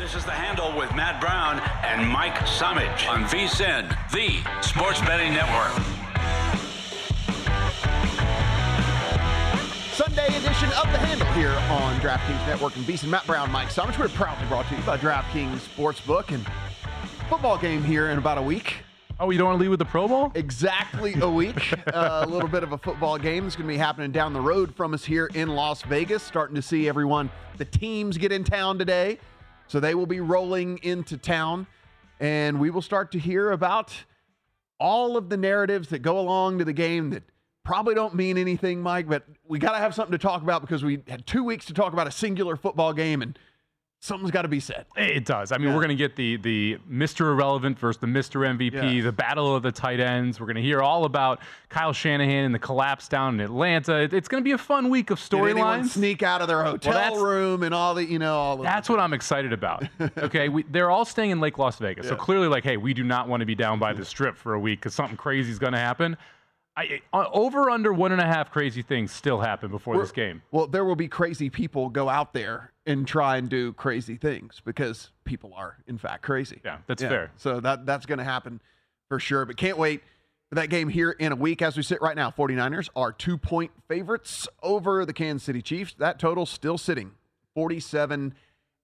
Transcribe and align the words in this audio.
This 0.00 0.14
is 0.14 0.24
the 0.24 0.30
handle 0.30 0.74
with 0.78 0.94
Matt 0.94 1.20
Brown 1.20 1.60
and 1.84 2.08
Mike 2.08 2.34
Somich 2.46 3.06
on 3.06 3.24
VSIN, 3.24 3.86
the 4.10 4.40
Sports 4.66 4.98
Betting 5.02 5.34
Network. 5.34 5.72
Sunday 9.92 10.28
edition 10.28 10.70
of 10.72 10.90
the 10.90 10.98
handle 10.98 11.30
here 11.34 11.52
on 11.70 12.00
DraftKings 12.00 12.46
Network 12.46 12.74
and 12.76 12.86
VSIN. 12.86 13.10
Matt 13.10 13.26
Brown, 13.26 13.52
Mike 13.52 13.68
Somich. 13.68 13.98
We're 13.98 14.08
proudly 14.08 14.46
brought 14.46 14.66
to 14.68 14.74
you 14.74 14.82
by 14.84 14.96
DraftKings 14.96 15.58
Sportsbook 15.76 16.32
and 16.32 16.46
football 17.28 17.58
game 17.58 17.84
here 17.84 18.08
in 18.08 18.16
about 18.16 18.38
a 18.38 18.42
week. 18.42 18.76
Oh, 19.20 19.28
you 19.28 19.36
don't 19.36 19.48
want 19.48 19.58
to 19.58 19.60
leave 19.60 19.70
with 19.70 19.80
the 19.80 19.84
Pro 19.84 20.08
Bowl? 20.08 20.32
Exactly 20.34 21.12
a 21.20 21.28
week. 21.28 21.74
uh, 21.92 22.24
a 22.24 22.26
little 22.26 22.48
bit 22.48 22.62
of 22.62 22.72
a 22.72 22.78
football 22.78 23.18
game 23.18 23.44
that's 23.44 23.54
going 23.54 23.68
to 23.68 23.72
be 23.74 23.76
happening 23.76 24.12
down 24.12 24.32
the 24.32 24.40
road 24.40 24.74
from 24.74 24.94
us 24.94 25.04
here 25.04 25.26
in 25.34 25.50
Las 25.50 25.82
Vegas. 25.82 26.22
Starting 26.22 26.54
to 26.56 26.62
see 26.62 26.88
everyone, 26.88 27.28
the 27.58 27.66
teams 27.66 28.16
get 28.16 28.32
in 28.32 28.44
town 28.44 28.78
today. 28.78 29.18
So 29.70 29.78
they 29.78 29.94
will 29.94 30.06
be 30.06 30.18
rolling 30.18 30.78
into 30.82 31.16
town. 31.16 31.68
And 32.18 32.58
we 32.58 32.70
will 32.70 32.82
start 32.82 33.12
to 33.12 33.20
hear 33.20 33.52
about 33.52 33.94
all 34.80 35.16
of 35.16 35.28
the 35.28 35.36
narratives 35.36 35.90
that 35.90 36.00
go 36.00 36.18
along 36.18 36.58
to 36.58 36.64
the 36.64 36.72
game 36.72 37.10
that 37.10 37.22
probably 37.64 37.94
don't 37.94 38.16
mean 38.16 38.36
anything, 38.36 38.82
Mike, 38.82 39.08
but 39.08 39.22
we 39.46 39.60
got 39.60 39.72
to 39.72 39.78
have 39.78 39.94
something 39.94 40.10
to 40.10 40.18
talk 40.18 40.42
about 40.42 40.60
because 40.60 40.82
we 40.82 41.04
had 41.06 41.24
two 41.24 41.44
weeks 41.44 41.66
to 41.66 41.72
talk 41.72 41.92
about 41.92 42.08
a 42.08 42.10
singular 42.10 42.56
football 42.56 42.92
game 42.92 43.22
and 43.22 43.38
something's 44.00 44.30
got 44.30 44.42
to 44.42 44.48
be 44.48 44.60
said. 44.60 44.86
It 44.96 45.24
does. 45.24 45.52
I 45.52 45.58
mean, 45.58 45.68
yeah. 45.68 45.74
we're 45.74 45.82
going 45.82 45.96
to 45.96 46.02
get 46.02 46.16
the 46.16 46.36
the 46.36 46.78
Mr. 46.90 47.30
Irrelevant 47.32 47.78
versus 47.78 48.00
the 48.00 48.06
Mr. 48.06 48.40
MVP, 48.56 48.96
yeah. 48.96 49.02
the 49.02 49.12
battle 49.12 49.54
of 49.54 49.62
the 49.62 49.70
tight 49.70 50.00
ends. 50.00 50.40
We're 50.40 50.46
going 50.46 50.56
to 50.56 50.62
hear 50.62 50.80
all 50.80 51.04
about 51.04 51.40
Kyle 51.68 51.92
Shanahan 51.92 52.46
and 52.46 52.54
the 52.54 52.58
collapse 52.58 53.08
down 53.08 53.34
in 53.34 53.40
Atlanta. 53.40 54.08
It's 54.12 54.26
going 54.26 54.42
to 54.42 54.44
be 54.44 54.52
a 54.52 54.58
fun 54.58 54.88
week 54.88 55.10
of 55.10 55.18
storylines. 55.18 55.90
Sneak 55.90 56.22
out 56.22 56.40
of 56.40 56.48
their 56.48 56.64
hotel 56.64 57.14
well, 57.14 57.24
room 57.24 57.62
and 57.62 57.74
all 57.74 57.94
the 57.94 58.04
you 58.04 58.18
know 58.18 58.34
all. 58.34 58.56
That's 58.56 58.88
what 58.88 58.98
I'm 58.98 59.12
excited 59.12 59.52
about. 59.52 59.86
okay, 60.18 60.48
we, 60.48 60.64
they're 60.64 60.90
all 60.90 61.04
staying 61.04 61.30
in 61.30 61.40
Lake 61.40 61.58
Las 61.58 61.78
Vegas, 61.78 62.04
yeah. 62.04 62.10
so 62.10 62.16
clearly, 62.16 62.48
like, 62.48 62.64
hey, 62.64 62.76
we 62.76 62.94
do 62.94 63.04
not 63.04 63.28
want 63.28 63.40
to 63.40 63.46
be 63.46 63.54
down 63.54 63.78
by 63.78 63.92
the 63.92 64.04
strip 64.04 64.36
for 64.36 64.54
a 64.54 64.60
week 64.60 64.80
because 64.80 64.94
something 64.94 65.16
crazy 65.16 65.50
is 65.50 65.58
going 65.58 65.72
to 65.72 65.78
happen. 65.78 66.16
I, 67.12 67.26
over 67.32 67.70
under 67.70 67.92
one 67.92 68.12
and 68.12 68.20
a 68.20 68.26
half 68.26 68.50
crazy 68.50 68.82
things 68.82 69.12
still 69.12 69.40
happen 69.40 69.70
before 69.70 69.94
We're, 69.94 70.02
this 70.02 70.12
game. 70.12 70.42
Well, 70.50 70.66
there 70.66 70.84
will 70.84 70.96
be 70.96 71.08
crazy 71.08 71.50
people 71.50 71.90
go 71.90 72.08
out 72.08 72.32
there 72.32 72.72
and 72.86 73.06
try 73.06 73.36
and 73.36 73.48
do 73.48 73.72
crazy 73.72 74.16
things 74.16 74.60
because 74.64 75.10
people 75.24 75.52
are 75.54 75.76
in 75.86 75.98
fact 75.98 76.22
crazy. 76.22 76.60
Yeah, 76.64 76.78
that's 76.86 77.02
yeah. 77.02 77.08
fair. 77.08 77.30
So 77.36 77.60
that 77.60 77.86
that's 77.86 78.06
going 78.06 78.18
to 78.18 78.24
happen 78.24 78.60
for 79.08 79.18
sure. 79.18 79.44
But 79.44 79.56
can't 79.56 79.78
wait 79.78 80.02
for 80.48 80.56
that 80.56 80.70
game 80.70 80.88
here 80.88 81.10
in 81.12 81.32
a 81.32 81.36
week 81.36 81.62
as 81.62 81.76
we 81.76 81.82
sit 81.82 82.00
right 82.00 82.16
now. 82.16 82.30
49ers 82.30 82.88
are 82.96 83.12
2-point 83.12 83.70
favorites 83.88 84.48
over 84.62 85.04
the 85.04 85.12
Kansas 85.12 85.44
City 85.44 85.62
Chiefs. 85.62 85.94
That 85.98 86.18
total 86.18 86.46
still 86.46 86.78
sitting 86.78 87.12
47 87.54 88.34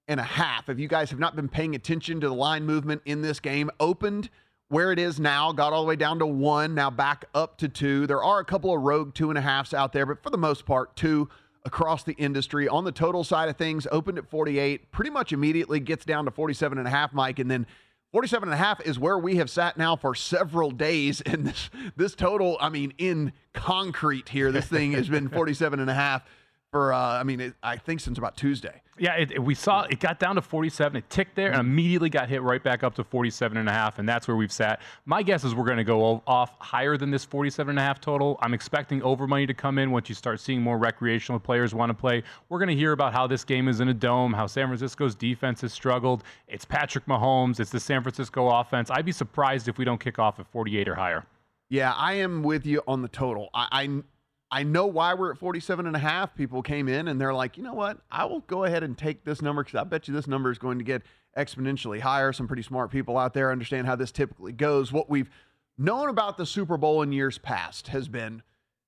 and 0.08 0.20
a 0.20 0.22
half. 0.22 0.68
If 0.68 0.78
you 0.78 0.88
guys 0.88 1.10
have 1.10 1.18
not 1.18 1.34
been 1.34 1.48
paying 1.48 1.74
attention 1.74 2.20
to 2.20 2.28
the 2.28 2.34
line 2.34 2.64
movement 2.64 3.02
in 3.04 3.22
this 3.22 3.40
game, 3.40 3.70
opened 3.80 4.30
where 4.68 4.92
it 4.92 4.98
is 4.98 5.20
now, 5.20 5.52
got 5.52 5.72
all 5.72 5.82
the 5.82 5.88
way 5.88 5.96
down 5.96 6.18
to 6.18 6.26
one, 6.26 6.74
now 6.74 6.90
back 6.90 7.26
up 7.34 7.56
to 7.58 7.68
two. 7.68 8.06
There 8.06 8.22
are 8.22 8.40
a 8.40 8.44
couple 8.44 8.74
of 8.74 8.82
rogue 8.82 9.14
two 9.14 9.30
and 9.30 9.38
a 9.38 9.42
halfs 9.42 9.72
out 9.72 9.92
there, 9.92 10.06
but 10.06 10.22
for 10.22 10.30
the 10.30 10.38
most 10.38 10.66
part, 10.66 10.96
two 10.96 11.28
across 11.64 12.02
the 12.04 12.14
industry. 12.14 12.68
On 12.68 12.84
the 12.84 12.92
total 12.92 13.24
side 13.24 13.48
of 13.48 13.56
things, 13.56 13.86
opened 13.90 14.18
at 14.18 14.28
48, 14.28 14.90
pretty 14.92 15.10
much 15.10 15.32
immediately 15.32 15.80
gets 15.80 16.04
down 16.04 16.24
to 16.24 16.30
47 16.30 16.78
and 16.78 16.86
a 16.86 16.90
half, 16.90 17.12
Mike, 17.12 17.38
and 17.38 17.50
then 17.50 17.66
47 18.12 18.48
and 18.48 18.54
a 18.54 18.56
half 18.56 18.80
is 18.80 18.98
where 18.98 19.18
we 19.18 19.36
have 19.36 19.50
sat 19.50 19.76
now 19.76 19.94
for 19.96 20.14
several 20.14 20.70
days 20.70 21.20
and 21.20 21.46
this 21.46 21.70
this 21.96 22.14
total, 22.14 22.56
I 22.60 22.68
mean 22.68 22.94
in 22.98 23.32
concrete 23.52 24.28
here, 24.30 24.52
this 24.52 24.66
thing 24.66 24.92
has 24.92 25.08
been 25.08 25.28
47 25.30 25.80
and 25.80 25.90
a 25.90 25.94
half 25.94 26.22
for 26.70 26.92
uh, 26.92 26.98
I 26.98 27.22
mean, 27.22 27.40
it, 27.40 27.54
I 27.62 27.76
think 27.76 28.00
since 28.00 28.18
about 28.18 28.36
Tuesday. 28.36 28.82
Yeah, 28.98 29.14
it, 29.14 29.32
it, 29.32 29.42
we 29.42 29.54
saw 29.54 29.82
it 29.82 30.00
got 30.00 30.18
down 30.18 30.36
to 30.36 30.42
47. 30.42 30.96
It 30.96 31.10
ticked 31.10 31.36
there 31.36 31.50
and 31.50 31.60
immediately 31.60 32.08
got 32.08 32.28
hit 32.28 32.40
right 32.42 32.62
back 32.62 32.82
up 32.82 32.94
to 32.94 33.04
47 33.04 33.58
and 33.58 33.68
a 33.68 33.72
half, 33.72 33.98
and 33.98 34.08
that's 34.08 34.26
where 34.26 34.36
we've 34.36 34.52
sat. 34.52 34.80
My 35.04 35.22
guess 35.22 35.44
is 35.44 35.54
we're 35.54 35.66
going 35.66 35.76
to 35.76 35.84
go 35.84 36.22
off 36.26 36.54
higher 36.60 36.96
than 36.96 37.10
this 37.10 37.24
47 37.24 37.70
and 37.70 37.78
a 37.78 37.82
half 37.82 38.00
total. 38.00 38.38
I'm 38.40 38.54
expecting 38.54 39.02
over 39.02 39.26
money 39.26 39.46
to 39.46 39.54
come 39.54 39.78
in 39.78 39.90
once 39.90 40.08
you 40.08 40.14
start 40.14 40.40
seeing 40.40 40.62
more 40.62 40.78
recreational 40.78 41.38
players 41.38 41.74
want 41.74 41.90
to 41.90 41.94
play. 41.94 42.22
We're 42.48 42.58
going 42.58 42.70
to 42.70 42.74
hear 42.74 42.92
about 42.92 43.12
how 43.12 43.26
this 43.26 43.44
game 43.44 43.68
is 43.68 43.80
in 43.80 43.88
a 43.88 43.94
dome, 43.94 44.32
how 44.32 44.46
San 44.46 44.66
Francisco's 44.66 45.14
defense 45.14 45.60
has 45.60 45.74
struggled. 45.74 46.24
It's 46.48 46.64
Patrick 46.64 47.04
Mahomes. 47.06 47.60
It's 47.60 47.70
the 47.70 47.80
San 47.80 48.02
Francisco 48.02 48.48
offense. 48.48 48.90
I'd 48.90 49.04
be 49.04 49.12
surprised 49.12 49.68
if 49.68 49.76
we 49.76 49.84
don't 49.84 50.00
kick 50.00 50.18
off 50.18 50.40
at 50.40 50.46
48 50.46 50.88
or 50.88 50.94
higher. 50.94 51.26
Yeah, 51.68 51.92
I 51.92 52.14
am 52.14 52.42
with 52.42 52.64
you 52.64 52.82
on 52.86 53.02
the 53.02 53.08
total. 53.08 53.50
I, 53.52 53.68
I 53.72 54.02
I 54.50 54.62
know 54.62 54.86
why 54.86 55.14
we're 55.14 55.32
at 55.32 55.38
47 55.38 55.86
and 55.86 55.96
a 55.96 55.98
half. 55.98 56.34
People 56.34 56.62
came 56.62 56.88
in 56.88 57.08
and 57.08 57.20
they're 57.20 57.34
like, 57.34 57.56
you 57.56 57.62
know 57.62 57.74
what? 57.74 57.98
I 58.10 58.24
will 58.26 58.40
go 58.40 58.64
ahead 58.64 58.82
and 58.82 58.96
take 58.96 59.24
this 59.24 59.42
number 59.42 59.64
because 59.64 59.78
I 59.78 59.84
bet 59.84 60.06
you 60.06 60.14
this 60.14 60.28
number 60.28 60.50
is 60.50 60.58
going 60.58 60.78
to 60.78 60.84
get 60.84 61.02
exponentially 61.36 62.00
higher. 62.00 62.32
Some 62.32 62.46
pretty 62.46 62.62
smart 62.62 62.90
people 62.90 63.18
out 63.18 63.34
there 63.34 63.50
understand 63.50 63.86
how 63.86 63.96
this 63.96 64.12
typically 64.12 64.52
goes. 64.52 64.92
What 64.92 65.10
we've 65.10 65.30
known 65.76 66.08
about 66.08 66.36
the 66.36 66.46
Super 66.46 66.76
Bowl 66.76 67.02
in 67.02 67.12
years 67.12 67.38
past 67.38 67.88
has 67.88 68.08
been 68.08 68.42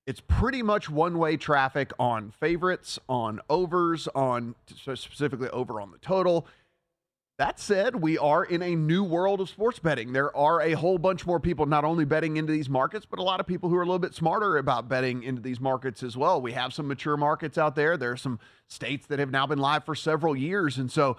it's 0.07 0.21
pretty 0.21 0.63
much 0.63 0.89
one 0.89 1.19
way 1.19 1.37
traffic 1.37 1.91
on 1.99 2.31
favorites, 2.31 2.97
on 3.07 3.41
overs, 3.47 4.07
on 4.15 4.55
specifically 4.65 5.49
over 5.49 5.79
on 5.79 5.91
the 5.91 5.99
total. 5.99 6.47
That 7.39 7.57
said, 7.57 7.95
we 7.95 8.17
are 8.17 8.43
in 8.43 8.61
a 8.61 8.75
new 8.75 9.01
world 9.01 9.39
of 9.39 9.47
sports 9.47 9.79
betting. 9.79 10.11
There 10.11 10.35
are 10.35 10.61
a 10.61 10.73
whole 10.73 10.97
bunch 10.97 11.25
more 11.25 11.39
people 11.39 11.65
not 11.65 11.85
only 11.85 12.03
betting 12.03 12.35
into 12.35 12.51
these 12.51 12.67
markets, 12.67 13.05
but 13.09 13.17
a 13.17 13.23
lot 13.23 13.39
of 13.39 13.47
people 13.47 13.69
who 13.69 13.77
are 13.77 13.81
a 13.81 13.85
little 13.85 13.97
bit 13.97 14.13
smarter 14.13 14.57
about 14.57 14.89
betting 14.89 15.23
into 15.23 15.41
these 15.41 15.61
markets 15.61 16.03
as 16.03 16.17
well. 16.17 16.41
We 16.41 16.51
have 16.51 16.73
some 16.73 16.89
mature 16.89 17.15
markets 17.15 17.57
out 17.57 17.77
there. 17.77 17.95
There 17.95 18.11
are 18.11 18.17
some 18.17 18.41
states 18.67 19.07
that 19.07 19.19
have 19.19 19.31
now 19.31 19.47
been 19.47 19.57
live 19.57 19.85
for 19.85 19.95
several 19.95 20.35
years. 20.35 20.77
And 20.77 20.91
so 20.91 21.15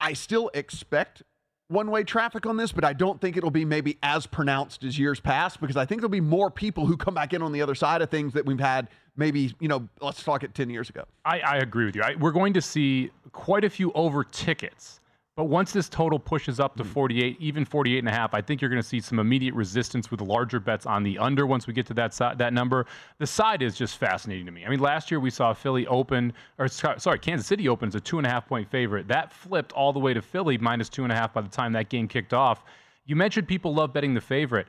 I 0.00 0.14
still 0.14 0.50
expect 0.54 1.24
one 1.68 1.90
way 1.90 2.04
traffic 2.04 2.46
on 2.46 2.56
this, 2.56 2.72
but 2.72 2.82
I 2.82 2.94
don't 2.94 3.20
think 3.20 3.36
it'll 3.36 3.50
be 3.50 3.66
maybe 3.66 3.98
as 4.02 4.26
pronounced 4.26 4.82
as 4.82 4.98
years 4.98 5.20
past 5.20 5.60
because 5.60 5.76
I 5.76 5.84
think 5.84 6.00
there'll 6.00 6.08
be 6.08 6.22
more 6.22 6.50
people 6.50 6.86
who 6.86 6.96
come 6.96 7.12
back 7.12 7.34
in 7.34 7.42
on 7.42 7.52
the 7.52 7.60
other 7.60 7.74
side 7.74 8.00
of 8.00 8.08
things 8.08 8.32
that 8.32 8.46
we've 8.46 8.58
had 8.58 8.88
maybe, 9.14 9.54
you 9.60 9.68
know, 9.68 9.86
let's 10.00 10.22
talk 10.22 10.42
it 10.42 10.54
10 10.54 10.70
years 10.70 10.88
ago. 10.88 11.04
I, 11.26 11.40
I 11.40 11.56
agree 11.58 11.84
with 11.84 11.96
you. 11.96 12.02
I, 12.02 12.14
we're 12.14 12.32
going 12.32 12.54
to 12.54 12.62
see 12.62 13.10
quite 13.32 13.64
a 13.64 13.70
few 13.70 13.92
over 13.92 14.24
tickets 14.24 15.00
But 15.36 15.44
once 15.44 15.72
this 15.72 15.88
total 15.88 16.18
pushes 16.18 16.60
up 16.60 16.76
to 16.76 16.82
hmm. 16.82 16.90
48, 16.90 17.36
even 17.40 17.64
48 17.64 17.98
and 17.98 18.08
a 18.08 18.12
half, 18.12 18.34
I 18.34 18.40
think 18.40 18.60
you're 18.60 18.70
going 18.70 18.82
to 18.82 18.86
see 18.86 19.00
some 19.00 19.18
immediate 19.18 19.54
resistance 19.54 20.10
with 20.10 20.20
larger 20.20 20.60
bets 20.60 20.86
on 20.86 21.02
the 21.02 21.18
under 21.18 21.46
once 21.46 21.66
we 21.66 21.72
get 21.72 21.86
to 21.86 21.94
that 21.94 22.12
side, 22.12 22.38
that 22.38 22.52
number. 22.52 22.86
The 23.18 23.26
side 23.26 23.62
is 23.62 23.76
just 23.76 23.98
fascinating 23.98 24.46
to 24.46 24.52
me. 24.52 24.64
I 24.66 24.68
mean, 24.68 24.80
last 24.80 25.10
year 25.10 25.20
we 25.20 25.30
saw 25.30 25.52
Philly 25.52 25.86
open, 25.86 26.32
or 26.58 26.68
sorry, 26.68 27.18
Kansas 27.18 27.46
City 27.46 27.68
opens 27.68 27.94
a 27.94 28.00
two 28.00 28.18
and 28.18 28.26
a 28.26 28.30
half 28.30 28.46
point 28.46 28.68
favorite. 28.70 29.08
That 29.08 29.32
flipped 29.32 29.72
all 29.72 29.92
the 29.92 30.00
way 30.00 30.12
to 30.14 30.22
Philly 30.22 30.58
minus 30.58 30.88
two 30.88 31.04
and 31.04 31.12
a 31.12 31.16
half 31.16 31.32
by 31.32 31.40
the 31.40 31.48
time 31.48 31.72
that 31.72 31.88
game 31.88 32.08
kicked 32.08 32.34
off. 32.34 32.64
You 33.06 33.16
mentioned 33.16 33.48
people 33.48 33.74
love 33.74 33.92
betting 33.92 34.14
the 34.14 34.20
favorite. 34.20 34.66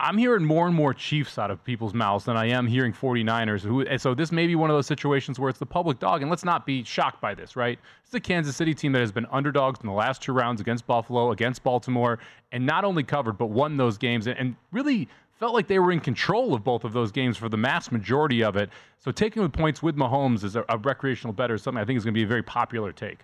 I'm 0.00 0.16
hearing 0.16 0.44
more 0.44 0.66
and 0.68 0.76
more 0.76 0.94
Chiefs 0.94 1.38
out 1.38 1.50
of 1.50 1.64
people's 1.64 1.92
mouths 1.92 2.24
than 2.24 2.36
I 2.36 2.46
am 2.46 2.68
hearing 2.68 2.92
49ers. 2.92 3.62
Who, 3.62 3.84
so 3.98 4.14
this 4.14 4.30
may 4.30 4.46
be 4.46 4.54
one 4.54 4.70
of 4.70 4.76
those 4.76 4.86
situations 4.86 5.40
where 5.40 5.50
it's 5.50 5.58
the 5.58 5.66
public 5.66 5.98
dog, 5.98 6.22
and 6.22 6.30
let's 6.30 6.44
not 6.44 6.64
be 6.64 6.84
shocked 6.84 7.20
by 7.20 7.34
this, 7.34 7.56
right? 7.56 7.80
It's 8.04 8.14
a 8.14 8.20
Kansas 8.20 8.54
City 8.54 8.74
team 8.74 8.92
that 8.92 9.00
has 9.00 9.10
been 9.10 9.26
underdogs 9.32 9.80
in 9.80 9.86
the 9.86 9.92
last 9.92 10.22
two 10.22 10.32
rounds 10.32 10.60
against 10.60 10.86
Buffalo, 10.86 11.32
against 11.32 11.64
Baltimore, 11.64 12.20
and 12.52 12.64
not 12.64 12.84
only 12.84 13.02
covered 13.02 13.38
but 13.38 13.46
won 13.46 13.76
those 13.76 13.98
games, 13.98 14.28
and 14.28 14.54
really 14.70 15.08
felt 15.38 15.52
like 15.52 15.66
they 15.66 15.80
were 15.80 15.90
in 15.90 16.00
control 16.00 16.54
of 16.54 16.62
both 16.62 16.84
of 16.84 16.92
those 16.92 17.10
games 17.10 17.36
for 17.36 17.48
the 17.48 17.56
mass 17.56 17.90
majority 17.90 18.44
of 18.44 18.56
it. 18.56 18.70
So 18.98 19.10
taking 19.10 19.42
the 19.42 19.48
points 19.48 19.82
with 19.82 19.96
Mahomes 19.96 20.44
as 20.44 20.54
a, 20.54 20.64
a 20.68 20.78
recreational 20.78 21.32
better 21.32 21.54
is 21.54 21.62
something 21.62 21.80
I 21.80 21.84
think 21.84 21.96
is 21.96 22.04
going 22.04 22.14
to 22.14 22.18
be 22.18 22.24
a 22.24 22.26
very 22.26 22.42
popular 22.42 22.92
take. 22.92 23.20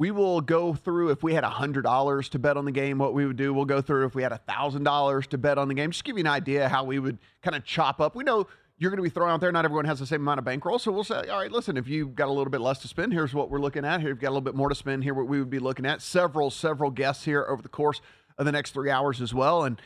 We 0.00 0.12
will 0.12 0.40
go 0.40 0.72
through 0.72 1.10
if 1.10 1.22
we 1.22 1.34
had 1.34 1.44
$100 1.44 2.28
to 2.30 2.38
bet 2.38 2.56
on 2.56 2.64
the 2.64 2.72
game, 2.72 2.96
what 2.96 3.12
we 3.12 3.26
would 3.26 3.36
do. 3.36 3.52
We'll 3.52 3.66
go 3.66 3.82
through 3.82 4.06
if 4.06 4.14
we 4.14 4.22
had 4.22 4.32
$1,000 4.32 5.26
to 5.26 5.36
bet 5.36 5.58
on 5.58 5.68
the 5.68 5.74
game. 5.74 5.90
Just 5.90 6.04
give 6.04 6.16
you 6.16 6.22
an 6.22 6.26
idea 6.26 6.70
how 6.70 6.84
we 6.84 6.98
would 6.98 7.18
kind 7.42 7.54
of 7.54 7.66
chop 7.66 8.00
up. 8.00 8.16
We 8.16 8.24
know 8.24 8.46
you're 8.78 8.90
going 8.90 8.96
to 8.96 9.02
be 9.02 9.10
throwing 9.10 9.30
out 9.30 9.42
there. 9.42 9.52
Not 9.52 9.66
everyone 9.66 9.84
has 9.84 9.98
the 9.98 10.06
same 10.06 10.22
amount 10.22 10.38
of 10.38 10.46
bankroll. 10.46 10.78
So 10.78 10.90
we'll 10.90 11.04
say, 11.04 11.28
all 11.28 11.40
right, 11.40 11.52
listen, 11.52 11.76
if 11.76 11.86
you've 11.86 12.14
got 12.14 12.28
a 12.28 12.32
little 12.32 12.48
bit 12.48 12.62
less 12.62 12.78
to 12.78 12.88
spend, 12.88 13.12
here's 13.12 13.34
what 13.34 13.50
we're 13.50 13.60
looking 13.60 13.84
at. 13.84 14.00
Here, 14.00 14.08
you've 14.08 14.20
got 14.20 14.28
a 14.28 14.30
little 14.30 14.40
bit 14.40 14.54
more 14.54 14.70
to 14.70 14.74
spend. 14.74 15.04
Here, 15.04 15.12
what 15.12 15.26
we 15.26 15.38
would 15.38 15.50
be 15.50 15.58
looking 15.58 15.84
at. 15.84 16.00
Several, 16.00 16.50
several 16.50 16.90
guests 16.90 17.26
here 17.26 17.44
over 17.46 17.60
the 17.60 17.68
course 17.68 18.00
of 18.38 18.46
the 18.46 18.52
next 18.52 18.70
three 18.70 18.90
hours 18.90 19.20
as 19.20 19.34
well. 19.34 19.64
And 19.64 19.82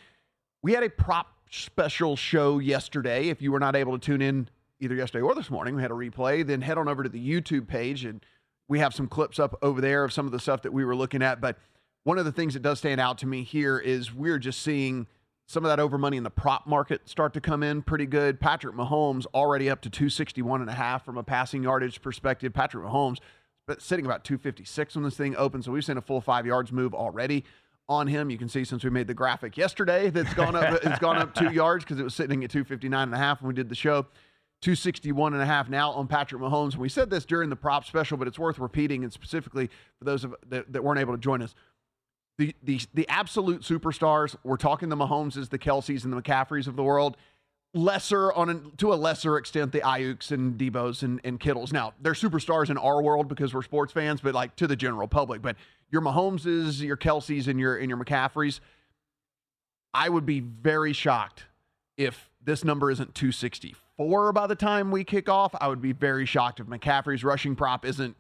we 0.63 0.75
had 0.75 0.85
a 0.85 0.91
prop 0.91 1.27
special 1.51 2.15
show 2.15 2.61
yesterday. 2.61 3.31
If 3.31 3.43
you 3.43 3.51
were 3.51 3.59
not 3.59 3.75
able 3.75 3.99
to 3.99 4.07
tune 4.07 4.23
in 4.23 4.49
either 4.79 4.95
yesterday 4.95 5.23
or 5.23 5.35
this 5.35 5.51
morning, 5.51 5.75
we 5.75 5.83
had 5.83 5.91
a 5.91 5.95
replay. 5.95 6.47
Then 6.47 6.61
head 6.61 6.79
on 6.79 6.87
over 6.89 7.03
to 7.03 7.09
the 7.09 7.19
YouTube 7.19 7.67
page 7.67 8.05
and 8.05 8.25
we 8.69 8.79
have 8.79 8.95
some 8.95 9.07
clips 9.07 9.39
up 9.39 9.59
over 9.63 9.81
there 9.81 10.05
of 10.05 10.13
some 10.13 10.27
of 10.27 10.33
the 10.33 10.39
stuff 10.39 10.63
that 10.63 10.73
we 10.73 10.85
were 10.85 10.97
looking 10.97 11.23
at. 11.23 11.41
But 11.41 11.59
one 12.05 12.19
of 12.19 12.25
the 12.25 12.33
things 12.33 12.55
that 12.55 12.63
does 12.63 12.79
stand 12.79 13.01
out 13.01 13.19
to 13.19 13.27
me 13.27 13.43
here 13.43 13.79
is 13.79 14.15
we're 14.15 14.39
just 14.39 14.63
seeing 14.63 15.07
some 15.47 15.65
of 15.65 15.69
that 15.69 15.79
over 15.79 15.99
money 15.99 16.17
in 16.17 16.23
the 16.23 16.31
prop 16.31 16.67
market 16.67 17.09
start 17.09 17.35
to 17.35 17.41
come 17.41 17.63
in 17.63 17.83
pretty 17.83 18.07
good. 18.07 18.41
Patrick 18.41 18.75
Mahomes 18.75 19.27
already 19.35 19.69
up 19.69 19.83
to 19.83 19.91
261 19.91 20.63
and 20.63 20.71
a 20.71 20.75
half 20.75 21.05
from 21.05 21.19
a 21.19 21.23
passing 21.23 21.63
yardage 21.63 22.01
perspective. 22.01 22.55
Patrick 22.55 22.85
Mahomes 22.85 23.19
but 23.67 23.81
sitting 23.81 24.05
about 24.05 24.25
256 24.25 24.95
when 24.95 25.05
this 25.05 25.17
thing 25.17 25.37
opens. 25.37 25.65
So 25.65 25.73
we've 25.73 25.85
seen 25.85 25.97
a 25.97 26.03
full 26.03 26.21
five 26.21 26.47
yards 26.47 26.73
move 26.73 26.95
already 26.95 27.45
on 27.89 28.07
him. 28.07 28.31
You 28.31 28.39
can 28.39 28.49
see 28.49 28.65
since 28.65 28.85
we 28.85 28.91
made 28.91 29.07
the 29.07 29.15
graphic 29.15 29.57
yesterday 29.57 30.11
that's 30.11 30.35
gone 30.35 30.57
up 30.57 30.81
it's 30.83 30.99
gone 30.99 31.17
up 31.17 31.35
two 31.35 31.53
yards 31.53 31.85
because 31.85 31.99
it 31.99 32.03
was 32.03 32.15
sitting 32.15 32.45
at 32.45 32.51
259 32.51 33.03
and 33.03 33.15
a 33.15 33.19
half 33.19 33.43
when 33.43 33.49
we 33.49 33.55
did 33.55 33.69
the 33.69 33.75
show. 33.75 34.07
261 34.65 35.35
and 35.35 35.43
a 35.43 35.47
half 35.47 35.69
now 35.69 35.91
on 35.91 36.09
Patrick 36.09 36.41
Mahomes. 36.41 36.75
We 36.75 36.89
said 36.89 37.11
this 37.11 37.27
during 37.27 37.51
the 37.51 37.57
prop 37.57 37.85
special, 37.85 38.17
but 38.17 38.27
it's 38.27 38.39
worth 38.39 38.59
repeating, 38.59 39.05
and 39.05 39.13
specifically 39.13 39.69
for 39.99 40.07
those 40.07 40.25
of, 40.25 40.35
that, 40.49 40.73
that 40.73 40.83
weren't 40.83 40.99
able 40.99 41.13
to 41.13 41.21
join 41.21 41.43
us. 41.43 41.55
The, 42.39 42.57
the, 42.63 42.81
the 42.95 43.07
absolute 43.11 43.61
superstars, 43.61 44.35
we're 44.43 44.57
talking 44.57 44.89
the 44.89 44.97
Mahomeses, 44.97 45.51
the 45.51 45.59
Kelces, 45.59 46.05
and 46.05 46.13
the 46.15 46.21
McCaffreys 46.21 46.67
of 46.67 46.77
the 46.77 46.83
world. 46.83 47.19
Lesser 47.75 48.33
on 48.33 48.49
a, 48.49 48.55
to 48.79 48.95
a 48.95 48.97
lesser 48.97 49.37
extent, 49.37 49.71
the 49.71 49.81
Aiyuks 49.81 50.31
and 50.31 50.59
Deebos 50.59 51.03
and, 51.03 51.21
and 51.25 51.39
Kittles. 51.39 51.71
Now, 51.71 51.93
they're 52.01 52.15
superstars 52.15 52.71
in 52.71 52.79
our 52.79 53.03
world 53.03 53.29
because 53.29 53.53
we're 53.53 53.63
sports 53.63 53.93
fans, 53.93 54.23
but 54.23 54.35
like 54.35 54.57
to 54.57 54.67
the 54.67 54.77
general 54.77 55.09
public. 55.09 55.43
But 55.43 55.57
your 55.91 56.01
Mahomeses, 56.01 56.81
your 56.81 56.97
Kelces, 56.97 57.49
and 57.49 57.61
your 57.61 57.77
and 57.77 57.91
your 57.91 58.03
McCaffreys, 58.03 58.61
I 59.93 60.09
would 60.09 60.25
be 60.25 60.41
very 60.41 60.95
shocked 60.95 61.45
if 61.99 62.31
this 62.43 62.65
number 62.65 62.91
isn't 62.91 63.15
264 63.99 64.33
by 64.33 64.47
the 64.47 64.55
time 64.55 64.91
we 64.91 65.05
kick 65.05 65.29
off. 65.29 65.55
I 65.61 65.69
would 65.69 65.81
be 65.81 65.93
very 65.93 66.27
shocked 66.27 66.61
if 66.61 66.67
McCaffrey's 66.67 67.25
rushing 67.25 67.55
prop 67.55 67.85
isn't 67.85 68.17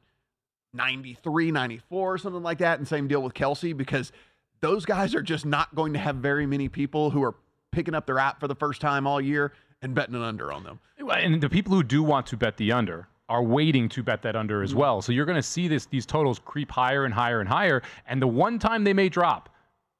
93, 0.72 1.50
94, 1.50 2.18
something 2.18 2.42
like 2.42 2.58
that. 2.58 2.78
And 2.78 2.86
same 2.86 3.08
deal 3.08 3.22
with 3.22 3.34
Kelce, 3.34 3.76
because 3.76 4.12
those 4.60 4.84
guys 4.84 5.14
are 5.14 5.22
just 5.22 5.46
not 5.46 5.74
going 5.74 5.92
to 5.92 5.98
have 5.98 6.16
very 6.16 6.46
many 6.46 6.68
people 6.68 7.10
who 7.10 7.22
are 7.22 7.34
picking 7.72 7.94
up 7.94 8.06
their 8.06 8.18
app 8.18 8.40
for 8.40 8.48
the 8.48 8.54
first 8.54 8.80
time 8.80 9.06
all 9.06 9.20
year 9.20 9.52
and 9.82 9.94
betting 9.94 10.14
an 10.14 10.22
under 10.22 10.52
on 10.52 10.64
them. 10.64 10.80
And 10.98 11.40
the 11.40 11.50
people 11.50 11.74
who 11.74 11.82
do 11.82 12.02
want 12.02 12.26
to 12.26 12.36
bet 12.36 12.56
the 12.56 12.72
under 12.72 13.08
are 13.28 13.42
waiting 13.42 13.88
to 13.88 14.02
bet 14.02 14.22
that 14.22 14.36
under 14.36 14.62
as 14.62 14.70
mm-hmm. 14.70 14.80
well. 14.80 15.02
So 15.02 15.12
you're 15.12 15.26
going 15.26 15.36
to 15.36 15.42
see 15.42 15.68
this 15.68 15.86
these 15.86 16.06
totals 16.06 16.38
creep 16.38 16.70
higher 16.70 17.04
and 17.04 17.12
higher 17.12 17.40
and 17.40 17.48
higher. 17.48 17.82
And 18.06 18.20
the 18.20 18.26
one 18.26 18.58
time 18.58 18.84
they 18.84 18.92
may 18.92 19.08
drop 19.08 19.48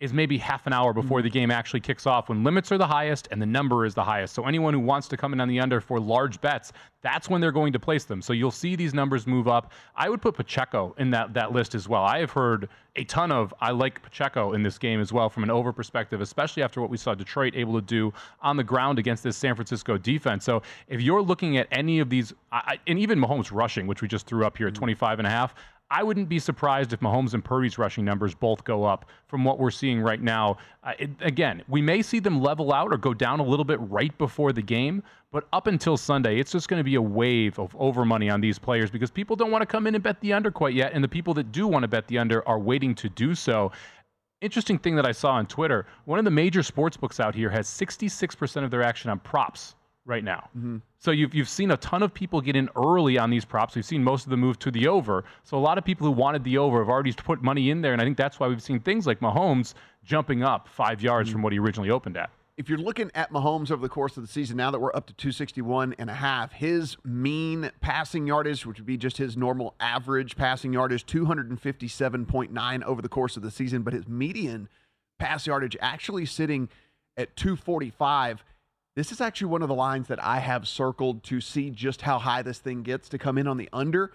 is 0.04 0.12
maybe 0.12 0.36
half 0.36 0.66
an 0.66 0.72
hour 0.74 0.92
before 0.92 1.18
mm-hmm. 1.18 1.24
the 1.24 1.30
game 1.30 1.50
actually 1.50 1.80
kicks 1.80 2.06
off 2.06 2.28
when 2.28 2.44
limits 2.44 2.70
are 2.70 2.76
the 2.76 2.86
highest 2.86 3.26
and 3.30 3.40
the 3.40 3.46
number 3.46 3.86
is 3.86 3.94
the 3.94 4.04
highest. 4.04 4.34
So 4.34 4.44
anyone 4.44 4.74
who 4.74 4.80
wants 4.80 5.08
to 5.08 5.16
come 5.16 5.32
in 5.32 5.40
on 5.40 5.48
the 5.48 5.58
under 5.58 5.80
for 5.80 5.98
large 5.98 6.38
bets, 6.42 6.72
that's 7.00 7.30
when 7.30 7.40
they're 7.40 7.52
going 7.52 7.72
to 7.72 7.78
place 7.78 8.04
them. 8.04 8.20
So 8.20 8.34
you'll 8.34 8.50
see 8.50 8.76
these 8.76 8.92
numbers 8.92 9.26
move 9.26 9.48
up. 9.48 9.72
I 9.96 10.10
would 10.10 10.20
put 10.20 10.34
Pacheco 10.34 10.94
in 10.98 11.10
that 11.12 11.32
that 11.32 11.52
list 11.52 11.74
as 11.74 11.88
well. 11.88 12.02
I 12.02 12.18
have 12.18 12.30
heard 12.30 12.68
a 12.96 13.04
ton 13.04 13.32
of 13.32 13.52
I 13.60 13.70
like 13.70 14.02
Pacheco 14.02 14.52
in 14.52 14.62
this 14.62 14.78
game 14.78 15.00
as 15.00 15.12
well 15.12 15.30
from 15.30 15.42
an 15.42 15.50
over 15.50 15.72
perspective, 15.72 16.20
especially 16.20 16.62
after 16.62 16.80
what 16.80 16.90
we 16.90 16.96
saw 16.96 17.14
Detroit 17.14 17.54
able 17.56 17.74
to 17.74 17.84
do 17.84 18.12
on 18.42 18.56
the 18.56 18.64
ground 18.64 18.98
against 18.98 19.22
this 19.22 19.36
San 19.36 19.54
Francisco 19.54 19.96
defense. 19.96 20.44
So 20.44 20.62
if 20.88 21.00
you're 21.00 21.22
looking 21.22 21.56
at 21.56 21.66
any 21.72 22.00
of 22.00 22.10
these, 22.10 22.32
I, 22.52 22.78
and 22.86 22.98
even 22.98 23.18
Mahomes 23.18 23.50
rushing, 23.50 23.86
which 23.86 24.02
we 24.02 24.08
just 24.08 24.26
threw 24.26 24.44
up 24.44 24.56
here 24.56 24.68
at 24.68 24.74
25 24.74 25.18
and 25.18 25.26
a 25.26 25.30
half, 25.30 25.54
I 25.90 26.02
wouldn't 26.02 26.28
be 26.28 26.38
surprised 26.38 26.92
if 26.92 27.00
Mahomes 27.00 27.34
and 27.34 27.44
Purdy's 27.44 27.78
rushing 27.78 28.04
numbers 28.04 28.34
both 28.34 28.64
go 28.64 28.84
up 28.84 29.06
from 29.28 29.44
what 29.44 29.58
we're 29.58 29.70
seeing 29.70 30.00
right 30.00 30.20
now. 30.20 30.56
Uh, 30.82 30.92
it, 30.98 31.10
again, 31.20 31.62
we 31.68 31.82
may 31.82 32.02
see 32.02 32.20
them 32.20 32.40
level 32.40 32.72
out 32.72 32.92
or 32.92 32.96
go 32.96 33.12
down 33.12 33.38
a 33.38 33.44
little 33.44 33.64
bit 33.64 33.78
right 33.82 34.16
before 34.16 34.52
the 34.52 34.62
game, 34.62 35.02
but 35.30 35.46
up 35.52 35.66
until 35.66 35.96
Sunday, 35.96 36.40
it's 36.40 36.52
just 36.52 36.68
going 36.68 36.80
to 36.80 36.84
be 36.84 36.94
a 36.94 37.02
wave 37.02 37.58
of 37.58 37.76
over 37.78 38.04
money 38.04 38.30
on 38.30 38.40
these 38.40 38.58
players 38.58 38.90
because 38.90 39.10
people 39.10 39.36
don't 39.36 39.50
want 39.50 39.62
to 39.62 39.66
come 39.66 39.86
in 39.86 39.94
and 39.94 40.02
bet 40.02 40.20
the 40.20 40.32
under 40.32 40.50
quite 40.50 40.74
yet, 40.74 40.92
and 40.94 41.04
the 41.04 41.08
people 41.08 41.34
that 41.34 41.52
do 41.52 41.68
want 41.68 41.82
to 41.82 41.88
bet 41.88 42.08
the 42.08 42.18
under 42.18 42.46
are 42.48 42.58
waiting 42.58 42.94
to 42.94 43.08
do 43.10 43.34
so. 43.34 43.70
Interesting 44.40 44.78
thing 44.78 44.96
that 44.96 45.06
I 45.06 45.12
saw 45.12 45.32
on 45.32 45.46
Twitter 45.46 45.86
one 46.06 46.18
of 46.18 46.24
the 46.24 46.30
major 46.30 46.62
sports 46.62 46.96
books 46.96 47.20
out 47.20 47.34
here 47.34 47.50
has 47.50 47.68
66% 47.68 48.64
of 48.64 48.70
their 48.70 48.82
action 48.82 49.10
on 49.10 49.20
props 49.20 49.74
right 50.06 50.24
now. 50.24 50.48
Mm-hmm. 50.56 50.78
So 50.98 51.10
you've, 51.10 51.34
you've 51.34 51.48
seen 51.48 51.70
a 51.70 51.76
ton 51.78 52.02
of 52.02 52.12
people 52.12 52.40
get 52.40 52.56
in 52.56 52.68
early 52.76 53.18
on 53.18 53.30
these 53.30 53.44
props. 53.44 53.74
We've 53.74 53.84
seen 53.84 54.02
most 54.04 54.24
of 54.24 54.30
them 54.30 54.40
move 54.40 54.58
to 54.60 54.70
the 54.70 54.86
over. 54.86 55.24
So 55.44 55.56
a 55.56 55.60
lot 55.60 55.78
of 55.78 55.84
people 55.84 56.06
who 56.06 56.12
wanted 56.12 56.44
the 56.44 56.58
over 56.58 56.78
have 56.78 56.88
already 56.88 57.12
put 57.12 57.42
money 57.42 57.70
in 57.70 57.80
there. 57.80 57.92
And 57.92 58.02
I 58.02 58.04
think 58.04 58.16
that's 58.16 58.38
why 58.38 58.48
we've 58.48 58.62
seen 58.62 58.80
things 58.80 59.06
like 59.06 59.20
Mahomes 59.20 59.74
jumping 60.04 60.42
up 60.42 60.68
five 60.68 61.02
yards 61.02 61.28
mm-hmm. 61.28 61.34
from 61.34 61.42
what 61.42 61.52
he 61.52 61.58
originally 61.58 61.90
opened 61.90 62.16
at. 62.16 62.30
If 62.56 62.68
you're 62.68 62.78
looking 62.78 63.10
at 63.16 63.32
Mahomes 63.32 63.72
over 63.72 63.82
the 63.82 63.88
course 63.88 64.16
of 64.16 64.22
the 64.22 64.28
season, 64.28 64.56
now 64.56 64.70
that 64.70 64.78
we're 64.78 64.94
up 64.94 65.06
to 65.06 65.12
261 65.14 65.96
and 65.98 66.08
a 66.08 66.14
half, 66.14 66.52
his 66.52 66.96
mean 67.04 67.72
passing 67.80 68.28
yardage, 68.28 68.64
which 68.64 68.78
would 68.78 68.86
be 68.86 68.96
just 68.96 69.16
his 69.16 69.36
normal 69.36 69.74
average 69.80 70.36
passing 70.36 70.72
yardage, 70.72 71.04
257.9 71.06 72.82
over 72.84 73.02
the 73.02 73.08
course 73.08 73.36
of 73.36 73.42
the 73.42 73.50
season, 73.50 73.82
but 73.82 73.92
his 73.92 74.06
median 74.06 74.68
pass 75.18 75.48
yardage 75.48 75.76
actually 75.80 76.26
sitting 76.26 76.68
at 77.16 77.34
245 77.34 78.44
this 78.94 79.10
is 79.10 79.20
actually 79.20 79.48
one 79.48 79.62
of 79.62 79.68
the 79.68 79.74
lines 79.74 80.08
that 80.08 80.22
I 80.22 80.38
have 80.38 80.68
circled 80.68 81.24
to 81.24 81.40
see 81.40 81.70
just 81.70 82.02
how 82.02 82.18
high 82.18 82.42
this 82.42 82.58
thing 82.58 82.82
gets 82.82 83.08
to 83.10 83.18
come 83.18 83.38
in 83.38 83.46
on 83.46 83.56
the 83.56 83.68
under. 83.72 84.12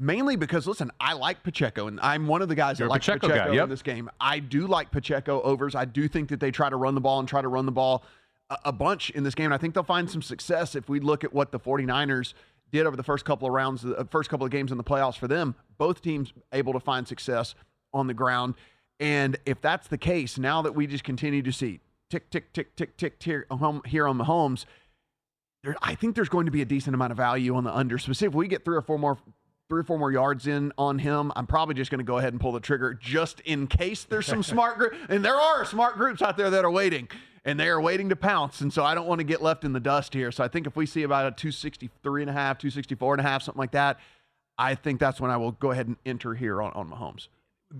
Mainly 0.00 0.36
because, 0.36 0.66
listen, 0.66 0.92
I 1.00 1.14
like 1.14 1.42
Pacheco, 1.42 1.88
and 1.88 1.98
I'm 2.00 2.28
one 2.28 2.40
of 2.40 2.48
the 2.48 2.54
guys 2.54 2.78
You're 2.78 2.86
that 2.86 2.92
like 2.92 3.00
Pacheco, 3.00 3.28
Pacheco 3.28 3.52
yep. 3.52 3.64
in 3.64 3.70
this 3.70 3.82
game. 3.82 4.08
I 4.20 4.38
do 4.38 4.68
like 4.68 4.92
Pacheco 4.92 5.42
overs. 5.42 5.74
I 5.74 5.86
do 5.86 6.06
think 6.06 6.28
that 6.28 6.38
they 6.38 6.52
try 6.52 6.70
to 6.70 6.76
run 6.76 6.94
the 6.94 7.00
ball 7.00 7.18
and 7.18 7.28
try 7.28 7.42
to 7.42 7.48
run 7.48 7.66
the 7.66 7.72
ball 7.72 8.04
a, 8.48 8.58
a 8.66 8.72
bunch 8.72 9.10
in 9.10 9.24
this 9.24 9.34
game. 9.34 9.46
And 9.46 9.54
I 9.54 9.58
think 9.58 9.74
they'll 9.74 9.82
find 9.82 10.08
some 10.08 10.22
success 10.22 10.76
if 10.76 10.88
we 10.88 11.00
look 11.00 11.24
at 11.24 11.32
what 11.32 11.50
the 11.50 11.58
49ers 11.58 12.34
did 12.70 12.86
over 12.86 12.96
the 12.96 13.02
first 13.02 13.24
couple 13.24 13.48
of 13.48 13.54
rounds, 13.54 13.82
the 13.82 14.06
first 14.10 14.30
couple 14.30 14.44
of 14.44 14.52
games 14.52 14.70
in 14.70 14.78
the 14.78 14.84
playoffs 14.84 15.18
for 15.18 15.26
them. 15.26 15.56
Both 15.78 16.00
teams 16.00 16.32
able 16.52 16.74
to 16.74 16.80
find 16.80 17.08
success 17.08 17.56
on 17.92 18.06
the 18.06 18.14
ground. 18.14 18.54
And 19.00 19.36
if 19.46 19.60
that's 19.60 19.88
the 19.88 19.98
case, 19.98 20.38
now 20.38 20.62
that 20.62 20.76
we 20.76 20.86
just 20.86 21.02
continue 21.02 21.42
to 21.42 21.52
see 21.52 21.80
tick, 22.10 22.30
tick, 22.30 22.52
tick, 22.52 22.76
tick, 22.76 22.96
tick, 22.96 23.18
tick 23.18 23.46
here 23.46 23.46
on 23.50 24.18
Mahomes, 24.18 24.64
there, 25.62 25.76
I 25.82 25.94
think 25.94 26.14
there's 26.14 26.28
going 26.28 26.46
to 26.46 26.52
be 26.52 26.62
a 26.62 26.64
decent 26.64 26.94
amount 26.94 27.10
of 27.10 27.16
value 27.16 27.54
on 27.56 27.64
the 27.64 27.74
under. 27.74 27.98
Specifically, 27.98 28.28
if 28.28 28.34
we 28.34 28.48
get 28.48 28.64
three 28.64 28.76
or 28.76 28.82
four 28.82 28.98
more 28.98 29.18
three 29.68 29.80
or 29.80 29.84
four 29.84 29.98
more 29.98 30.10
yards 30.10 30.46
in 30.46 30.72
on 30.78 30.98
him, 30.98 31.30
I'm 31.36 31.46
probably 31.46 31.74
just 31.74 31.90
going 31.90 31.98
to 31.98 32.04
go 32.04 32.16
ahead 32.16 32.32
and 32.32 32.40
pull 32.40 32.52
the 32.52 32.60
trigger 32.60 32.94
just 32.94 33.40
in 33.40 33.66
case 33.66 34.04
there's 34.04 34.26
some 34.26 34.42
smart 34.54 34.78
group. 34.78 34.94
And 35.10 35.22
there 35.22 35.36
are 35.36 35.64
smart 35.64 35.96
groups 35.96 36.22
out 36.22 36.38
there 36.38 36.48
that 36.48 36.64
are 36.64 36.70
waiting 36.70 37.08
and 37.44 37.60
they 37.60 37.68
are 37.68 37.80
waiting 37.80 38.08
to 38.08 38.16
pounce. 38.16 38.62
And 38.62 38.72
so 38.72 38.82
I 38.82 38.94
don't 38.94 39.06
want 39.06 39.18
to 39.18 39.24
get 39.24 39.42
left 39.42 39.64
in 39.64 39.74
the 39.74 39.80
dust 39.80 40.14
here. 40.14 40.32
So 40.32 40.42
I 40.42 40.48
think 40.48 40.66
if 40.66 40.74
we 40.74 40.86
see 40.86 41.02
about 41.02 41.26
a 41.26 41.32
263 41.32 42.22
and 42.22 42.30
a 42.30 42.32
half, 42.32 42.56
264 42.58 43.14
and 43.14 43.20
a 43.20 43.24
half, 43.24 43.42
something 43.42 43.58
like 43.58 43.72
that, 43.72 43.98
I 44.56 44.74
think 44.74 45.00
that's 45.00 45.20
when 45.20 45.30
I 45.30 45.36
will 45.36 45.52
go 45.52 45.70
ahead 45.70 45.86
and 45.86 45.96
enter 46.06 46.34
here 46.34 46.62
on, 46.62 46.72
on 46.72 46.90
Mahomes 46.90 47.28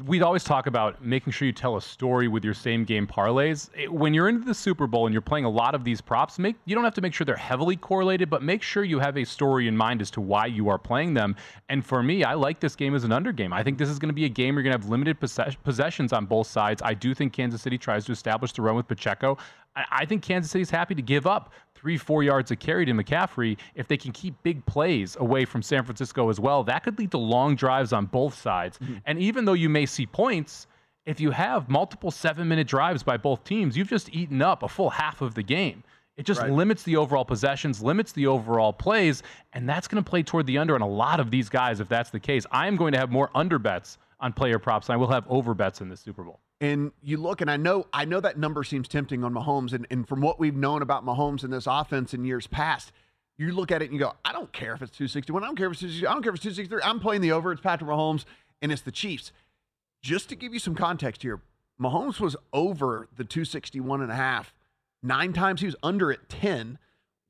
we'd 0.05 0.23
always 0.23 0.45
talk 0.45 0.67
about 0.67 1.03
making 1.03 1.33
sure 1.33 1.47
you 1.47 1.53
tell 1.53 1.79
a 1.79 1.81
story 1.81 2.29
with 2.29 2.45
your 2.45 2.53
same 2.53 2.85
game 2.85 3.07
parlays. 3.07 3.71
It- 3.75 3.91
when 3.91 4.13
you're 4.13 4.29
into 4.29 4.45
the 4.45 4.53
Super 4.55 4.87
Bowl 4.87 5.07
and 5.07 5.15
you're 5.15 5.23
playing 5.23 5.47
a 5.47 5.51
lot 5.51 5.75
of 5.75 5.83
these 5.83 6.03
props, 6.03 6.39
make 6.39 6.57
you 6.67 6.75
don't 6.75 6.85
have 6.85 6.93
to 6.95 7.01
make 7.01 7.15
sure 7.15 7.25
they're 7.25 7.37
heavily 7.37 7.75
correlated, 7.75 8.29
but 8.29 8.43
make 8.43 8.63
sure 8.63 8.85
you 8.85 8.99
have 8.99 9.17
a 9.17 9.25
story 9.25 9.67
in 9.67 9.75
mind 9.75 10.03
as 10.03 10.11
to 10.11 10.21
why 10.21 10.45
you 10.45 10.69
are 10.69 10.77
playing 10.79 11.15
them. 11.15 11.35
And 11.71 11.85
for 11.87 12.03
me, 12.03 12.23
I 12.23 12.35
like 12.35 12.61
this 12.61 12.77
game 12.77 12.95
as 12.95 13.05
an 13.05 13.13
under 13.13 13.33
game. 13.33 13.53
I 13.55 13.63
think 13.63 13.79
this 13.79 13.89
is 13.89 13.99
going 13.99 14.11
to 14.11 14.15
be 14.15 14.27
a 14.27 14.29
game 14.29 14.55
where 14.57 14.63
you're 14.63 14.71
going 14.71 14.79
to 14.79 14.85
have 14.85 14.91
limited 14.91 15.21
possess- 15.21 15.55
possessions 15.65 16.13
on 16.13 16.27
both 16.27 16.49
sides. 16.49 16.83
I 16.85 16.93
do 16.93 17.15
think 17.15 17.33
Kansas 17.33 17.63
City 17.63 17.79
tries 17.79 18.05
to 18.07 18.13
establish 18.13 18.53
the 18.53 18.61
run 18.61 18.77
with 18.77 18.89
Pacheco. 18.89 19.39
I, 19.75 19.85
I 19.91 20.05
think 20.05 20.23
Kansas 20.23 20.53
City's 20.53 20.71
happy 20.71 20.95
to 20.97 21.03
give 21.03 21.27
up 21.27 21.51
three, 21.79 21.97
four 21.97 22.23
yards 22.23 22.51
of 22.51 22.59
carry 22.59 22.85
to 22.85 22.93
McCaffrey, 22.93 23.57
if 23.75 23.87
they 23.87 23.97
can 23.97 24.11
keep 24.13 24.35
big 24.43 24.65
plays 24.67 25.17
away 25.21 25.45
from 25.45 25.63
San 25.63 25.85
Francisco 25.85 26.29
as 26.29 26.41
well, 26.41 26.65
that 26.65 26.83
could 26.83 26.99
lead 26.99 27.11
to 27.13 27.19
long 27.19 27.55
drives 27.55 27.93
on 27.93 28.07
both 28.07 28.35
sides. 28.35 28.79
Mm-hmm. 28.79 28.95
And 29.07 29.19
even 29.21 29.45
though 29.45 29.53
you 29.53 29.69
may 29.69 29.87
see 29.87 30.07
points, 30.07 30.67
if 31.07 31.21
you 31.21 31.31
have 31.31 31.69
multiple 31.69 32.11
seven 32.11 32.49
minute 32.49 32.67
drives 32.67 33.03
by 33.03 33.17
both 33.17 33.45
teams, 33.45 33.77
you've 33.77 33.89
just 33.89 34.13
eaten 34.13 34.43
up 34.43 34.63
a 34.63 34.69
full 34.69 34.91
half 34.91 35.23
of 35.23 35.35
the 35.35 35.43
game. 35.43 35.85
It 36.17 36.27
just 36.27 36.41
Right. 36.41 36.51
limits 36.51 36.83
the 36.83 36.97
overall 36.97 37.25
possessions, 37.25 37.81
limits 37.81 38.11
the 38.11 38.27
overall 38.27 38.73
plays, 38.73 39.23
and 39.53 39.69
that's 39.69 39.87
going 39.87 40.03
to 40.03 40.11
play 40.11 40.25
toward 40.25 40.47
the 40.47 40.59
under 40.59 40.75
on 40.75 40.81
a 40.83 40.89
lot 40.89 41.21
of 41.21 41.31
these 41.31 41.49
guys 41.49 41.79
if 41.79 41.89
that's 41.89 42.11
the 42.11 42.19
case. 42.19 42.45
I 42.51 42.67
am 42.67 42.75
going 42.75 42.93
to 42.93 42.99
have 42.99 43.13
more 43.13 43.31
under 43.37 43.59
bets 43.61 43.99
on 44.21 44.33
player 44.33 44.59
props, 44.59 44.89
and 44.89 44.95
I 44.95 44.97
will 44.97 45.11
have 45.11 45.25
over 45.29 45.55
bets 45.55 45.81
in 45.81 45.89
the 45.89 45.97
Super 45.97 46.25
Bowl. 46.25 46.41
And 46.61 46.91
you 47.03 47.19
look, 47.19 47.41
and 47.41 47.51
I 47.51 47.57
know, 47.57 47.87
I 47.93 48.05
know 48.05 48.21
that 48.21 48.37
number 48.37 48.65
seems 48.65 48.89
tempting 48.89 49.23
on 49.23 49.33
Mahomes, 49.33 49.73
and, 49.73 49.87
and 49.91 50.09
from 50.09 50.21
what 50.21 50.41
we've 50.41 50.57
known 50.57 50.83
about 50.83 51.07
Mahomes 51.07 51.45
in 51.45 51.51
this 51.51 51.67
offense 51.67 52.15
in 52.15 52.25
years 52.25 52.47
past, 52.47 52.93
you 53.37 53.53
look 53.53 53.71
at 53.71 53.81
it 53.81 53.87
and 53.87 53.95
you 53.95 54.01
go, 54.01 54.15
I 54.25 54.33
don't 54.33 54.53
care 54.53 54.75
if 54.75 54.83
it's 54.83 54.91
261, 54.97 55.45
I 55.45 55.47
don't 55.47 55.57
care 55.57 55.67
if 55.67 55.73
it's 55.73 55.81
260, 55.81 56.07
I 56.07 56.13
don't 56.13 56.23
care 56.23 56.31
if 56.31 56.37
it's 56.37 56.43
263. 56.43 56.83
I'm 56.83 56.99
playing 56.99 57.21
the 57.21 57.33
over. 57.33 57.53
It's 57.53 57.61
Patrick 57.61 57.89
Mahomes, 57.89 58.25
and 58.61 58.73
it's 58.73 58.83
the 58.83 58.91
Chiefs. 58.91 59.31
Just 60.03 60.29
to 60.31 60.37
give 60.37 60.53
you 60.53 60.59
some 60.59 60.75
context 60.75 61.23
here, 61.23 61.41
Mahomes 61.81 62.19
was 62.19 62.37
over 62.53 63.09
the 63.17 63.25
261 63.25 64.03
and 64.03 64.11
a 64.11 64.17
half 64.17 64.53
nine 65.03 65.33
times. 65.33 65.61
He 65.61 65.67
was 65.67 65.77
under 65.83 66.11
it 66.11 66.29
10. 66.29 66.79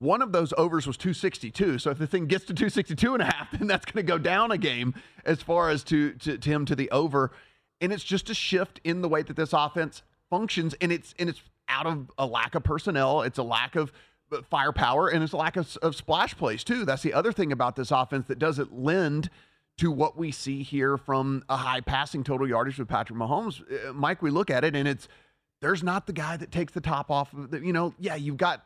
One 0.01 0.23
of 0.23 0.33
those 0.33 0.53
overs 0.57 0.87
was 0.87 0.97
262. 0.97 1.79
So 1.79 1.91
if 1.91 1.99
the 1.99 2.07
thing 2.07 2.27
gets 2.27 2.45
to 2.47 2.55
262 2.55 3.15
and 3.15 3.23
a 3.23 3.27
half, 3.27 3.51
then 3.59 3.67
that's 3.67 3.85
going 3.85 4.05
to 4.05 4.11
go 4.11 4.19
down 4.19 4.51
a 4.51 4.59
game 4.59 4.95
as 5.25 5.43
far 5.43 5.71
as 5.71 5.83
to, 5.85 6.13
to, 6.15 6.39
to 6.39 6.51
him 6.51 6.65
to 6.67 6.77
the 6.77 6.91
over. 6.91 7.33
And 7.81 7.93
it's 7.93 8.05
just 8.05 8.31
a 8.31 8.35
shift 8.35 8.81
in 8.85 9.03
the 9.03 9.09
way 9.09 9.23
that 9.23 9.37
this 9.37 9.53
offense 9.53 10.03
functions. 10.31 10.75
And 10.81 10.93
it's 10.93 11.15
and 11.19 11.29
it's 11.29 11.43
out 11.69 11.87
of 11.87 12.11
a 12.19 12.27
lack 12.27 12.55
of 12.55 12.65
personnel. 12.65 13.23
It's 13.23 13.39
a 13.39 13.43
lack 13.43 13.77
of 13.77 13.93
uh, 14.33 14.43
firepower 14.51 15.09
and 15.09 15.23
it's 15.23 15.33
a 15.33 15.37
lack 15.37 15.57
of, 15.57 15.77
of 15.83 15.97
splash 15.97 16.37
plays 16.37 16.65
too. 16.65 16.85
That's 16.85 17.03
the 17.03 17.15
other 17.15 17.33
thing 17.33 17.53
about 17.53 17.77
this 17.77 17.91
offense 17.91 18.27
that 18.29 18.39
doesn't 18.39 18.77
lend 18.79 19.31
to 19.79 19.91
what 19.93 20.17
we 20.19 20.33
see 20.33 20.63
here 20.63 20.97
from 20.97 21.45
a 21.49 21.57
high 21.57 21.81
passing 21.81 22.25
total 22.25 22.49
yardage 22.49 22.79
with 22.79 22.89
Patrick 22.89 23.19
Mahomes. 23.19 23.63
Uh, 23.63 23.93
Mike, 23.93 24.23
we 24.23 24.31
look 24.31 24.51
at 24.51 24.65
it 24.65 24.75
and 24.75 24.89
it's 24.89 25.09
there's 25.61 25.83
not 25.83 26.07
the 26.07 26.13
guy 26.13 26.37
that 26.37 26.53
takes 26.53 26.73
the 26.73 26.81
top 26.81 27.11
off 27.11 27.33
of 27.33 27.51
the, 27.51 27.61
you 27.61 27.73
know, 27.73 27.95
yeah, 27.99 28.15
you've 28.15 28.37
got 28.37 28.65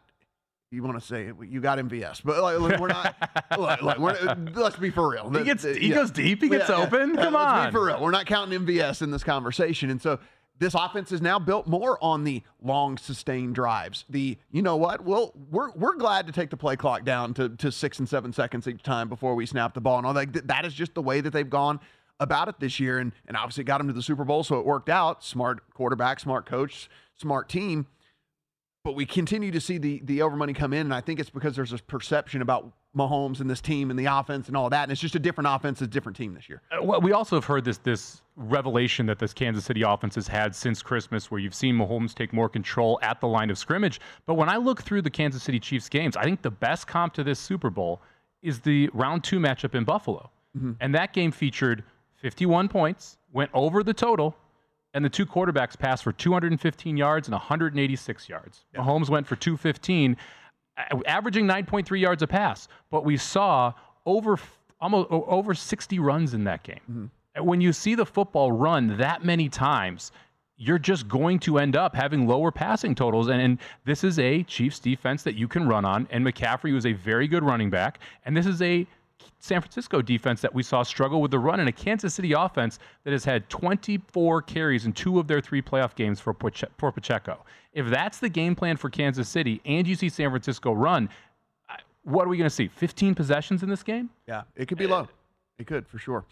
you 0.73 0.83
want 0.83 0.99
to 0.99 1.07
say 1.07 1.31
you 1.43 1.61
got 1.61 1.79
MVS, 1.79 2.23
but 2.25 2.43
like, 2.43 2.59
look, 2.59 2.81
we're 2.81 2.88
not. 2.88 3.14
look, 3.59 3.99
we're, 3.99 4.37
let's 4.55 4.76
be 4.76 4.91
for 4.91 5.11
real. 5.12 5.31
He 5.31 5.45
gets- 5.45 5.62
he 5.64 5.91
goes 5.91 6.11
deep, 6.11 6.43
he 6.43 6.49
gets 6.49 6.71
open. 6.71 7.14
Come 7.14 7.35
let's 7.35 7.37
on. 7.37 7.69
be 7.69 7.73
for 7.73 7.87
real. 7.87 8.00
We're 8.00 8.11
not 8.11 8.26
counting 8.26 8.59
MVS 8.67 9.02
in 9.02 9.11
this 9.11 9.23
conversation, 9.23 9.91
and 9.91 10.00
so 10.00 10.19
this 10.59 10.75
offense 10.75 11.12
is 11.12 11.21
now 11.21 11.38
built 11.38 11.67
more 11.67 12.02
on 12.02 12.25
the 12.25 12.43
long 12.62 12.97
sustained 12.97 13.55
drives. 13.55 14.05
The 14.09 14.38
you 14.50 14.62
know 14.62 14.76
what? 14.76 15.05
Well, 15.05 15.35
we're 15.50 15.71
we're 15.73 15.97
glad 15.97 16.26
to 16.26 16.33
take 16.33 16.50
the 16.50 16.57
play 16.57 16.76
clock 16.76 17.05
down 17.05 17.35
to 17.35 17.50
to 17.50 17.71
six 17.71 17.99
and 17.99 18.09
seven 18.09 18.33
seconds 18.33 18.67
each 18.67 18.83
time 18.83 19.09
before 19.09 19.35
we 19.35 19.45
snap 19.45 19.75
the 19.75 19.81
ball 19.81 19.99
and 19.99 20.07
all 20.07 20.14
that. 20.14 20.47
That 20.49 20.64
is 20.64 20.73
just 20.73 20.95
the 20.95 21.02
way 21.02 21.21
that 21.21 21.33
they've 21.33 21.49
gone 21.49 21.81
about 22.19 22.49
it 22.49 22.61
this 22.61 22.81
year, 22.81 22.99
and 22.99 23.12
and 23.26 23.37
obviously 23.37 23.64
got 23.64 23.79
them 23.79 23.88
to 23.88 23.93
the 23.93 24.02
Super 24.02 24.25
Bowl, 24.25 24.43
so 24.43 24.59
it 24.59 24.64
worked 24.64 24.88
out. 24.88 25.23
Smart 25.23 25.69
quarterback, 25.75 26.19
smart 26.19 26.47
coach, 26.47 26.88
smart 27.17 27.49
team 27.50 27.87
but 28.85 28.93
we 28.93 29.07
continue 29.07 29.51
to 29.51 29.61
see 29.61 29.79
the 29.79 30.01
the 30.05 30.23
over 30.23 30.37
money 30.37 30.53
come 30.53 30.73
in, 30.73 30.81
and 30.81 30.95
I 30.95 31.01
think 31.01 31.21
it's 31.21 31.31
because 31.31 31.55
there's 31.55 31.71
this 31.71 31.81
perception 31.81 32.43
about 32.43 32.73
Mahomes 32.97 33.41
and 33.41 33.49
this 33.49 33.61
team 33.61 33.91
and 33.91 33.99
the 33.99 34.07
offense 34.07 34.49
and 34.49 34.57
all 34.57 34.69
that, 34.71 34.85
and 34.85 34.93
it's 34.93 35.01
just 35.01 35.15
a 35.15 35.19
different 35.19 35.49
offense, 35.51 35.81
a 35.81 35.87
different 35.87 36.17
team 36.17 36.35
this 36.35 36.49
year. 36.49 36.61
Uh, 36.71 36.83
well, 36.83 37.01
we 37.01 37.12
also 37.12 37.37
have 37.37 37.45
heard 37.45 37.65
this 37.65 37.79
this 37.79 38.23
revelation 38.37 39.07
that 39.07 39.19
this 39.19 39.33
Kansas 39.33 39.65
City 39.65 39.83
offense 39.83 40.15
has 40.17 40.27
had 40.27 40.55
since 40.55 40.83
Christmas, 40.83 41.31
where 41.31 41.41
you've 41.41 41.55
seen 41.55 41.77
Mahomes 41.77 42.15
take 42.15 42.33
more 42.33 42.49
control 42.49 42.99
at 43.03 43.21
the 43.21 43.29
line 43.29 43.51
of 43.51 43.59
scrimmage. 43.59 44.01
But 44.27 44.35
when 44.35 44.49
I 44.49 44.57
look 44.57 44.83
through 44.83 45.03
the 45.03 45.11
Kansas 45.11 45.43
City 45.43 45.61
Chiefs 45.61 45.89
games, 45.89 46.17
I 46.17 46.25
think 46.25 46.43
the 46.43 46.51
best 46.51 46.87
comp 46.87 47.15
to 47.15 47.25
this 47.25 47.39
Super 47.39 47.71
Bowl 47.71 48.01
is 48.43 48.61
the 48.61 48.91
round 48.93 49.23
two 49.23 49.39
matchup 49.39 49.75
in 49.75 49.85
Buffalo, 49.85 50.31
and 50.81 50.95
that 50.95 51.12
game 51.12 51.31
featured 51.31 51.85
51 52.17 52.69
points, 52.69 53.17
went 53.33 53.51
over 53.55 53.83
the 53.83 53.95
total. 53.95 54.37
And 54.94 55.04
the 55.04 55.08
two 55.08 55.25
quarterbacks 55.25 55.78
passed 55.78 56.04
for 56.04 56.12
215 56.12 56.96
yards 56.96 57.28
and 57.28 57.32
186 57.32 58.28
yards. 58.28 58.64
Mahomes 58.75 59.08
went 59.08 59.26
for 59.26 59.37
215, 59.37 60.16
averaging 61.06 61.46
9.3 61.46 62.00
yards 62.00 62.22
a 62.22 62.26
pass. 62.26 62.68
But 62.90 63.04
we 63.04 63.16
saw 63.16 63.72
over 64.04 64.38
almost 64.80 65.08
over 65.11 65.54
60 65.54 65.99
runs 65.99 66.34
in 66.34 66.44
that 66.44 66.62
game. 66.62 66.80
Mm-hmm. 66.90 67.04
And 67.34 67.46
When 67.46 67.61
you 67.61 67.72
see 67.72 67.94
the 67.94 68.04
football 68.04 68.52
run 68.52 68.99
that 68.99 69.25
many 69.25 69.49
times, 69.49 70.12
you're 70.56 70.78
just 70.78 71.08
going 71.08 71.38
to 71.40 71.58
end 71.58 71.76
up 71.76 71.94
having 71.94 72.26
lower 72.26 72.52
passing 72.52 72.94
totals. 72.94 73.28
And, 73.28 73.40
and 73.40 73.58
this 73.84 74.04
is 74.04 74.18
a 74.18 74.42
Chiefs 74.42 74.78
defense 74.78 75.22
that 75.22 75.34
you 75.34 75.49
can 75.49 75.66
run 75.66 75.84
on. 75.84 76.06
And 76.11 76.25
McCaffrey 76.25 76.75
was 76.75 76.84
a 76.84 76.92
very 76.92 77.26
good 77.26 77.42
running 77.42 77.70
back. 77.70 78.00
And 78.26 78.37
this 78.37 78.46
is 78.46 78.61
a 78.61 78.87
San 79.38 79.61
Francisco 79.61 80.02
defense 80.02 80.41
that 80.41 80.55
we 80.55 80.62
saw 80.62 80.83
struggle 80.83 81.21
with 81.21 81.31
the 81.31 81.38
run 81.38 81.61
and 81.61 81.69
a 81.69 81.73
Kansas 81.73 82.14
City 82.14 82.33
offense 82.33 82.79
that 83.05 83.12
has 83.12 83.25
had 83.25 83.49
24 83.49 84.43
carries 84.43 84.87
in 84.87 84.93
two 84.93 85.19
of 85.19 85.26
their 85.26 85.41
three 85.41 85.62
playoff 85.62 85.95
games 85.95 86.21
for, 86.21 86.33
Pache- 86.33 86.69
for 86.79 86.93
Pacheco. 86.93 87.45
If 87.73 87.88
that's 87.88 88.19
the 88.19 88.29
game 88.29 88.55
plan 88.55 88.76
for 88.76 88.91
Kansas 88.91 89.29
City 89.29 89.61
and 89.64 89.87
you 89.87 89.95
see 89.95 90.09
San 90.09 90.31
Francisco 90.31 90.73
run, 90.73 91.09
what 92.05 92.26
are 92.26 92.29
we 92.29 92.37
going 92.37 92.49
to 92.49 92.55
see? 92.55 92.69
15 92.69 93.14
possessions 93.14 93.62
in 93.62 93.69
this 93.69 93.83
game? 93.83 94.11
Yeah, 94.26 94.43
it 94.57 94.67
could 94.67 94.79
be 94.79 94.87
low. 94.87 95.09
It 95.59 95.67
could 95.67 95.87
for 95.87 95.99
sure. 95.99 96.25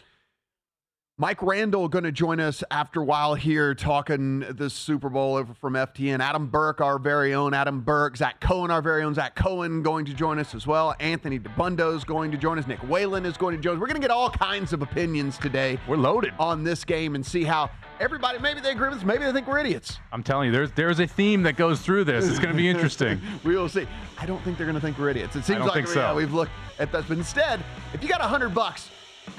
Mike 1.20 1.42
Randle 1.42 1.86
going 1.86 2.04
to 2.04 2.12
join 2.12 2.40
us 2.40 2.64
after 2.70 3.02
a 3.02 3.04
while 3.04 3.34
here 3.34 3.74
talking 3.74 4.40
the 4.40 4.70
Super 4.70 5.10
Bowl 5.10 5.36
over 5.36 5.52
from 5.52 5.74
FTN. 5.74 6.20
Adam 6.20 6.46
Burke, 6.46 6.80
our 6.80 6.98
very 6.98 7.34
own 7.34 7.52
Adam 7.52 7.82
Burke. 7.82 8.16
Zach 8.16 8.40
Cohen, 8.40 8.70
our 8.70 8.80
very 8.80 9.02
own 9.02 9.14
Zach 9.14 9.34
Cohen, 9.34 9.82
going 9.82 10.06
to 10.06 10.14
join 10.14 10.38
us 10.38 10.54
as 10.54 10.66
well. 10.66 10.94
Anthony 10.98 11.38
Dabbundo 11.38 11.94
is 11.94 12.04
going 12.04 12.30
to 12.30 12.38
join 12.38 12.58
us. 12.58 12.66
Nick 12.66 12.78
Whalen 12.88 13.26
is 13.26 13.36
going 13.36 13.54
to 13.54 13.60
join 13.60 13.76
us. 13.76 13.80
We're 13.82 13.88
going 13.88 14.00
to 14.00 14.08
get 14.08 14.10
all 14.10 14.30
kinds 14.30 14.72
of 14.72 14.80
opinions 14.80 15.36
today. 15.36 15.78
We're 15.86 15.98
loaded 15.98 16.32
on 16.38 16.64
this 16.64 16.86
game 16.86 17.14
and 17.14 17.26
see 17.26 17.44
how 17.44 17.68
everybody. 18.00 18.38
Maybe 18.38 18.60
they 18.60 18.70
agree 18.70 18.88
with 18.88 19.00
us. 19.00 19.04
Maybe 19.04 19.26
they 19.26 19.32
think 19.32 19.46
we're 19.46 19.58
idiots. 19.58 19.98
I'm 20.12 20.22
telling 20.22 20.46
you, 20.46 20.52
there's 20.52 20.72
there's 20.72 21.00
a 21.00 21.06
theme 21.06 21.42
that 21.42 21.56
goes 21.56 21.82
through 21.82 22.04
this. 22.04 22.26
It's 22.26 22.38
going 22.38 22.52
to 22.52 22.56
be 22.56 22.68
interesting. 22.70 23.20
we 23.44 23.56
will 23.56 23.68
see. 23.68 23.86
I 24.18 24.24
don't 24.24 24.42
think 24.42 24.56
they're 24.56 24.66
going 24.66 24.74
to 24.74 24.80
think 24.80 24.96
we're 24.98 25.10
idiots. 25.10 25.36
It 25.36 25.44
seems 25.44 25.58
don't 25.58 25.68
like 25.68 25.86
so. 25.86 26.00
yeah, 26.00 26.14
we've 26.14 26.32
looked 26.32 26.52
at 26.78 26.90
that. 26.92 27.04
But 27.06 27.18
instead, 27.18 27.62
if 27.92 28.02
you 28.02 28.08
got 28.08 28.22
a 28.22 28.26
hundred 28.26 28.54
bucks, 28.54 28.88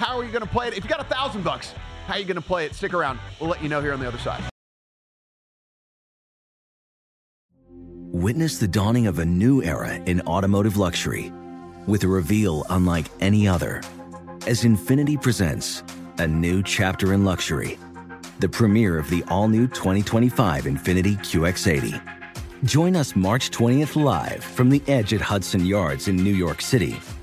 how 0.02 0.18
are 0.18 0.24
you 0.24 0.32
going 0.32 0.44
to 0.44 0.50
play 0.50 0.66
it? 0.66 0.76
If 0.76 0.82
you 0.82 0.90
got 0.90 1.00
a 1.00 1.04
thousand 1.04 1.44
bucks, 1.44 1.72
how 2.06 2.14
are 2.14 2.18
you 2.18 2.24
going 2.24 2.34
to 2.34 2.42
play 2.42 2.66
it? 2.66 2.74
Stick 2.74 2.92
around. 2.92 3.20
We'll 3.38 3.50
let 3.50 3.62
you 3.62 3.68
know 3.68 3.80
here 3.80 3.92
on 3.92 4.00
the 4.00 4.08
other 4.08 4.18
side. 4.18 4.42
Witness 8.12 8.58
the 8.58 8.68
dawning 8.68 9.06
of 9.06 9.20
a 9.20 9.24
new 9.24 9.62
era 9.62 9.94
in 9.94 10.20
automotive 10.22 10.76
luxury 10.76 11.32
with 11.86 12.04
a 12.04 12.08
reveal 12.08 12.64
unlike 12.70 13.06
any 13.20 13.48
other 13.48 13.80
as 14.46 14.64
Infiniti 14.64 15.20
presents 15.20 15.82
a 16.18 16.26
new 16.26 16.62
chapter 16.62 17.14
in 17.14 17.24
luxury, 17.24 17.78
the 18.40 18.48
premiere 18.48 18.98
of 18.98 19.08
the 19.08 19.24
all 19.28 19.48
new 19.48 19.66
2025 19.68 20.64
Infiniti 20.64 21.16
QX80. 21.18 22.00
Join 22.64 22.96
us 22.96 23.16
March 23.16 23.50
20th 23.50 24.00
live 24.00 24.42
from 24.42 24.68
the 24.68 24.82
edge 24.88 25.14
at 25.14 25.20
Hudson 25.20 25.64
Yards 25.64 26.08
in 26.08 26.16
New 26.16 26.34
York 26.34 26.60
City, 26.60 27.00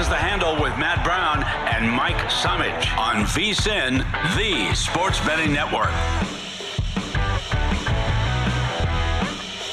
Is 0.00 0.08
The 0.08 0.16
Handle 0.16 0.54
with 0.54 0.78
Matt 0.78 1.04
Brown 1.04 1.44
and 1.74 1.86
Mike 1.92 2.16
Somich 2.30 2.96
on 2.96 3.26
VSIN, 3.26 3.98
the 4.34 4.74
Sports 4.74 5.20
Betting 5.26 5.52
Network. 5.52 5.90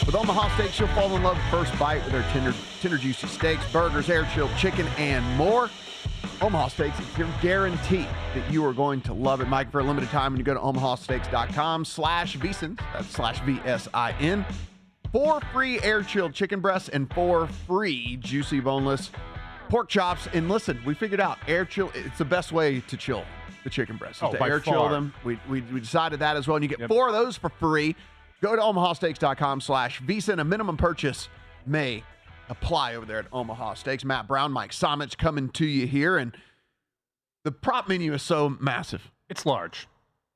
With 0.05 0.15
Omaha 0.15 0.53
Steaks, 0.55 0.79
you'll 0.79 0.89
fall 0.89 1.15
in 1.15 1.23
love 1.23 1.37
first 1.49 1.79
bite 1.79 2.03
with 2.03 2.11
their 2.11 2.23
tender, 2.33 2.53
tender 2.81 2.97
juicy 2.97 3.27
steaks, 3.27 3.63
burgers, 3.71 4.09
air 4.09 4.27
chilled 4.33 4.51
chicken, 4.57 4.85
and 4.97 5.25
more. 5.37 5.69
Omaha 6.41 6.67
Steaks, 6.67 6.99
it's 6.99 7.17
your 7.17 7.29
guarantee 7.41 8.05
that 8.35 8.51
you 8.51 8.65
are 8.65 8.73
going 8.73 8.99
to 9.01 9.13
love 9.13 9.39
it. 9.39 9.47
Mike, 9.47 9.71
for 9.71 9.79
a 9.79 9.83
limited 9.83 10.09
time, 10.09 10.33
when 10.33 10.39
you 10.39 10.43
go 10.43 10.53
to 10.53 10.59
omahasteaks.com 10.59 11.85
slash 11.85 12.35
VSIN, 12.35 12.77
that's 12.91 13.07
slash 13.11 13.39
V-S-I-N, 13.43 14.45
four 15.13 15.39
free 15.53 15.79
air 15.83 16.03
chilled 16.03 16.33
chicken 16.33 16.59
breasts 16.59 16.89
and 16.89 17.09
four 17.13 17.47
free 17.47 18.17
juicy 18.17 18.59
boneless 18.59 19.09
pork 19.69 19.89
chops. 19.89 20.27
And 20.33 20.49
listen, 20.49 20.79
we 20.85 20.93
figured 20.93 21.19
out 21.21 21.37
air 21.47 21.65
chill, 21.65 21.91
it's 21.93 22.17
the 22.17 22.25
best 22.25 22.51
way 22.51 22.79
to 22.81 22.97
chill 22.97 23.23
the 23.63 23.69
chicken 23.69 23.97
breasts. 23.97 24.21
Oh, 24.23 24.31
to 24.31 24.37
by 24.37 24.49
air 24.49 24.59
chill 24.59 24.87
them. 24.89 25.13
We, 25.23 25.39
we, 25.49 25.61
we 25.61 25.79
decided 25.79 26.19
that 26.19 26.37
as 26.37 26.47
well. 26.47 26.55
And 26.57 26.63
you 26.63 26.69
get 26.69 26.79
Yep. 26.79 26.89
four 26.89 27.07
of 27.07 27.13
those 27.13 27.37
for 27.37 27.49
free. 27.49 27.95
Go 28.41 28.55
to 28.55 28.61
omahasteaks.com 28.61 29.61
slash 29.61 30.01
VSIN. 30.01 30.39
A 30.39 30.43
minimum 30.43 30.77
purchase 30.77 31.27
may 31.65 32.03
apply 32.49 32.95
over 32.95 33.05
there 33.05 33.19
at 33.19 33.25
Omaha 33.33 33.73
Steaks. 33.73 34.05
Matt 34.05 34.27
Brown, 34.27 34.51
Mike 34.51 34.71
Somich 34.71 35.17
coming 35.17 35.49
to 35.49 35.65
you 35.65 35.87
here. 35.87 36.17
And 36.17 36.35
the 37.43 37.51
prop 37.51 37.87
menu 37.89 38.13
is 38.13 38.21
so 38.21 38.55
massive. 38.61 39.11
It's 39.29 39.45
large. 39.45 39.87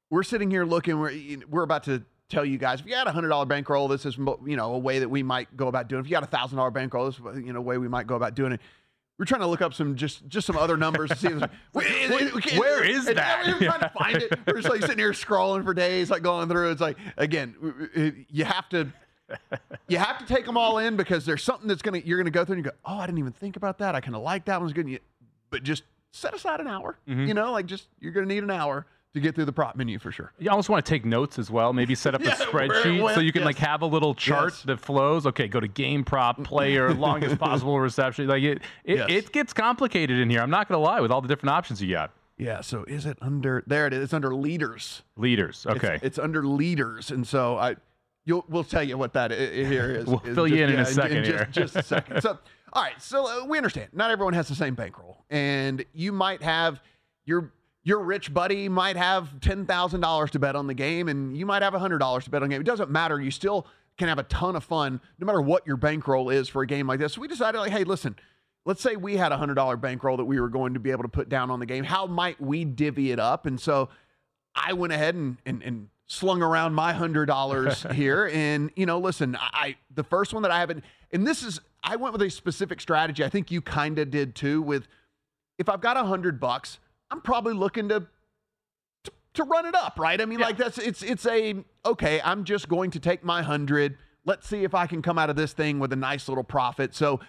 We're 0.09 0.23
sitting 0.23 0.51
here 0.51 0.65
looking, 0.65 0.99
we're, 0.99 1.37
we're 1.49 1.63
about 1.63 1.83
to 1.83 2.03
tell 2.27 2.43
you 2.43 2.57
guys, 2.57 2.81
if 2.81 2.87
you 2.87 2.95
had 2.95 3.07
a 3.07 3.11
$100 3.11 3.47
bankroll, 3.47 3.87
this 3.87 4.05
is, 4.05 4.17
you 4.17 4.55
know, 4.57 4.73
a 4.73 4.77
way 4.79 4.99
that 4.99 5.07
we 5.09 5.23
might 5.23 5.55
go 5.55 5.67
about 5.67 5.87
doing 5.87 5.99
it. 5.99 6.05
If 6.05 6.09
you 6.09 6.17
got 6.19 6.23
a 6.23 6.27
$1,000 6.55 6.73
bankroll, 6.73 7.05
this 7.05 7.15
is, 7.15 7.45
you 7.45 7.53
know, 7.53 7.59
a 7.59 7.61
way 7.61 7.77
we 7.77 7.87
might 7.87 8.07
go 8.07 8.15
about 8.15 8.35
doing 8.35 8.51
it. 8.53 8.61
We're 9.17 9.25
trying 9.25 9.41
to 9.41 9.47
look 9.47 9.61
up 9.61 9.73
some 9.73 9.95
just 9.95 10.27
just 10.27 10.47
some 10.47 10.57
other 10.57 10.77
numbers 10.77 11.09
to 11.11 11.15
see. 11.15 11.27
If, 11.27 11.43
it's- 11.75 12.57
Where 12.57 12.83
is 12.83 13.07
and 13.07 13.17
that? 13.17 13.45
We're 13.45 13.67
trying 13.67 13.79
to 13.81 13.89
find 13.99 14.17
it. 14.17 14.39
We're 14.47 14.55
just 14.61 14.69
like 14.69 14.81
sitting 14.81 14.97
here 14.97 15.11
scrolling 15.11 15.63
for 15.63 15.73
days, 15.73 16.09
like 16.09 16.23
going 16.23 16.49
through. 16.49 16.71
It's 16.71 16.81
like 16.81 16.97
again, 17.17 18.25
you 18.29 18.45
have 18.45 18.67
to 18.69 18.87
you 19.87 19.97
have 19.97 20.17
to 20.17 20.25
take 20.25 20.45
them 20.45 20.57
all 20.57 20.79
in 20.79 20.95
because 20.97 21.23
there's 21.25 21.43
something 21.43 21.67
that's 21.67 21.81
gonna 21.83 21.99
you're 21.99 22.17
gonna 22.17 22.31
go 22.31 22.43
through 22.45 22.55
and 22.55 22.65
you 22.65 22.71
go, 22.71 22.77
oh, 22.85 22.97
I 22.97 23.05
didn't 23.05 23.19
even 23.19 23.33
think 23.33 23.55
about 23.57 23.77
that. 23.77 23.93
I 23.95 24.01
kind 24.01 24.15
of 24.15 24.23
like 24.23 24.45
that 24.45 24.59
one's 24.59 24.73
good. 24.73 24.85
And 24.85 24.93
you- 24.93 24.99
But 25.51 25.61
just 25.63 25.83
set 26.11 26.33
aside 26.33 26.59
an 26.59 26.67
hour. 26.67 26.97
Mm-hmm. 27.07 27.25
You 27.27 27.33
know, 27.35 27.51
like 27.51 27.67
just 27.67 27.87
you're 27.99 28.11
gonna 28.13 28.25
need 28.25 28.43
an 28.43 28.51
hour 28.51 28.87
to 29.13 29.19
get 29.19 29.35
through 29.35 29.45
the 29.45 29.51
prop 29.51 29.75
menu 29.75 29.99
for 29.99 30.11
sure. 30.11 30.31
You 30.39 30.49
almost 30.49 30.69
want 30.69 30.85
to 30.85 30.89
take 30.89 31.05
notes 31.05 31.37
as 31.37 31.51
well. 31.51 31.73
Maybe 31.73 31.95
set 31.95 32.15
up 32.15 32.21
Yeah, 32.25 32.31
a 32.31 32.35
spreadsheet 32.35 33.01
went, 33.01 33.15
so 33.15 33.21
you 33.21 33.31
can 33.31 33.41
yes. 33.41 33.45
like 33.47 33.57
have 33.57 33.81
a 33.81 33.85
little 33.85 34.15
chart 34.15 34.53
Yes. 34.53 34.63
that 34.63 34.79
flows. 34.79 35.25
Okay, 35.27 35.47
go 35.47 35.59
to 35.59 35.67
game 35.67 36.03
prop, 36.03 36.41
player, 36.43 36.93
longest 36.93 37.37
possible 37.37 37.79
reception. 37.79 38.27
Like 38.27 38.43
it, 38.43 38.61
it, 38.83 38.97
Yes. 38.97 39.07
it 39.09 39.31
gets 39.31 39.53
complicated 39.53 40.19
in 40.19 40.29
here. 40.29 40.41
I'm 40.41 40.49
not 40.49 40.67
gonna 40.69 40.81
lie 40.81 41.01
with 41.01 41.11
all 41.11 41.21
the 41.21 41.27
different 41.27 41.51
options 41.51 41.81
you 41.81 41.91
got. 41.93 42.11
Yeah. 42.37 42.61
So 42.61 42.83
is 42.85 43.05
it 43.05 43.17
under 43.21 43.63
there? 43.67 43.85
It 43.87 43.93
is. 43.93 44.03
It's 44.05 44.13
under 44.13 44.33
leaders. 44.33 45.03
Leaders. 45.17 45.65
Okay. 45.67 45.99
It's, 46.01 46.17
under 46.17 46.43
leaders, 46.45 47.11
and 47.11 47.27
so 47.27 47.57
I, 47.57 47.75
you'll 48.25 48.45
we'll 48.47 48.63
tell 48.63 48.83
you 48.83 48.97
what 48.97 49.13
that 49.13 49.31
here 49.31 49.91
is. 49.91 50.05
We'll 50.05 50.21
is 50.25 50.35
fill 50.35 50.47
you 50.47 50.55
just- 50.57 50.63
in 50.63 50.69
in 50.69 50.75
a 50.75 50.77
yeah, 50.79 50.83
second 50.85 51.23
just, 51.25 51.37
here. 51.37 51.47
just 51.51 51.75
a 51.75 51.83
second. 51.83 52.21
So, 52.21 52.39
all 52.73 52.83
right. 52.83 52.99
So 53.01 53.27
uh, 53.43 53.45
we 53.45 53.57
understand. 53.57 53.89
Not 53.93 54.09
everyone 54.09 54.33
has 54.35 54.47
the 54.47 54.55
same 54.55 54.73
bankroll, 54.73 55.25
and 55.29 55.83
you 55.93 56.13
might 56.13 56.41
have 56.41 56.81
your 57.25 57.51
your 57.83 57.99
rich 57.99 58.33
buddy 58.33 58.69
might 58.69 58.95
have 58.95 59.39
ten 59.39 59.65
thousand 59.65 60.01
dollars 60.01 60.31
to 60.31 60.39
bet 60.39 60.55
on 60.55 60.67
the 60.67 60.73
game, 60.73 61.07
and 61.07 61.35
you 61.35 61.45
might 61.45 61.61
have 61.61 61.73
hundred 61.73 61.99
dollars 61.99 62.25
to 62.25 62.29
bet 62.29 62.43
on 62.43 62.49
the 62.49 62.55
game. 62.55 62.61
It 62.61 62.65
doesn't 62.65 62.91
matter. 62.91 63.19
You 63.19 63.31
still 63.31 63.67
can 63.97 64.07
have 64.07 64.19
a 64.19 64.23
ton 64.23 64.55
of 64.55 64.63
fun, 64.63 65.01
no 65.19 65.25
matter 65.25 65.41
what 65.41 65.65
your 65.65 65.77
bankroll 65.77 66.29
is 66.29 66.47
for 66.47 66.61
a 66.61 66.67
game 66.67 66.87
like 66.87 66.99
this. 66.99 67.13
So 67.13 67.21
we 67.21 67.27
decided, 67.27 67.59
like, 67.59 67.71
hey, 67.71 67.83
listen. 67.83 68.15
Let's 68.63 68.81
say 68.83 68.95
we 68.95 69.17
had 69.17 69.31
a 69.31 69.37
hundred 69.37 69.55
dollar 69.55 69.75
bankroll 69.75 70.17
that 70.17 70.25
we 70.25 70.39
were 70.39 70.49
going 70.49 70.75
to 70.75 70.79
be 70.79 70.91
able 70.91 71.01
to 71.01 71.09
put 71.09 71.29
down 71.29 71.49
on 71.49 71.59
the 71.59 71.65
game. 71.65 71.83
How 71.83 72.05
might 72.05 72.39
we 72.39 72.63
divvy 72.63 73.11
it 73.11 73.19
up? 73.19 73.47
And 73.47 73.59
so 73.59 73.89
I 74.53 74.73
went 74.73 74.93
ahead 74.93 75.15
and, 75.15 75.37
and, 75.47 75.63
and 75.63 75.89
slung 76.05 76.43
around 76.43 76.75
my 76.75 76.93
hundred 76.93 77.25
dollars 77.25 77.85
here. 77.93 78.29
And 78.31 78.69
you 78.75 78.85
know, 78.85 78.99
listen, 78.99 79.35
I, 79.35 79.49
I 79.53 79.75
the 79.93 80.03
first 80.03 80.33
one 80.33 80.43
that 80.43 80.51
I 80.51 80.59
haven't, 80.59 80.83
and 81.11 81.25
this 81.25 81.41
is 81.41 81.59
I 81.83 81.95
went 81.95 82.13
with 82.13 82.21
a 82.21 82.29
specific 82.29 82.81
strategy. 82.81 83.23
I 83.23 83.29
think 83.29 83.49
you 83.49 83.61
kind 83.61 83.97
of 83.97 84.11
did 84.11 84.35
too. 84.35 84.61
With 84.61 84.87
if 85.57 85.69
I've 85.69 85.81
got 85.81 85.97
a 85.97 86.03
hundred 86.03 86.39
bucks, 86.39 86.79
I'm 87.11 87.21
probably 87.21 87.53
looking 87.53 87.89
to, 87.89 88.07
to 89.03 89.11
to 89.35 89.43
run 89.43 89.65
it 89.65 89.75
up, 89.75 89.99
right? 89.99 90.19
I 90.19 90.25
mean, 90.25 90.39
like 90.39 90.57
that's 90.57 90.77
it's 90.77 91.03
it's 91.03 91.25
a 91.25 91.63
okay. 91.85 92.21
I'm 92.23 92.43
just 92.43 92.67
going 92.69 92.91
to 92.91 92.99
take 92.99 93.23
my 93.23 93.41
hundred. 93.41 93.97
Let's 94.25 94.47
see 94.47 94.63
if 94.63 94.73
I 94.73 94.87
can 94.87 95.01
come 95.01 95.17
out 95.17 95.29
of 95.29 95.35
this 95.35 95.53
thing 95.53 95.79
with 95.79 95.91
a 95.93 95.95
nice 95.95 96.27
little 96.27 96.43
profit. 96.43 96.95
So 96.95 97.19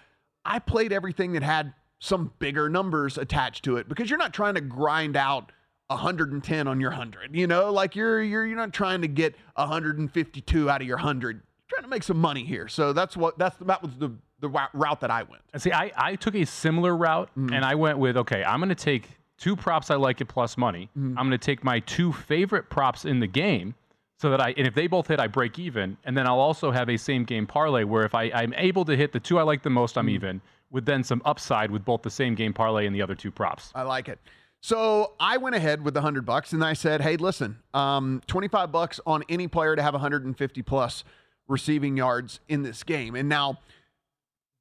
I 0.44 0.58
played 0.58 0.92
everything 0.92 1.32
that 1.32 1.42
had 1.42 1.74
some 1.98 2.32
bigger 2.38 2.68
numbers 2.68 3.16
attached 3.18 3.64
to 3.64 3.76
it 3.76 3.88
because 3.88 4.10
you're 4.10 4.18
not 4.18 4.32
trying 4.34 4.54
to 4.54 4.60
grind 4.60 5.16
out 5.16 5.52
110 5.88 6.68
on 6.68 6.80
your 6.80 6.90
100. 6.90 7.34
You 7.34 7.46
know, 7.46 7.70
like 7.72 7.96
you're 7.96 8.22
you're 8.22 8.46
you're 8.46 8.56
not 8.56 8.72
trying 8.72 9.02
to 9.02 9.08
get 9.08 9.34
152 9.54 10.70
out 10.70 10.80
of 10.80 10.86
your 10.86 10.96
100. 10.96 11.36
You're 11.36 11.42
trying 11.68 11.82
to 11.82 11.88
make 11.88 12.02
some 12.02 12.18
money 12.18 12.44
here. 12.44 12.68
So 12.68 12.92
that's 12.92 13.16
what 13.16 13.38
that's 13.38 13.56
that 13.58 13.82
was 13.82 13.96
the 13.96 14.12
the 14.40 14.48
route 14.48 15.00
that 15.00 15.10
I 15.10 15.22
went. 15.22 15.42
And 15.52 15.62
see, 15.62 15.70
I, 15.72 15.92
I 15.96 16.16
took 16.16 16.34
a 16.34 16.44
similar 16.44 16.96
route 16.96 17.30
Mm-hmm. 17.38 17.54
and 17.54 17.64
I 17.64 17.76
went 17.76 17.98
with 17.98 18.16
okay, 18.18 18.42
I'm 18.44 18.58
going 18.58 18.68
to 18.70 18.74
take 18.74 19.08
two 19.42 19.56
props 19.56 19.90
I 19.90 19.96
like 19.96 20.20
at 20.20 20.28
plus 20.28 20.56
money. 20.56 20.88
Mm-hmm. 20.96 21.18
I'm 21.18 21.28
going 21.28 21.38
to 21.38 21.44
take 21.44 21.64
my 21.64 21.80
two 21.80 22.12
favorite 22.12 22.70
props 22.70 23.04
in 23.04 23.18
the 23.18 23.26
game 23.26 23.74
so 24.20 24.30
that 24.30 24.40
I, 24.40 24.54
and 24.56 24.68
if 24.68 24.74
they 24.74 24.86
both 24.86 25.08
hit, 25.08 25.18
I 25.18 25.26
break 25.26 25.58
even. 25.58 25.96
And 26.04 26.16
then 26.16 26.28
I'll 26.28 26.38
also 26.38 26.70
have 26.70 26.88
a 26.88 26.96
same 26.96 27.24
game 27.24 27.44
parlay 27.44 27.82
where 27.82 28.04
if 28.04 28.14
I, 28.14 28.30
I'm 28.32 28.54
able 28.54 28.84
to 28.84 28.96
hit 28.96 29.12
the 29.12 29.18
two 29.18 29.40
I 29.40 29.42
like 29.42 29.64
the 29.64 29.70
most, 29.70 29.96
Mm-hmm. 29.96 29.98
I'm 29.98 30.08
even, 30.10 30.40
with 30.70 30.86
then 30.86 31.02
some 31.02 31.20
upside 31.24 31.72
with 31.72 31.84
both 31.84 32.02
the 32.02 32.10
same 32.10 32.36
game 32.36 32.52
parlay 32.52 32.86
and 32.86 32.94
the 32.94 33.02
other 33.02 33.16
two 33.16 33.32
props. 33.32 33.72
I 33.74 33.82
like 33.82 34.08
it. 34.08 34.20
So 34.60 35.14
I 35.18 35.38
went 35.38 35.56
ahead 35.56 35.84
with 35.84 35.94
the 35.94 36.00
hundred 36.02 36.24
bucks 36.24 36.52
and 36.52 36.62
I 36.62 36.74
said, 36.74 37.00
"Hey, 37.00 37.16
listen, 37.16 37.58
um, 37.74 38.22
twenty 38.28 38.46
five 38.46 38.70
bucks 38.70 39.00
on 39.04 39.24
any 39.28 39.48
player 39.48 39.74
to 39.74 39.82
have 39.82 39.92
150 39.92 40.62
plus 40.62 41.02
receiving 41.48 41.96
yards 41.96 42.38
in 42.48 42.62
this 42.62 42.84
game." 42.84 43.16
And 43.16 43.28
now, 43.28 43.58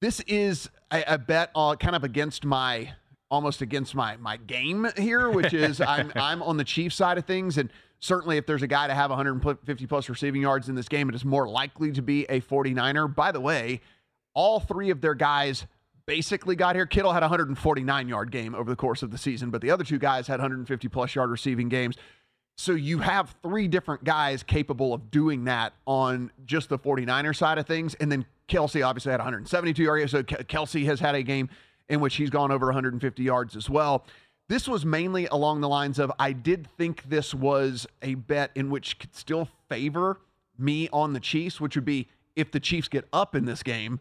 this 0.02 0.22
is 0.22 0.72
a, 0.92 1.04
a 1.06 1.18
bet 1.20 1.52
uh, 1.56 1.76
kind 1.76 1.96
of 1.96 2.04
against 2.04 2.44
my 2.44 2.94
almost 3.32 3.62
against 3.62 3.96
my 3.96 4.18
my 4.18 4.38
game 4.38 4.88
here, 4.98 5.32
which 5.32 5.54
is 5.54 5.82
I'm 5.88 6.12
I'm 6.16 6.44
on 6.44 6.58
the 6.58 6.64
Chiefs 6.64 6.96
side 6.96 7.18
of 7.18 7.26
things, 7.26 7.58
and 7.58 7.72
certainly 8.00 8.38
if 8.38 8.46
there's 8.46 8.62
a 8.62 8.68
guy 8.68 8.86
to 8.88 8.94
have 8.94 9.10
150 9.10 9.88
plus 9.88 10.10
receiving 10.10 10.42
yards 10.42 10.70
in 10.70 10.76
this 10.76 10.90
game, 10.90 11.10
it 11.10 11.16
is 11.16 11.26
more 11.26 11.48
likely 11.50 11.92
to 11.94 12.02
be 12.02 12.26
a 12.26 12.42
49er. 12.42 13.16
By 13.16 13.32
the 13.32 13.42
way, 13.42 13.82
all 14.36 14.60
three 14.60 14.92
of 14.92 15.02
their 15.02 15.16
guys 15.16 15.66
basically 16.06 16.56
got 16.56 16.76
here. 16.76 16.86
Kittle 16.86 17.14
had 17.14 17.24
a 17.24 17.28
149 17.28 18.08
yard 18.08 18.32
game 18.32 18.54
over 18.54 18.70
the 18.70 18.76
course 18.76 19.02
of 19.02 19.12
the 19.12 19.18
season, 19.18 19.50
but 19.50 19.62
the 19.62 19.72
other 19.72 19.84
two 19.84 19.98
guys 19.98 20.28
had 20.28 20.40
150 20.40 20.88
plus 20.90 21.16
yard 21.16 21.30
receiving 21.30 21.70
games. 21.70 21.96
So 22.58 22.74
you 22.74 23.00
have 23.00 23.34
three 23.42 23.68
different 23.68 24.04
guys 24.04 24.44
capable 24.44 24.94
of 24.94 25.10
doing 25.10 25.46
that 25.46 25.74
on 25.88 26.32
just 26.46 26.70
the 26.70 26.78
49er 26.78 27.36
side 27.36 27.58
of 27.58 27.66
things. 27.66 27.96
And 27.96 28.12
then 28.12 28.26
Kelce 28.48 28.86
obviously 28.86 29.12
had 29.12 29.20
172 29.20 29.82
yards. 29.82 30.12
So 30.12 30.22
Kelce 30.22 30.86
has 30.86 31.00
had 31.00 31.16
a 31.16 31.24
game 31.24 31.50
in 31.92 32.00
which 32.00 32.16
he's 32.16 32.30
gone 32.30 32.52
over 32.52 32.68
150 32.68 33.22
yards 33.22 33.56
as 33.56 33.70
well. 33.70 34.06
This 34.48 34.68
was 34.68 34.86
mainly 34.86 35.28
along 35.28 35.62
the 35.62 35.70
lines 35.70 36.00
of 36.00 36.12
I 36.18 36.32
did 36.32 36.68
think 36.78 37.04
this 37.10 37.34
was 37.34 37.86
a 38.02 38.16
bet 38.16 38.52
in 38.56 38.70
which 38.70 38.98
could 38.98 39.14
still 39.14 39.50
favor 39.70 40.20
me 40.58 40.88
on 40.92 41.14
the 41.14 41.20
Chiefs, 41.20 41.60
which 41.60 41.76
would 41.76 41.86
be 41.86 42.08
if 42.36 42.50
the 42.50 42.60
Chiefs 42.62 42.88
get 42.88 43.08
up 43.12 43.36
in 43.36 43.46
this 43.46 43.62
game, 43.62 44.00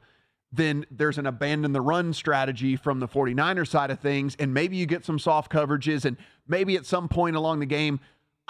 then 0.53 0.87
there's 0.91 1.19
an 1.19 1.27
abandon 1.27 1.73
the 1.73 1.81
run 1.81 2.13
strategy 2.13 2.77
from 2.77 3.01
the 3.01 3.09
49er 3.09 3.67
side 3.67 3.91
of 3.91 3.99
things. 3.99 4.37
And 4.39 4.55
maybe 4.55 4.77
you 4.77 4.87
get 4.87 5.05
some 5.05 5.19
soft 5.19 5.51
coverages, 5.51 6.05
and 6.05 6.17
maybe 6.47 6.77
at 6.77 6.87
some 6.87 7.09
point 7.09 7.35
along 7.35 7.59
the 7.59 7.67
game, 7.67 7.99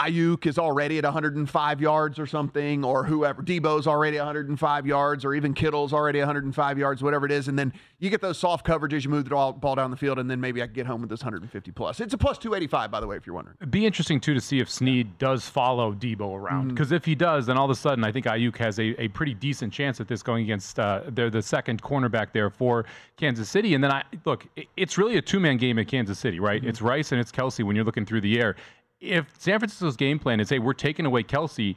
Aiyuk 0.01 0.47
is 0.47 0.59
already 0.59 0.99
at 0.99 1.05
105 1.05 1.81
yards 1.81 2.19
or 2.19 2.27
something, 2.27 2.85
or 2.85 3.05
whoever. 3.05 3.43
Deebo's 3.43 3.87
already 3.87 4.17
105 4.17 4.87
yards, 4.87 5.25
or 5.25 5.35
even 5.35 5.53
Kittle's 5.53 5.93
already 5.93 6.19
105 6.21 6.79
yards, 6.79 7.03
whatever 7.03 7.27
it 7.27 7.33
is. 7.33 7.49
And 7.49 7.59
then 7.59 7.73
you 7.99 8.09
get 8.09 8.21
those 8.21 8.39
soft 8.39 8.67
coverages, 8.67 9.05
you 9.05 9.11
move 9.11 9.25
the 9.25 9.31
ball 9.31 9.75
down 9.75 9.91
the 9.91 9.97
field, 9.97 10.19
and 10.19 10.31
then 10.31 10.41
maybe 10.41 10.63
I 10.63 10.67
can 10.67 10.75
get 10.75 10.87
home 10.87 11.03
with 11.03 11.11
this 11.11 11.21
150 11.21 11.71
plus. 11.73 12.01
It's 12.01 12.15
a 12.15 12.19
plus 12.19 12.39
285, 12.39 12.91
by 12.91 13.01
the 13.01 13.07
way, 13.07 13.17
if 13.17 13.27
you're 13.27 13.35
wondering. 13.35 13.57
It'd 13.61 13.71
be 13.71 13.85
interesting, 13.85 14.21
too, 14.21 14.33
to 14.33 14.41
see 14.41 14.59
if 14.59 14.71
Sneed 14.71 15.19
does 15.19 15.49
follow 15.49 15.93
Deebo 15.93 16.35
around. 16.35 16.69
Because 16.69 16.89
mm-hmm. 16.89 16.97
if 16.97 17.05
he 17.05 17.15
does, 17.15 17.47
then 17.47 17.59
all 17.59 17.67
of 17.67 17.71
a 17.71 17.75
sudden, 17.75 18.03
I 18.03 18.11
think 18.11 18.27
Aiyuk 18.27 18.57
has 18.57 18.79
a, 18.79 19.01
a 19.01 19.09
pretty 19.09 19.35
decent 19.35 19.73
chance 19.73 20.01
at 20.01 20.09
this 20.09 20.23
going 20.23 20.45
against 20.45 20.79
uh, 20.79 21.03
they're 21.09 21.31
the 21.31 21.43
second 21.43 21.83
cornerback 21.83 22.33
there 22.33 22.51
for 22.51 22.87
Kansas 23.17 23.49
City. 23.49 23.75
And 23.75 23.85
then 23.85 23.93
I 23.93 24.03
look, 24.25 24.47
it's 24.77 24.97
really 24.97 25.17
a 25.17 25.23
two 25.23 25.41
man 25.41 25.57
game 25.57 25.79
at 25.79 25.89
Kansas 25.89 26.19
City, 26.19 26.41
right? 26.41 26.61
Mm-hmm. 26.61 26.71
It's 26.71 26.81
Rice 26.81 27.13
and 27.13 27.21
it's 27.21 27.31
Kelce 27.33 27.65
when 27.65 27.77
you're 27.77 27.85
looking 27.85 28.07
through 28.07 28.23
the 28.23 28.41
air 28.41 28.57
if 29.01 29.27
San 29.39 29.59
Francisco's 29.59 29.97
game 29.97 30.19
plan 30.19 30.41
is, 30.41 30.51
hey, 30.51 30.59
we're 30.59 30.73
taking 30.73 31.07
away 31.07 31.23
Kelce, 31.23 31.77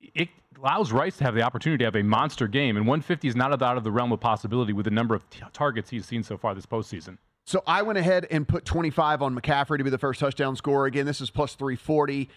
it 0.00 0.28
allows 0.58 0.92
Rice 0.92 1.16
to 1.18 1.24
have 1.24 1.34
the 1.34 1.42
opportunity 1.42 1.78
to 1.78 1.84
have 1.84 1.96
a 1.96 2.02
monster 2.02 2.46
game, 2.46 2.76
and 2.76 2.86
150 2.86 3.28
is 3.28 3.36
not 3.36 3.62
out 3.62 3.76
of 3.76 3.84
the 3.84 3.90
realm 3.90 4.12
of 4.12 4.20
possibility 4.20 4.72
with 4.72 4.84
the 4.84 4.90
number 4.90 5.14
of 5.14 5.28
t- 5.30 5.40
targets 5.52 5.90
he's 5.90 6.06
seen 6.06 6.22
so 6.22 6.36
far 6.36 6.54
this 6.54 6.66
postseason. 6.66 7.18
So 7.46 7.62
I 7.66 7.80
went 7.82 7.98
ahead 7.98 8.26
and 8.30 8.46
put 8.46 8.66
25 8.66 9.22
on 9.22 9.34
McCaffrey 9.34 9.78
to 9.78 9.84
be 9.84 9.90
the 9.90 9.98
first 9.98 10.20
touchdown 10.20 10.54
scorer. 10.54 10.84
Again, 10.84 11.06
this 11.06 11.20
is 11.20 11.30
plus 11.30 11.54
340 11.54 12.28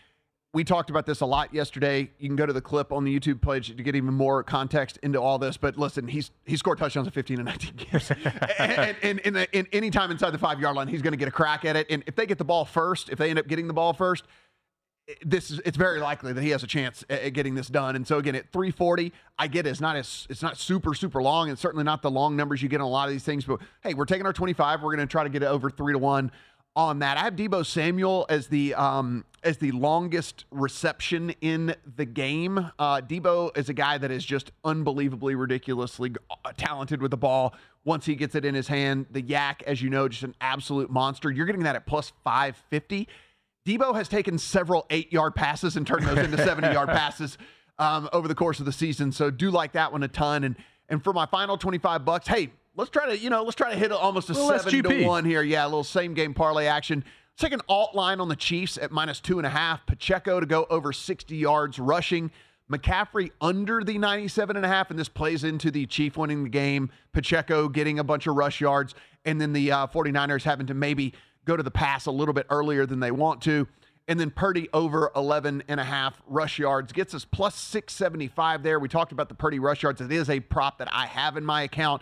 we 0.54 0.66
talked 0.66 0.90
about 0.90 1.06
this 1.06 1.22
a 1.22 1.26
lot 1.26 1.54
yesterday. 1.54 2.10
You 2.20 2.28
can 2.28 2.36
go 2.36 2.46
to 2.46 2.52
the 2.52 2.62
clip 2.62 2.92
on 2.92 3.06
the 3.06 3.18
YouTube 3.18 3.42
page 3.42 3.76
to 3.76 3.84
get 3.84 3.96
even 3.96 4.14
more 4.14 4.44
context 4.44 5.00
into 5.02 5.20
all 5.22 5.40
this. 5.40 5.56
But 5.56 5.78
listen, 5.78 6.08
he's 6.08 6.32
he 6.46 6.58
scored 6.58 6.78
touchdowns 6.78 7.08
in 7.08 7.14
15 7.14 7.38
and 7.38 7.46
19 7.46 7.74
games, 7.92 8.12
and, 8.60 9.20
in 9.54 9.68
any 9.72 9.90
time 9.90 10.12
inside 10.12 10.32
the 10.32 10.38
five 10.38 10.60
yard 10.60 10.76
line, 10.76 10.88
he's 10.88 11.02
going 11.02 11.14
to 11.14 11.18
get 11.18 11.30
a 11.30 11.32
crack 11.32 11.64
at 11.64 11.76
it. 11.76 11.88
And 11.90 12.04
if 12.06 12.16
they 12.16 12.26
get 12.26 12.38
the 12.38 12.44
ball 12.44 12.66
first, 12.66 13.10
if 13.10 13.18
they 13.18 13.30
end 13.30 13.40
up 13.40 13.48
getting 13.48 13.68
the 13.68 13.74
ball 13.74 13.94
first, 13.94 14.26
this 15.26 15.52
is 15.52 15.60
it's 15.66 15.78
very 15.78 16.00
likely 16.00 16.34
that 16.34 16.42
he 16.42 16.50
has 16.50 16.64
a 16.64 16.68
chance 16.68 17.04
at 17.10 17.32
getting 17.34 17.56
this 17.56 17.68
done. 17.68 17.96
And 17.96 18.06
so 18.06 18.18
again, 18.18 18.36
at 18.36 18.52
340, 18.52 19.14
I 19.40 19.48
get 19.48 19.66
it. 19.66 19.70
It's 19.70 19.82
not 19.82 19.96
as 19.96 20.28
it's 20.30 20.42
not 20.42 20.58
super 20.58 20.94
super 20.94 21.22
long, 21.24 21.50
and 21.50 21.58
certainly 21.58 21.86
not 21.86 22.02
the 22.02 22.12
long 22.12 22.36
numbers 22.36 22.62
you 22.62 22.68
get 22.68 22.82
on 22.82 22.88
a 22.88 22.90
lot 22.90 23.08
of 23.08 23.14
these 23.14 23.24
things. 23.24 23.46
But 23.46 23.62
hey, 23.84 23.94
we're 23.94 24.06
taking 24.06 24.26
our 24.26 24.34
25. 24.34 24.82
We're 24.82 24.96
going 24.96 25.08
to 25.08 25.12
try 25.12 25.24
to 25.24 25.30
get 25.30 25.44
it 25.44 25.48
over 25.48 25.70
three 25.70 25.94
to 25.94 26.00
one 26.00 26.32
on 26.76 27.00
that. 27.00 27.18
I 27.18 27.22
have 27.22 27.36
Deebo 27.36 27.66
Samuel 27.66 28.26
as 28.30 28.48
the 28.48 28.74
um, 28.76 29.26
as 29.44 29.58
the 29.58 29.72
longest 29.72 30.46
reception 30.52 31.32
in 31.42 31.76
the 31.96 32.06
game. 32.06 32.72
Uh, 32.80 33.02
Deebo 33.02 33.56
is 33.58 33.70
a 33.70 33.74
guy 33.74 33.98
that 33.98 34.12
is 34.12 34.24
just 34.24 34.52
unbelievably, 34.64 35.36
ridiculously 35.36 36.14
uh, 36.30 36.52
talented 36.58 37.02
with 37.02 37.12
the 37.12 37.18
ball. 37.18 37.54
Once 37.84 38.06
he 38.06 38.16
gets 38.16 38.36
it 38.36 38.46
in 38.46 38.54
his 38.54 38.68
hand, 38.68 39.08
the 39.10 39.24
YAC, 39.24 39.64
as 39.64 39.82
you 39.82 39.90
know, 39.90 40.08
just 40.08 40.24
an 40.24 40.36
absolute 40.40 40.92
monster. 40.92 41.32
You're 41.32 41.48
getting 41.48 41.64
that 41.64 41.76
at 41.76 41.88
plus 41.88 42.14
550. 42.24 43.08
Deebo 43.66 43.96
has 43.96 44.08
taken 44.08 44.38
several 44.38 44.86
eight 44.92 45.12
yard 45.12 45.36
passes 45.36 45.76
and 45.78 45.86
turned 45.86 46.06
those 46.06 46.20
into 46.20 46.38
70 46.44 46.72
yard 46.72 46.90
passes 46.90 47.38
um, 47.80 48.08
over 48.14 48.28
the 48.28 48.36
course 48.36 48.60
of 48.60 48.66
the 48.66 48.72
season. 48.72 49.12
So 49.12 49.32
do 49.32 49.50
like 49.50 49.72
that 49.74 49.92
one 49.92 50.04
a 50.04 50.08
ton. 50.08 50.44
And 50.44 50.56
and 50.90 51.02
for 51.02 51.14
my 51.14 51.26
final 51.26 51.58
25 51.58 52.04
bucks, 52.04 52.28
hey, 52.28 52.52
let's 52.76 52.90
try 52.90 53.08
to, 53.08 53.18
you 53.18 53.30
know, 53.30 53.44
let's 53.44 53.56
try 53.56 53.72
to 53.72 53.78
hit 53.78 53.92
almost 53.92 54.30
a, 54.30 54.34
a 54.34 54.60
seven 54.60 54.84
to 54.84 55.06
one 55.06 55.26
here. 55.26 55.42
Yeah, 55.42 55.66
a 55.66 55.68
little 55.68 55.84
same 55.84 56.14
game 56.14 56.34
parlay 56.34 56.66
action. 56.66 57.04
Second 57.36 57.62
alt 57.68 57.96
line 57.96 58.20
on 58.20 58.30
the 58.30 58.36
Chiefs 58.36 58.78
at 58.78 58.92
minus 58.92 59.20
two 59.20 59.40
and 59.40 59.48
a 59.48 59.50
half. 59.50 59.86
Pacheco 59.86 60.40
to 60.40 60.46
go 60.46 60.66
over 60.70 60.94
60 60.94 61.36
yards 61.36 61.80
rushing. 61.80 62.32
McCaffrey 62.72 63.32
under 63.42 63.84
the 63.84 63.98
97 63.98 64.56
and 64.56 64.66
a 64.66 64.70
half, 64.70 64.92
and 64.92 65.00
this 65.00 65.10
plays 65.10 65.44
into 65.44 65.72
the 65.72 65.86
Chief 65.86 66.16
winning 66.16 66.44
the 66.44 66.50
game. 66.50 66.90
Pacheco 67.12 67.68
getting 67.68 68.00
a 68.00 68.04
bunch 68.04 68.28
of 68.28 68.36
rush 68.36 68.62
yards, 68.62 68.96
and 69.26 69.42
then 69.42 69.52
the 69.52 69.72
uh, 69.72 69.88
49ers 69.88 70.44
having 70.44 70.68
to 70.68 70.74
maybe 70.74 71.14
go 71.46 71.58
to 71.58 71.64
the 71.64 71.72
pass 71.72 72.06
a 72.06 72.12
little 72.12 72.34
bit 72.34 72.46
earlier 72.50 72.86
than 72.86 73.00
they 73.00 73.12
want 73.12 73.42
to. 73.42 73.68
And 74.08 74.20
then 74.20 74.32
Purdy 74.32 74.68
over 74.74 75.12
11 75.16 75.64
and 75.68 75.80
a 75.80 75.84
half 75.84 76.22
rush 76.28 76.60
yards 76.60 76.92
gets 76.92 77.14
us 77.14 77.26
plus 77.26 77.56
675 77.56 78.64
there. 78.64 78.80
We 78.80 78.88
talked 78.88 79.12
about 79.12 79.30
the 79.30 79.36
Purdy 79.36 79.60
rush 79.60 79.84
yards. 79.84 80.02
It 80.02 80.12
is 80.12 80.30
a 80.30 80.40
prop 80.40 80.80
that 80.80 80.90
I 80.92 81.06
have 81.06 81.38
in 81.38 81.46
my 81.46 81.64
account 81.64 82.02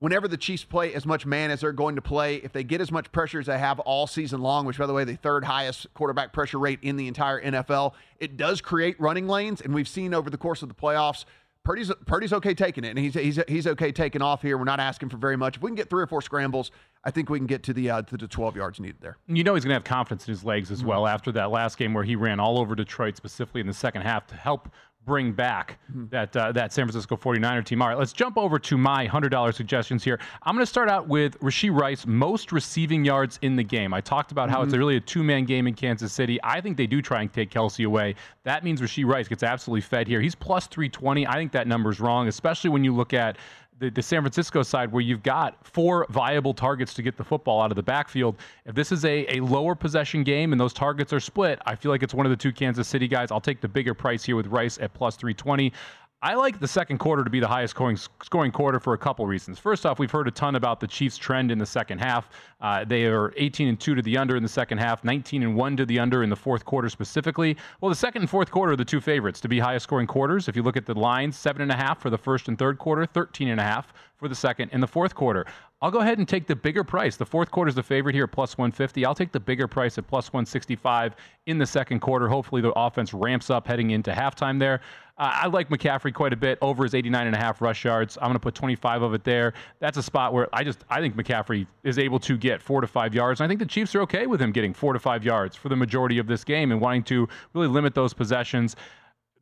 whenever 0.00 0.28
the 0.28 0.36
Chiefs 0.36 0.64
play 0.64 0.94
as 0.94 1.04
much 1.04 1.26
man 1.26 1.50
as 1.50 1.60
they're 1.60 1.72
going 1.72 1.96
to 1.96 2.02
play, 2.02 2.36
if 2.36 2.52
they 2.52 2.64
get 2.64 2.80
as 2.80 2.90
much 2.90 3.10
pressure 3.12 3.40
as 3.40 3.46
they 3.46 3.58
have 3.58 3.80
all 3.80 4.06
season 4.06 4.40
long, 4.40 4.64
which, 4.64 4.78
by 4.78 4.86
the 4.86 4.92
way, 4.92 5.04
the 5.04 5.16
third 5.16 5.44
highest 5.44 5.86
quarterback 5.94 6.32
pressure 6.32 6.58
rate 6.58 6.78
in 6.82 6.96
the 6.96 7.08
entire 7.08 7.42
NFL, 7.42 7.94
it 8.18 8.36
does 8.36 8.60
create 8.60 8.98
running 9.00 9.26
lanes. 9.26 9.60
And 9.60 9.74
we've 9.74 9.88
seen 9.88 10.14
over 10.14 10.30
the 10.30 10.38
course 10.38 10.62
of 10.62 10.68
the 10.68 10.74
playoffs, 10.74 11.24
Purdy's, 11.64 11.92
Purdy's 12.06 12.32
okay 12.32 12.54
taking 12.54 12.84
it, 12.84 12.90
and 12.90 12.98
he's, 12.98 13.12
he's, 13.12 13.38
he's 13.46 13.66
okay 13.66 13.92
taking 13.92 14.22
off 14.22 14.40
here. 14.40 14.56
We're 14.56 14.64
not 14.64 14.80
asking 14.80 15.10
for 15.10 15.18
very 15.18 15.36
much. 15.36 15.56
If 15.56 15.62
we 15.62 15.68
can 15.68 15.76
get 15.76 15.90
three 15.90 16.02
or 16.02 16.06
four 16.06 16.22
scrambles, 16.22 16.70
I 17.04 17.10
think 17.10 17.28
we 17.28 17.38
can 17.38 17.46
get 17.46 17.62
to 17.64 17.72
the 17.72 17.90
uh, 17.90 18.02
to 18.02 18.16
the 18.16 18.26
12 18.26 18.56
yards 18.56 18.80
needed 18.80 19.00
there. 19.00 19.18
You 19.26 19.44
know 19.44 19.54
he's 19.54 19.64
going 19.64 19.70
to 19.70 19.74
have 19.74 19.84
confidence 19.84 20.26
in 20.26 20.32
his 20.32 20.44
legs 20.44 20.70
as 20.70 20.82
well 20.82 21.02
mm-hmm. 21.02 21.14
after 21.14 21.30
that 21.32 21.50
last 21.50 21.76
game 21.76 21.92
where 21.92 22.04
he 22.04 22.16
ran 22.16 22.40
all 22.40 22.58
over 22.58 22.74
Detroit, 22.74 23.16
specifically 23.16 23.60
in 23.60 23.66
the 23.66 23.74
second 23.74 24.02
half, 24.02 24.26
to 24.28 24.34
help 24.34 24.70
bring 25.08 25.32
back 25.32 25.78
that 26.10 26.36
uh, 26.36 26.52
that 26.52 26.72
San 26.72 26.84
Francisco 26.84 27.16
49er 27.16 27.64
team. 27.64 27.82
All 27.82 27.88
right, 27.88 27.98
let's 27.98 28.12
jump 28.12 28.38
over 28.38 28.58
to 28.60 28.78
my 28.78 29.08
$100 29.08 29.54
suggestions 29.54 30.04
here. 30.04 30.20
I'm 30.42 30.54
going 30.54 30.62
to 30.62 30.70
start 30.70 30.88
out 30.88 31.08
with 31.08 31.40
Rashee 31.40 31.74
Rice, 31.74 32.06
most 32.06 32.52
receiving 32.52 33.04
yards 33.04 33.38
in 33.42 33.56
the 33.56 33.64
game. 33.64 33.92
I 33.92 34.00
talked 34.00 34.30
about 34.30 34.50
how 34.50 34.58
mm-hmm. 34.58 34.68
it's 34.68 34.76
really 34.76 34.96
a 34.96 35.00
two-man 35.00 35.46
game 35.46 35.66
in 35.66 35.74
Kansas 35.74 36.12
City. 36.12 36.38
I 36.44 36.60
think 36.60 36.76
they 36.76 36.86
do 36.86 37.02
try 37.02 37.22
and 37.22 37.32
take 37.32 37.50
Kelce 37.50 37.84
away. 37.84 38.14
That 38.44 38.62
means 38.62 38.80
Rashee 38.80 39.06
Rice 39.06 39.26
gets 39.26 39.42
absolutely 39.42 39.80
fed 39.80 40.06
here. 40.06 40.20
He's 40.20 40.34
plus 40.34 40.66
320. 40.68 41.26
I 41.26 41.34
think 41.34 41.50
that 41.52 41.66
number 41.66 41.90
is 41.90 41.98
wrong, 41.98 42.28
especially 42.28 42.70
when 42.70 42.84
you 42.84 42.94
look 42.94 43.14
at 43.14 43.38
the, 43.78 43.90
the 43.90 44.02
San 44.02 44.22
Francisco 44.22 44.62
side 44.62 44.92
where 44.92 45.00
you've 45.00 45.22
got 45.22 45.66
four 45.66 46.06
viable 46.10 46.54
targets 46.54 46.94
to 46.94 47.02
get 47.02 47.16
the 47.16 47.24
football 47.24 47.60
out 47.60 47.70
of 47.70 47.76
the 47.76 47.82
backfield. 47.82 48.36
If 48.64 48.74
this 48.74 48.92
is 48.92 49.04
a, 49.04 49.36
a 49.36 49.40
lower 49.40 49.74
possession 49.74 50.24
game 50.24 50.52
and 50.52 50.60
those 50.60 50.72
targets 50.72 51.12
are 51.12 51.20
split, 51.20 51.60
I 51.66 51.74
feel 51.74 51.90
like 51.90 52.02
it's 52.02 52.14
one 52.14 52.26
of 52.26 52.30
the 52.30 52.36
two 52.36 52.52
Kansas 52.52 52.88
City 52.88 53.08
guys. 53.08 53.30
I'll 53.30 53.40
take 53.40 53.60
the 53.60 53.68
bigger 53.68 53.94
price 53.94 54.24
here 54.24 54.36
with 54.36 54.46
Rice 54.46 54.78
at 54.78 54.94
plus 54.94 55.16
320. 55.16 55.72
I 56.20 56.34
like 56.34 56.58
the 56.58 56.66
second 56.66 56.98
quarter 56.98 57.22
to 57.22 57.30
be 57.30 57.38
the 57.38 57.46
highest 57.46 57.70
scoring, 57.70 57.96
scoring 57.96 58.50
quarter 58.50 58.80
for 58.80 58.92
a 58.92 58.98
couple 58.98 59.24
reasons. 59.24 59.60
First 59.60 59.86
off, 59.86 60.00
we've 60.00 60.10
heard 60.10 60.26
a 60.26 60.32
ton 60.32 60.56
about 60.56 60.80
the 60.80 60.88
Chiefs' 60.88 61.16
trend 61.16 61.52
in 61.52 61.58
the 61.58 61.66
second 61.66 62.00
half. 62.00 62.28
Uh, 62.60 62.84
they 62.84 63.04
are 63.04 63.32
18 63.36 63.68
and 63.68 63.78
2 63.78 63.94
to 63.94 64.02
the 64.02 64.18
under 64.18 64.34
in 64.34 64.42
the 64.42 64.48
second 64.48 64.78
half, 64.78 65.04
19 65.04 65.44
and 65.44 65.54
1 65.54 65.76
to 65.76 65.86
the 65.86 66.00
under 66.00 66.24
in 66.24 66.30
the 66.30 66.34
fourth 66.34 66.64
quarter 66.64 66.88
specifically. 66.88 67.56
Well, 67.80 67.88
the 67.88 67.94
second 67.94 68.22
and 68.22 68.30
fourth 68.30 68.50
quarter 68.50 68.72
are 68.72 68.76
the 68.76 68.84
two 68.84 69.00
favorites 69.00 69.40
to 69.42 69.48
be 69.48 69.60
highest 69.60 69.84
scoring 69.84 70.08
quarters. 70.08 70.48
If 70.48 70.56
you 70.56 70.64
look 70.64 70.76
at 70.76 70.86
the 70.86 70.94
lines, 70.94 71.36
seven 71.36 71.62
and 71.62 71.70
a 71.70 71.76
half 71.76 72.02
for 72.02 72.10
the 72.10 72.18
first 72.18 72.48
and 72.48 72.58
third 72.58 72.78
quarter, 72.78 73.06
13 73.06 73.46
and 73.46 73.60
a 73.60 73.64
half 73.64 73.92
for 74.16 74.28
the 74.28 74.34
second 74.34 74.70
and 74.72 74.82
the 74.82 74.88
fourth 74.88 75.14
quarter. 75.14 75.46
I'll 75.80 75.92
go 75.92 76.00
ahead 76.00 76.18
and 76.18 76.26
take 76.26 76.48
the 76.48 76.56
bigger 76.56 76.82
price. 76.82 77.16
The 77.16 77.24
fourth 77.24 77.52
quarter 77.52 77.68
is 77.68 77.76
the 77.76 77.84
favorite 77.84 78.16
here, 78.16 78.26
plus 78.26 78.58
150. 78.58 79.06
I'll 79.06 79.14
take 79.14 79.30
the 79.30 79.38
bigger 79.38 79.68
price 79.68 79.96
at 79.96 80.08
plus 80.08 80.32
165 80.32 81.14
in 81.46 81.56
the 81.56 81.66
second 81.66 82.00
quarter. 82.00 82.26
Hopefully, 82.26 82.60
the 82.60 82.72
offense 82.72 83.14
ramps 83.14 83.48
up 83.48 83.68
heading 83.68 83.92
into 83.92 84.10
halftime 84.10 84.58
there. 84.58 84.80
Uh, 85.18 85.32
I 85.34 85.46
like 85.48 85.68
McCaffrey 85.68 86.14
quite 86.14 86.32
a 86.32 86.36
bit 86.36 86.58
over 86.62 86.84
his 86.84 86.94
89 86.94 87.26
and 87.26 87.34
a 87.34 87.38
half 87.38 87.60
rush 87.60 87.84
yards. 87.84 88.16
I'm 88.18 88.28
going 88.28 88.34
to 88.34 88.40
put 88.40 88.54
25 88.54 89.02
of 89.02 89.14
it 89.14 89.24
there. 89.24 89.52
That's 89.80 89.96
a 89.96 90.02
spot 90.02 90.32
where 90.32 90.48
I 90.52 90.62
just 90.62 90.84
I 90.88 91.00
think 91.00 91.16
McCaffrey 91.16 91.66
is 91.82 91.98
able 91.98 92.20
to 92.20 92.36
get 92.36 92.62
four 92.62 92.80
to 92.80 92.86
five 92.86 93.14
yards. 93.14 93.40
And 93.40 93.46
I 93.46 93.48
think 93.48 93.58
the 93.58 93.66
Chiefs 93.66 93.94
are 93.94 94.00
okay 94.02 94.26
with 94.26 94.40
him 94.40 94.52
getting 94.52 94.72
four 94.72 94.92
to 94.92 94.98
five 94.98 95.24
yards 95.24 95.56
for 95.56 95.68
the 95.68 95.76
majority 95.76 96.18
of 96.18 96.28
this 96.28 96.44
game 96.44 96.70
and 96.70 96.80
wanting 96.80 97.02
to 97.04 97.28
really 97.52 97.66
limit 97.66 97.94
those 97.94 98.14
possessions. 98.14 98.76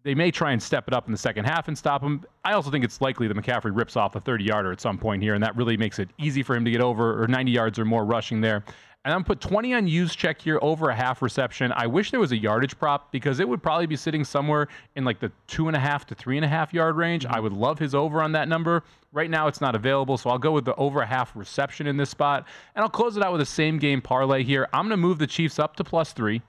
They 0.02 0.14
may 0.14 0.30
try 0.30 0.52
and 0.52 0.62
step 0.62 0.86
it 0.86 0.94
up 0.94 1.06
in 1.06 1.12
the 1.12 1.18
second 1.18 1.46
half 1.46 1.66
and 1.68 1.76
stop 1.76 2.00
him. 2.00 2.24
I 2.44 2.52
also 2.52 2.70
think 2.70 2.84
it's 2.84 3.00
likely 3.00 3.26
that 3.26 3.36
McCaffrey 3.36 3.76
rips 3.76 3.96
off 3.96 4.14
a 4.14 4.20
30 4.20 4.44
yarder 4.44 4.70
at 4.70 4.80
some 4.80 4.98
point 4.98 5.20
here, 5.20 5.34
and 5.34 5.42
that 5.42 5.56
really 5.56 5.76
makes 5.76 5.98
it 5.98 6.08
easy 6.16 6.44
for 6.44 6.54
him 6.54 6.64
to 6.64 6.70
get 6.70 6.80
over 6.80 7.20
or 7.20 7.26
90 7.26 7.50
yards 7.50 7.78
or 7.78 7.84
more 7.84 8.04
rushing 8.04 8.40
there 8.40 8.64
And 9.06 9.14
I'm 9.14 9.22
put 9.22 9.40
20 9.40 9.72
on 9.72 9.86
Juszczyk 9.86 10.40
here 10.42 10.58
over 10.62 10.90
a 10.90 10.94
half 10.94 11.22
reception. 11.22 11.72
I 11.76 11.86
wish 11.86 12.10
there 12.10 12.18
was 12.18 12.32
a 12.32 12.36
yardage 12.36 12.76
prop 12.76 13.12
because 13.12 13.38
it 13.38 13.48
would 13.48 13.62
probably 13.62 13.86
be 13.86 13.94
sitting 13.94 14.24
somewhere 14.24 14.66
in 14.96 15.04
like 15.04 15.20
the 15.20 15.30
two 15.46 15.68
and 15.68 15.76
a 15.76 15.78
half 15.78 16.06
to 16.06 16.16
three 16.16 16.36
and 16.36 16.44
a 16.44 16.48
half 16.48 16.74
yard 16.74 16.96
range. 16.96 17.24
I 17.24 17.38
would 17.38 17.52
love 17.52 17.78
his 17.78 17.94
over 17.94 18.20
on 18.20 18.32
that 18.32 18.48
number. 18.48 18.82
Right 19.12 19.30
now, 19.30 19.46
it's 19.46 19.60
not 19.60 19.76
available, 19.76 20.18
so 20.18 20.28
I'll 20.28 20.38
go 20.38 20.50
with 20.50 20.64
the 20.64 20.74
over 20.74 21.02
a 21.02 21.06
half 21.06 21.36
reception 21.36 21.86
in 21.86 21.96
this 21.96 22.10
spot. 22.10 22.48
And 22.74 22.82
I'll 22.82 22.90
close 22.90 23.16
it 23.16 23.22
out 23.22 23.30
with 23.30 23.40
a 23.40 23.46
same 23.46 23.78
game 23.78 24.02
parlay 24.02 24.42
here. 24.42 24.68
I'm 24.72 24.88
going 24.88 24.90
to 24.90 24.96
move 24.96 25.20
the 25.20 25.26
Chiefs 25.28 25.60
up 25.60 25.76
to 25.76 25.84
plus 25.84 26.12
three. 26.12 26.42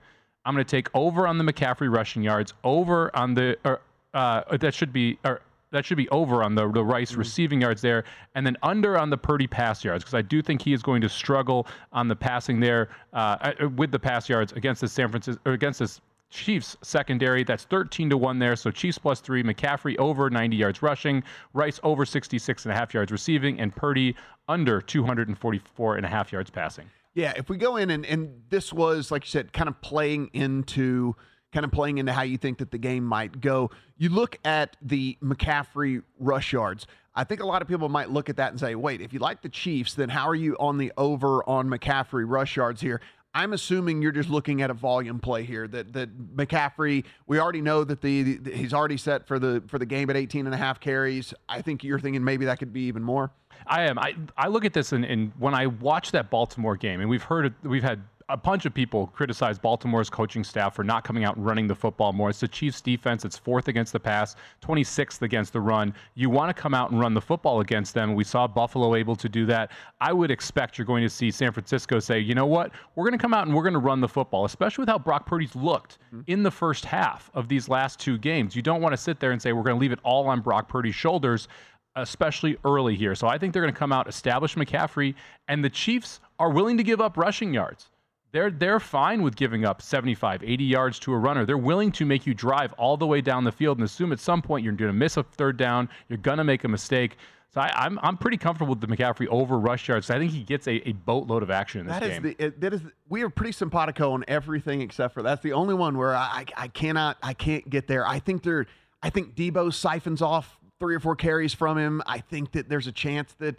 I'm 0.44 0.52
going 0.52 0.64
to 0.64 0.68
take 0.68 0.88
over 0.94 1.28
on 1.28 1.38
the 1.38 1.44
McCaffrey 1.44 1.94
rushing 1.94 2.24
yards, 2.24 2.54
over 2.64 3.14
on 3.16 3.34
the, 3.34 3.56
or, 3.64 3.80
uh, 4.14 4.56
that 4.56 4.74
should 4.74 4.92
be, 4.92 5.16
or 5.24 5.42
that 5.70 5.84
should 5.84 5.96
be 5.96 6.08
over 6.10 6.42
on 6.42 6.54
the, 6.54 6.70
the 6.70 6.84
Rice 6.84 7.14
receiving 7.14 7.60
yards 7.60 7.80
there, 7.80 8.04
and 8.34 8.46
then 8.46 8.56
under 8.62 8.98
on 8.98 9.10
the 9.10 9.18
Purdy 9.18 9.46
pass 9.46 9.84
yards 9.84 10.04
because 10.04 10.14
I 10.14 10.22
do 10.22 10.42
think 10.42 10.62
he 10.62 10.72
is 10.72 10.82
going 10.82 11.00
to 11.02 11.08
struggle 11.08 11.66
on 11.92 12.08
the 12.08 12.16
passing 12.16 12.60
there 12.60 12.88
uh, 13.12 13.52
uh, 13.60 13.68
with 13.68 13.90
the 13.90 13.98
pass 13.98 14.28
yards 14.28 14.52
against 14.52 14.80
the 14.80 14.88
San 14.88 15.08
Francisco 15.08 15.40
or 15.46 15.52
against 15.52 15.80
this 15.80 16.00
Chiefs 16.30 16.76
secondary. 16.82 17.42
That's 17.42 17.64
13 17.64 18.10
to 18.10 18.16
1 18.16 18.38
there. 18.38 18.56
So 18.56 18.70
Chiefs 18.70 18.98
plus 18.98 19.20
three, 19.20 19.42
McCaffrey 19.42 19.96
over 19.98 20.28
90 20.28 20.56
yards 20.56 20.82
rushing, 20.82 21.22
Rice 21.54 21.80
over 21.82 22.04
66 22.04 22.64
and 22.64 22.72
a 22.72 22.74
half 22.74 22.92
yards 22.92 23.10
receiving, 23.10 23.60
and 23.60 23.74
Purdy 23.74 24.14
under 24.48 24.80
244 24.80 25.96
and 25.96 26.06
a 26.06 26.08
half 26.08 26.32
yards 26.32 26.50
passing. 26.50 26.90
Yeah, 27.14 27.32
if 27.36 27.48
we 27.48 27.56
go 27.56 27.76
in 27.76 27.90
and, 27.90 28.06
and 28.06 28.42
this 28.50 28.72
was, 28.72 29.10
like 29.10 29.24
you 29.24 29.30
said, 29.30 29.52
kind 29.52 29.68
of 29.68 29.80
playing 29.80 30.30
into 30.34 31.16
kind 31.52 31.64
of 31.64 31.72
playing 31.72 31.98
into 31.98 32.12
how 32.12 32.22
you 32.22 32.38
think 32.38 32.58
that 32.58 32.70
the 32.70 32.78
game 32.78 33.04
might 33.04 33.40
go. 33.40 33.70
You 33.96 34.10
look 34.10 34.38
at 34.44 34.76
the 34.82 35.16
McCaffrey 35.22 36.02
rush 36.18 36.52
yards. 36.52 36.86
I 37.14 37.24
think 37.24 37.40
a 37.40 37.46
lot 37.46 37.62
of 37.62 37.68
people 37.68 37.88
might 37.88 38.10
look 38.10 38.28
at 38.28 38.36
that 38.36 38.50
and 38.50 38.60
say, 38.60 38.74
wait, 38.74 39.00
if 39.00 39.12
you 39.12 39.18
like 39.18 39.42
the 39.42 39.48
Chiefs, 39.48 39.94
then 39.94 40.08
how 40.08 40.28
are 40.28 40.34
you 40.34 40.56
on 40.60 40.78
the 40.78 40.92
over 40.96 41.48
on 41.48 41.68
McCaffrey 41.68 42.24
rush 42.28 42.56
yards 42.56 42.80
here? 42.80 43.00
I'm 43.34 43.52
assuming 43.52 44.02
you're 44.02 44.12
just 44.12 44.30
looking 44.30 44.62
at 44.62 44.70
a 44.70 44.74
volume 44.74 45.20
play 45.20 45.44
here. 45.44 45.68
That 45.68 45.92
that 45.92 46.36
McCaffrey, 46.36 47.04
we 47.26 47.38
already 47.38 47.60
know 47.60 47.84
that 47.84 48.00
the, 48.00 48.38
the 48.38 48.52
he's 48.52 48.72
already 48.72 48.96
set 48.96 49.26
for 49.26 49.38
the 49.38 49.62
for 49.68 49.78
the 49.78 49.86
game 49.86 50.10
at 50.10 50.16
18 50.16 50.46
and 50.46 50.54
a 50.54 50.58
half 50.58 50.80
carries. 50.80 51.34
I 51.48 51.60
think 51.60 51.84
you're 51.84 52.00
thinking 52.00 52.24
maybe 52.24 52.46
that 52.46 52.58
could 52.58 52.72
be 52.72 52.82
even 52.82 53.02
more. 53.02 53.30
I 53.66 53.82
am. 53.82 53.98
I, 53.98 54.14
I 54.36 54.48
look 54.48 54.64
at 54.64 54.72
this 54.72 54.92
and, 54.92 55.04
and 55.04 55.32
when 55.38 55.54
I 55.54 55.66
watch 55.66 56.12
that 56.12 56.30
Baltimore 56.30 56.76
game, 56.76 57.00
and 57.00 57.10
we've 57.10 57.22
heard 57.22 57.54
we've 57.62 57.82
had 57.82 58.02
a 58.30 58.36
bunch 58.36 58.66
of 58.66 58.74
people 58.74 59.06
criticize 59.08 59.58
Baltimore's 59.58 60.10
coaching 60.10 60.44
staff 60.44 60.74
for 60.74 60.84
not 60.84 61.02
coming 61.02 61.24
out 61.24 61.36
and 61.36 61.46
running 61.46 61.66
the 61.66 61.74
football 61.74 62.12
more. 62.12 62.28
It's 62.28 62.40
the 62.40 62.48
Chiefs' 62.48 62.82
defense. 62.82 63.24
It's 63.24 63.38
fourth 63.38 63.68
against 63.68 63.92
the 63.92 64.00
pass, 64.00 64.36
26th 64.62 65.22
against 65.22 65.54
the 65.54 65.60
run. 65.60 65.94
You 66.14 66.28
want 66.28 66.54
to 66.54 66.60
come 66.60 66.74
out 66.74 66.90
and 66.90 67.00
run 67.00 67.14
the 67.14 67.22
football 67.22 67.60
against 67.60 67.94
them. 67.94 68.14
We 68.14 68.24
saw 68.24 68.46
Buffalo 68.46 68.94
able 68.96 69.16
to 69.16 69.28
do 69.30 69.46
that. 69.46 69.70
I 70.00 70.12
would 70.12 70.30
expect 70.30 70.76
you're 70.76 70.86
going 70.86 71.02
to 71.02 71.08
see 71.08 71.30
San 71.30 71.52
Francisco 71.52 71.98
say, 72.00 72.18
you 72.18 72.34
know 72.34 72.44
what? 72.44 72.72
We're 72.96 73.04
going 73.04 73.18
to 73.18 73.22
come 73.22 73.32
out 73.32 73.46
and 73.46 73.56
we're 73.56 73.62
going 73.62 73.72
to 73.72 73.78
run 73.78 74.02
the 74.02 74.08
football, 74.08 74.44
especially 74.44 74.82
with 74.82 74.90
how 74.90 74.98
Brock 74.98 75.24
Purdy's 75.24 75.56
looked 75.56 75.98
mm-hmm. 76.08 76.20
in 76.26 76.42
the 76.42 76.50
first 76.50 76.84
half 76.84 77.30
of 77.32 77.48
these 77.48 77.68
last 77.68 77.98
two 77.98 78.18
games. 78.18 78.54
You 78.54 78.60
don't 78.60 78.82
want 78.82 78.92
to 78.92 78.98
sit 78.98 79.20
there 79.20 79.32
and 79.32 79.40
say, 79.40 79.54
we're 79.54 79.62
going 79.62 79.76
to 79.76 79.80
leave 79.80 79.92
it 79.92 80.00
all 80.02 80.28
on 80.28 80.40
Brock 80.40 80.68
Purdy's 80.68 80.94
shoulders 80.94 81.48
especially 81.96 82.56
early 82.64 82.94
here. 82.94 83.14
So 83.16 83.26
I 83.26 83.38
think 83.38 83.52
they're 83.52 83.62
going 83.62 83.74
to 83.74 83.78
come 83.78 83.90
out, 83.90 84.08
establish 84.08 84.54
McCaffrey, 84.54 85.16
and 85.48 85.64
the 85.64 85.70
Chiefs 85.70 86.20
are 86.38 86.50
willing 86.50 86.76
to 86.76 86.84
give 86.84 87.00
up 87.00 87.16
rushing 87.16 87.52
yards. 87.52 87.90
They're 88.32 88.50
they're 88.50 88.80
fine 88.80 89.22
with 89.22 89.36
giving 89.36 89.64
up 89.64 89.80
75, 89.80 90.42
80 90.44 90.64
yards 90.64 90.98
to 91.00 91.12
a 91.12 91.18
runner. 91.18 91.46
They're 91.46 91.56
willing 91.56 91.90
to 91.92 92.04
make 92.04 92.26
you 92.26 92.34
drive 92.34 92.72
all 92.74 92.96
the 92.96 93.06
way 93.06 93.20
down 93.20 93.44
the 93.44 93.52
field 93.52 93.78
and 93.78 93.84
assume 93.84 94.12
at 94.12 94.20
some 94.20 94.42
point 94.42 94.64
you're 94.64 94.74
going 94.74 94.90
to 94.90 94.96
miss 94.96 95.16
a 95.16 95.22
third 95.22 95.56
down, 95.56 95.88
you're 96.08 96.18
going 96.18 96.38
to 96.38 96.44
make 96.44 96.64
a 96.64 96.68
mistake. 96.68 97.16
So 97.50 97.62
I, 97.62 97.68
am 97.86 97.98
I'm, 97.98 97.98
I'm 98.02 98.16
pretty 98.18 98.36
comfortable 98.36 98.74
with 98.74 98.82
the 98.82 98.94
McCaffrey 98.94 99.26
over 99.28 99.58
rush 99.58 99.88
yards. 99.88 100.10
I 100.10 100.18
think 100.18 100.32
he 100.32 100.42
gets 100.42 100.68
a, 100.68 100.86
a 100.86 100.92
boatload 100.92 101.42
of 101.42 101.50
action 101.50 101.80
in 101.80 101.86
this 101.86 101.98
that 101.98 102.06
game. 102.06 102.26
Is 102.26 102.34
the, 102.36 102.54
that 102.58 102.74
is 102.74 102.82
we 103.08 103.22
are 103.22 103.30
pretty 103.30 103.52
simpatico 103.52 104.12
on 104.12 104.24
everything 104.28 104.82
except 104.82 105.14
for 105.14 105.22
that's 105.22 105.42
the 105.42 105.54
only 105.54 105.74
one 105.74 105.96
where 105.96 106.14
I, 106.14 106.44
I, 106.56 106.64
I 106.64 106.68
cannot 106.68 107.16
I 107.22 107.32
can't 107.32 107.68
get 107.70 107.86
there. 107.86 108.06
I 108.06 108.18
think 108.18 108.42
they're 108.42 108.66
I 109.02 109.08
think 109.08 109.34
Deebo 109.34 109.72
siphons 109.72 110.20
off 110.20 110.58
three 110.78 110.94
or 110.94 111.00
four 111.00 111.16
carries 111.16 111.54
from 111.54 111.78
him. 111.78 112.02
I 112.06 112.18
think 112.18 112.52
that 112.52 112.68
there's 112.68 112.86
a 112.86 112.92
chance 112.92 113.34
that 113.38 113.58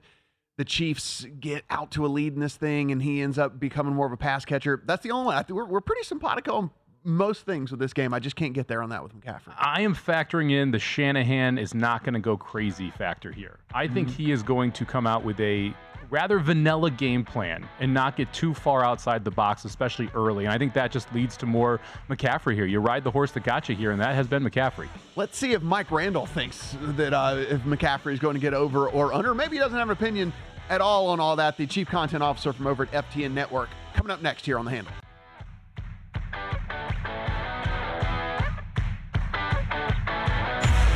the 0.59 0.65
Chiefs 0.65 1.25
get 1.39 1.63
out 1.69 1.89
to 1.91 2.05
a 2.05 2.09
lead 2.09 2.33
in 2.33 2.41
this 2.41 2.57
thing 2.57 2.91
and 2.91 3.01
he 3.01 3.21
ends 3.21 3.39
up 3.39 3.61
becoming 3.61 3.95
more 3.95 4.05
of 4.05 4.11
a 4.11 4.17
pass 4.17 4.43
catcher. 4.43 4.83
That's 4.85 5.01
the 5.01 5.11
only 5.11 5.27
one. 5.27 5.35
I 5.37 5.41
think 5.41 5.55
we're, 5.55 5.63
we're 5.63 5.79
pretty 5.79 6.03
simpatico 6.03 6.55
on 6.55 6.69
most 7.05 7.45
things 7.45 7.71
with 7.71 7.79
this 7.79 7.93
game. 7.93 8.13
I 8.13 8.19
just 8.19 8.35
can't 8.35 8.51
get 8.51 8.67
there 8.67 8.83
on 8.83 8.89
that 8.89 9.01
with 9.01 9.17
McCaffrey. 9.17 9.53
I 9.57 9.83
am 9.83 9.95
factoring 9.95 10.51
in 10.51 10.71
the 10.71 10.77
Shanahan 10.77 11.57
is 11.57 11.73
not 11.73 12.03
going 12.03 12.13
to 12.13 12.19
go 12.19 12.35
crazy 12.35 12.91
factor 12.91 13.31
here. 13.31 13.59
I 13.73 13.87
think 13.87 14.09
mm-hmm. 14.09 14.21
he 14.21 14.31
is 14.33 14.43
going 14.43 14.73
to 14.73 14.83
come 14.83 15.07
out 15.07 15.23
with 15.23 15.39
a 15.39 15.73
rather 16.09 16.39
vanilla 16.39 16.91
game 16.91 17.23
plan 17.23 17.67
and 17.79 17.93
not 17.93 18.17
get 18.17 18.31
too 18.33 18.53
far 18.53 18.83
outside 18.83 19.23
the 19.23 19.31
box, 19.31 19.65
especially 19.65 20.09
early. 20.13 20.45
And 20.45 20.53
I 20.53 20.57
think 20.57 20.73
that 20.73 20.91
just 20.91 21.13
leads 21.13 21.37
to 21.37 21.45
more 21.45 21.79
McCaffrey 22.09 22.55
here. 22.55 22.65
You 22.65 22.79
ride 22.79 23.03
the 23.03 23.11
horse 23.11 23.31
that 23.33 23.43
got 23.43 23.69
you 23.69 23.75
here, 23.75 23.91
and 23.91 24.01
that 24.01 24.15
has 24.15 24.27
been 24.27 24.43
McCaffrey. 24.43 24.87
Let's 25.15 25.37
see 25.37 25.53
if 25.53 25.61
Mike 25.61 25.91
Randle 25.91 26.25
thinks 26.25 26.75
that 26.81 27.13
uh, 27.13 27.37
if 27.37 27.61
McCaffrey 27.61 28.13
is 28.13 28.19
going 28.19 28.35
to 28.35 28.39
get 28.39 28.53
over 28.53 28.89
or 28.89 29.13
under. 29.13 29.33
Maybe 29.33 29.55
he 29.57 29.59
doesn't 29.59 29.77
have 29.77 29.89
an 29.89 29.93
opinion 29.93 30.33
at 30.69 30.81
all 30.81 31.07
on 31.07 31.19
all 31.19 31.35
that. 31.35 31.57
The 31.57 31.67
chief 31.67 31.89
content 31.89 32.23
officer 32.23 32.53
from 32.53 32.67
over 32.67 32.83
at 32.83 32.91
FTN 32.91 33.33
Network 33.33 33.69
coming 33.93 34.11
up 34.11 34.21
next 34.21 34.45
here 34.45 34.57
on 34.57 34.65
the 34.65 34.71
handle. 34.71 34.93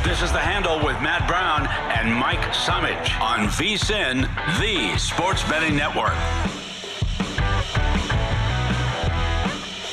This 0.04 0.22
is 0.22 0.30
the 0.30 0.38
handle 0.38 0.76
with 0.76 1.00
Matt 1.02 1.26
Brown 1.26 1.66
and 1.98 2.14
Mike 2.14 2.52
Somich 2.52 3.20
on 3.20 3.48
VSIN, 3.48 4.28
the 4.60 4.96
Sports 4.98 5.42
Betting 5.48 5.76
Network. 5.76 6.14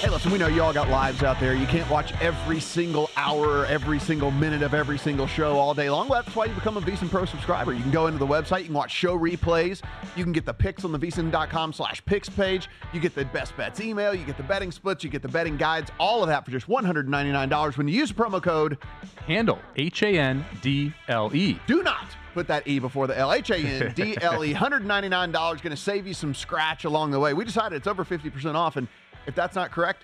Hey, 0.02 0.10
listen, 0.10 0.32
we 0.32 0.40
know 0.40 0.48
you 0.48 0.64
all 0.64 0.74
got 0.74 0.90
lives 0.90 1.22
out 1.22 1.40
there. 1.40 1.54
You 1.54 1.68
can't 1.68 1.88
watch 1.88 2.12
every 2.22 2.60
single 2.60 3.12
hour, 3.16 3.68
every 3.68 4.00
single 4.00 4.32
minute 4.32 4.64
of 4.64 4.74
every 4.74 4.98
single 4.98 5.28
show 5.28 5.60
all 5.60 5.76
day 5.76 5.92
long. 5.92 6.08
Well, 6.08 6.24
that's 6.24 6.36
why 6.36 6.46
you 6.46 6.56
become 6.56 6.76
a 6.76 6.82
VSIN 6.82 7.08
Pro 7.08 7.26
subscriber. 7.26 7.72
You 7.72 7.84
can 7.84 7.92
go 7.92 8.08
into 8.08 8.18
the 8.18 8.26
website, 8.26 8.62
you 8.62 8.66
can 8.66 8.74
watch 8.74 8.92
show 8.92 9.16
replays, 9.16 9.84
you 10.16 10.24
can 10.24 10.34
get 10.34 10.44
the 10.44 10.56
picks 10.56 10.84
on 10.84 10.92
the 10.92 10.98
VSIN.com 10.98 11.72
slash 11.72 12.04
picks 12.06 12.30
page, 12.30 12.68
you 12.94 13.00
get 13.00 13.14
the 13.14 13.26
best 13.26 13.56
bets 13.56 13.80
email, 13.80 14.12
you 14.12 14.26
get 14.26 14.38
the 14.38 14.44
betting 14.44 14.72
splits, 14.72 15.04
you 15.04 15.10
get 15.12 15.22
the 15.22 15.28
betting 15.28 15.56
guides, 15.56 15.92
all 16.00 16.24
of 16.24 16.30
that 16.30 16.46
for 16.46 16.50
just 16.50 16.68
$199 16.68 17.78
when 17.78 17.88
you 17.88 17.94
use 17.94 18.10
the 18.10 18.16
promo 18.16 18.42
code 18.42 18.80
HANDLE, 19.28 19.60
H 19.76 20.02
A 20.02 20.18
N 20.18 20.44
D 20.64 20.92
L 21.10 21.30
E. 21.32 21.60
Do 21.68 21.84
not 21.84 22.08
put 22.34 22.48
that 22.48 22.68
E 22.68 22.80
before 22.80 23.06
the 23.06 23.16
L. 23.16 23.32
H 23.34 23.52
A 23.52 23.58
N 23.58 23.94
D 23.94 24.18
L 24.20 24.44
E. 24.44 24.52
$199 24.56 25.32
going 25.32 25.58
to 25.60 25.78
save 25.78 26.08
you 26.08 26.16
some 26.16 26.34
scratch 26.34 26.86
along 26.86 27.12
the 27.12 27.20
way. 27.20 27.36
We 27.36 27.46
decided 27.46 27.76
it's 27.76 27.86
over 27.86 28.04
50% 28.04 28.56
off, 28.56 28.78
and 28.78 28.88
if 29.28 29.36
that's 29.36 29.56
not 29.56 29.72
correct, 29.72 30.04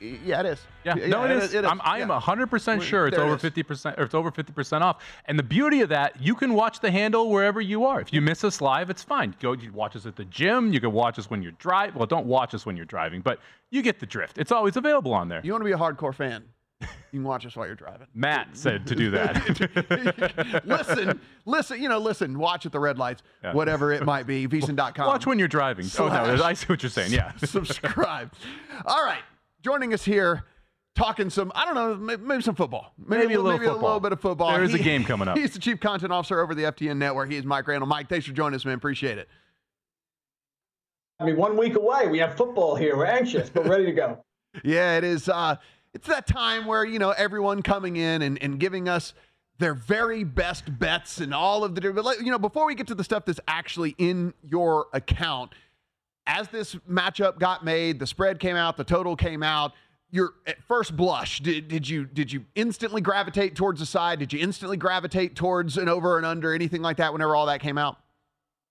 yeah, 0.00 0.40
it 0.40 0.46
is. 0.46 0.60
Yeah, 0.84 0.96
yeah 0.96 1.06
no, 1.08 1.24
it, 1.24 1.30
it 1.30 1.36
is. 1.36 1.54
It 1.54 1.64
is. 1.64 1.70
I'm, 1.70 1.80
I 1.84 1.98
am 1.98 2.08
yeah. 2.08 2.18
100% 2.18 2.80
sure 2.80 3.06
it's 3.06 3.18
over 3.18 3.36
50% 3.36 3.98
or 3.98 4.04
it's 4.04 4.14
over 4.14 4.30
50% 4.30 4.80
off. 4.80 5.02
And 5.26 5.38
the 5.38 5.42
beauty 5.42 5.82
of 5.82 5.90
that, 5.90 6.20
you 6.20 6.34
can 6.34 6.54
watch 6.54 6.80
the 6.80 6.90
handle 6.90 7.28
wherever 7.28 7.60
you 7.60 7.84
are. 7.84 8.00
If 8.00 8.12
you 8.12 8.22
miss 8.22 8.42
us 8.42 8.62
live, 8.62 8.88
it's 8.88 9.02
fine. 9.02 9.34
Go 9.40 9.52
you 9.52 9.72
watch 9.72 9.96
us 9.96 10.06
at 10.06 10.16
the 10.16 10.24
gym, 10.24 10.72
you 10.72 10.80
can 10.80 10.92
watch 10.92 11.18
us 11.18 11.28
when 11.28 11.42
you're 11.42 11.52
driving. 11.52 11.96
Well, 11.96 12.06
don't 12.06 12.26
watch 12.26 12.54
us 12.54 12.64
when 12.64 12.76
you're 12.76 12.86
driving, 12.86 13.20
but 13.20 13.40
you 13.70 13.82
get 13.82 14.00
the 14.00 14.06
drift. 14.06 14.38
It's 14.38 14.52
always 14.52 14.76
available 14.76 15.12
on 15.12 15.28
there. 15.28 15.42
You 15.44 15.52
want 15.52 15.62
to 15.62 15.66
be 15.66 15.72
a 15.72 15.76
hardcore 15.76 16.14
fan? 16.14 16.44
You 16.80 17.18
can 17.18 17.24
watch 17.24 17.44
us 17.44 17.56
while 17.56 17.66
you're 17.66 17.74
driving. 17.74 18.06
Matt 18.14 18.56
said 18.56 18.86
to 18.86 18.94
do 18.94 19.10
that. 19.10 20.62
listen, 20.64 21.20
listen, 21.44 21.82
you 21.82 21.88
know, 21.88 21.98
listen, 21.98 22.38
watch 22.38 22.66
at 22.66 22.72
the 22.72 22.78
red 22.78 22.98
lights, 22.98 23.22
yeah. 23.42 23.52
whatever 23.52 23.92
it 23.92 24.04
might 24.04 24.26
be, 24.26 24.46
VSIN.com. 24.46 25.06
Watch 25.06 25.26
when 25.26 25.38
you're 25.38 25.48
driving. 25.48 25.86
Slash, 25.86 26.28
oh, 26.28 26.36
no, 26.36 26.42
I 26.42 26.52
see 26.54 26.66
what 26.66 26.82
you're 26.82 26.90
saying. 26.90 27.12
Yeah. 27.12 27.34
subscribe. 27.36 28.32
All 28.86 29.04
right. 29.04 29.22
Joining 29.62 29.92
us 29.92 30.04
here, 30.04 30.44
talking 30.94 31.30
some, 31.30 31.52
I 31.54 31.64
don't 31.64 31.74
know, 31.74 31.96
maybe, 31.96 32.22
maybe 32.22 32.42
some 32.42 32.54
football. 32.54 32.94
Maybe, 32.96 33.22
maybe, 33.22 33.34
a, 33.34 33.36
little 33.38 33.52
maybe 33.52 33.66
football. 33.66 33.80
a 33.80 33.86
little 33.86 34.00
bit 34.00 34.12
of 34.12 34.20
football. 34.20 34.52
There 34.52 34.62
is 34.62 34.72
he, 34.72 34.80
a 34.80 34.82
game 34.82 35.04
coming 35.04 35.28
up. 35.28 35.36
He's 35.36 35.52
the 35.52 35.58
chief 35.58 35.80
content 35.80 36.12
officer 36.12 36.40
over 36.40 36.54
the 36.54 36.62
FTN 36.62 36.96
network. 36.96 37.30
He 37.30 37.36
is 37.36 37.44
Mike 37.44 37.66
Randle. 37.66 37.88
Mike, 37.88 38.08
thanks 38.08 38.24
for 38.24 38.32
joining 38.32 38.54
us, 38.54 38.64
man. 38.64 38.74
Appreciate 38.74 39.18
it. 39.18 39.28
I 41.18 41.24
mean, 41.24 41.36
one 41.36 41.56
week 41.56 41.76
away. 41.76 42.06
We 42.06 42.18
have 42.20 42.36
football 42.36 42.76
here. 42.76 42.96
We're 42.96 43.04
anxious, 43.04 43.50
but 43.50 43.66
ready 43.66 43.84
to 43.84 43.92
go. 43.92 44.24
yeah, 44.64 44.96
it 44.96 45.04
is. 45.04 45.28
Uh, 45.28 45.56
it's 45.94 46.06
that 46.08 46.26
time 46.26 46.66
where, 46.66 46.84
you 46.84 46.98
know, 46.98 47.10
everyone 47.10 47.62
coming 47.62 47.96
in 47.96 48.22
and, 48.22 48.42
and 48.42 48.60
giving 48.60 48.88
us 48.88 49.14
their 49.58 49.74
very 49.74 50.24
best 50.24 50.78
bets 50.78 51.18
and 51.18 51.34
all 51.34 51.64
of 51.64 51.74
the 51.74 51.80
different, 51.80 52.20
you 52.20 52.30
know, 52.30 52.38
before 52.38 52.66
we 52.66 52.74
get 52.74 52.86
to 52.86 52.94
the 52.94 53.04
stuff 53.04 53.24
that's 53.26 53.40
actually 53.46 53.94
in 53.98 54.32
your 54.42 54.86
account, 54.92 55.52
as 56.26 56.48
this 56.48 56.74
matchup 56.88 57.38
got 57.38 57.64
made, 57.64 57.98
the 57.98 58.06
spread 58.06 58.38
came 58.38 58.56
out, 58.56 58.76
the 58.76 58.84
total 58.84 59.16
came 59.16 59.42
out. 59.42 59.72
Your 60.12 60.34
at 60.44 60.60
first 60.64 60.96
blush, 60.96 61.40
did, 61.40 61.68
did 61.68 61.88
you 61.88 62.04
did 62.04 62.32
you 62.32 62.44
instantly 62.56 63.00
gravitate 63.00 63.54
towards 63.54 63.78
the 63.78 63.86
side? 63.86 64.18
Did 64.18 64.32
you 64.32 64.40
instantly 64.40 64.76
gravitate 64.76 65.36
towards 65.36 65.76
an 65.76 65.88
over 65.88 66.16
and 66.16 66.26
under, 66.26 66.52
anything 66.52 66.82
like 66.82 66.96
that? 66.96 67.12
Whenever 67.12 67.36
all 67.36 67.46
that 67.46 67.60
came 67.60 67.78
out, 67.78 67.99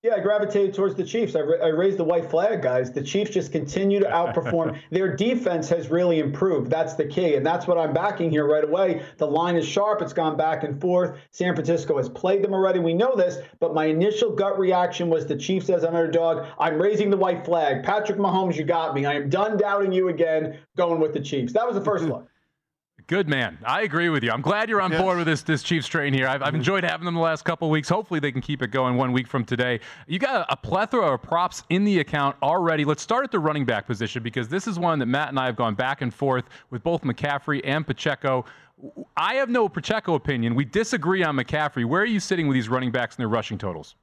Yeah, 0.01 0.15
I 0.15 0.21
gravitated 0.21 0.73
towards 0.73 0.95
the 0.95 1.03
Chiefs. 1.03 1.35
I, 1.35 1.41
ra- 1.41 1.61
I 1.61 1.67
raised 1.67 1.97
the 1.97 2.05
white 2.05 2.29
flag, 2.29 2.61
guys. 2.61 2.89
The 2.89 3.03
Chiefs 3.03 3.31
just 3.31 3.51
continue 3.51 3.99
to 3.99 4.05
outperform. 4.05 4.79
Their 4.91 5.13
defense 5.13 5.67
has 5.67 5.89
really 5.89 6.19
improved. 6.19 6.71
That's 6.71 6.93
the 6.93 7.03
key. 7.03 7.35
And 7.35 7.45
that's 7.45 7.67
what 7.67 7.77
I'm 7.77 7.93
backing 7.93 8.31
here 8.31 8.47
right 8.47 8.63
away. 8.63 9.03
The 9.17 9.27
line 9.27 9.57
is 9.57 9.67
sharp. 9.67 10.01
It's 10.01 10.13
gone 10.13 10.37
back 10.37 10.63
and 10.63 10.79
forth. 10.79 11.17
San 11.31 11.53
Francisco 11.53 11.97
has 11.97 12.07
played 12.07 12.45
them 12.45 12.53
already. 12.53 12.79
We 12.79 12.93
know 12.93 13.13
this. 13.13 13.39
But 13.59 13.73
my 13.73 13.87
initial 13.87 14.33
gut 14.33 14.57
reaction 14.57 15.09
was 15.09 15.27
the 15.27 15.35
Chiefs 15.35 15.69
as 15.69 15.83
an 15.83 15.93
underdog. 15.93 16.47
I'm 16.57 16.81
raising 16.81 17.09
the 17.09 17.17
white 17.17 17.43
flag. 17.43 17.83
Patrick 17.83 18.19
Mahomes, 18.19 18.55
you 18.55 18.63
got 18.63 18.95
me. 18.95 19.05
I 19.05 19.15
am 19.15 19.29
done 19.29 19.57
doubting 19.57 19.91
you 19.91 20.07
again, 20.07 20.59
going 20.77 21.01
with 21.01 21.11
the 21.11 21.19
Chiefs. 21.19 21.51
That 21.51 21.67
was 21.67 21.75
the 21.75 21.83
first 21.83 22.05
look. 22.05 22.25
Good 23.09 23.27
man. 23.27 23.57
I 23.65 23.81
agree 23.81 24.09
with 24.09 24.23
you. 24.23 24.29
I'm 24.29 24.43
glad 24.43 24.69
you're 24.69 24.83
on 24.83 24.91
Yes. 24.91 25.01
board 25.01 25.17
with 25.17 25.25
this 25.25 25.41
this 25.41 25.63
Chiefs 25.63 25.87
train 25.87 26.13
here. 26.13 26.27
I've, 26.27 26.43
I've 26.43 26.49
mm-hmm. 26.49 26.57
enjoyed 26.57 26.83
having 26.83 27.05
them 27.05 27.15
the 27.15 27.19
last 27.19 27.43
couple 27.43 27.67
of 27.67 27.71
weeks. 27.71 27.89
Hopefully 27.89 28.19
they 28.19 28.31
can 28.31 28.39
keep 28.39 28.61
it 28.61 28.67
going 28.67 28.97
one 28.97 29.11
week 29.13 29.27
from 29.27 29.43
today. 29.43 29.79
You 30.05 30.19
got 30.19 30.47
a, 30.47 30.53
a 30.53 30.55
plethora 30.55 31.15
of 31.15 31.23
props 31.23 31.63
in 31.69 31.83
the 31.83 32.01
account 32.01 32.35
already. 32.43 32.85
Let's 32.85 33.01
start 33.01 33.23
at 33.23 33.31
the 33.31 33.39
running 33.39 33.65
back 33.65 33.87
position 33.87 34.21
because 34.21 34.47
this 34.47 34.67
is 34.67 34.77
one 34.77 34.99
that 34.99 35.07
Matt 35.07 35.29
and 35.29 35.39
I 35.39 35.47
have 35.47 35.55
gone 35.55 35.73
back 35.73 36.03
and 36.03 36.13
forth 36.13 36.45
with 36.69 36.83
both 36.83 37.01
McCaffrey 37.01 37.61
and 37.63 37.85
Pacheco. 37.85 38.45
I 39.17 39.33
have 39.33 39.49
no 39.49 39.67
Pacheco 39.67 40.13
opinion. 40.13 40.53
We 40.53 40.63
disagree 40.63 41.23
on 41.23 41.35
McCaffrey. 41.35 41.85
Where 41.85 42.03
are 42.03 42.05
you 42.05 42.19
sitting 42.19 42.47
with 42.47 42.53
these 42.53 42.69
running 42.69 42.91
backs 42.91 43.15
and 43.15 43.23
their 43.23 43.27
rushing 43.27 43.57
totals? 43.57 43.95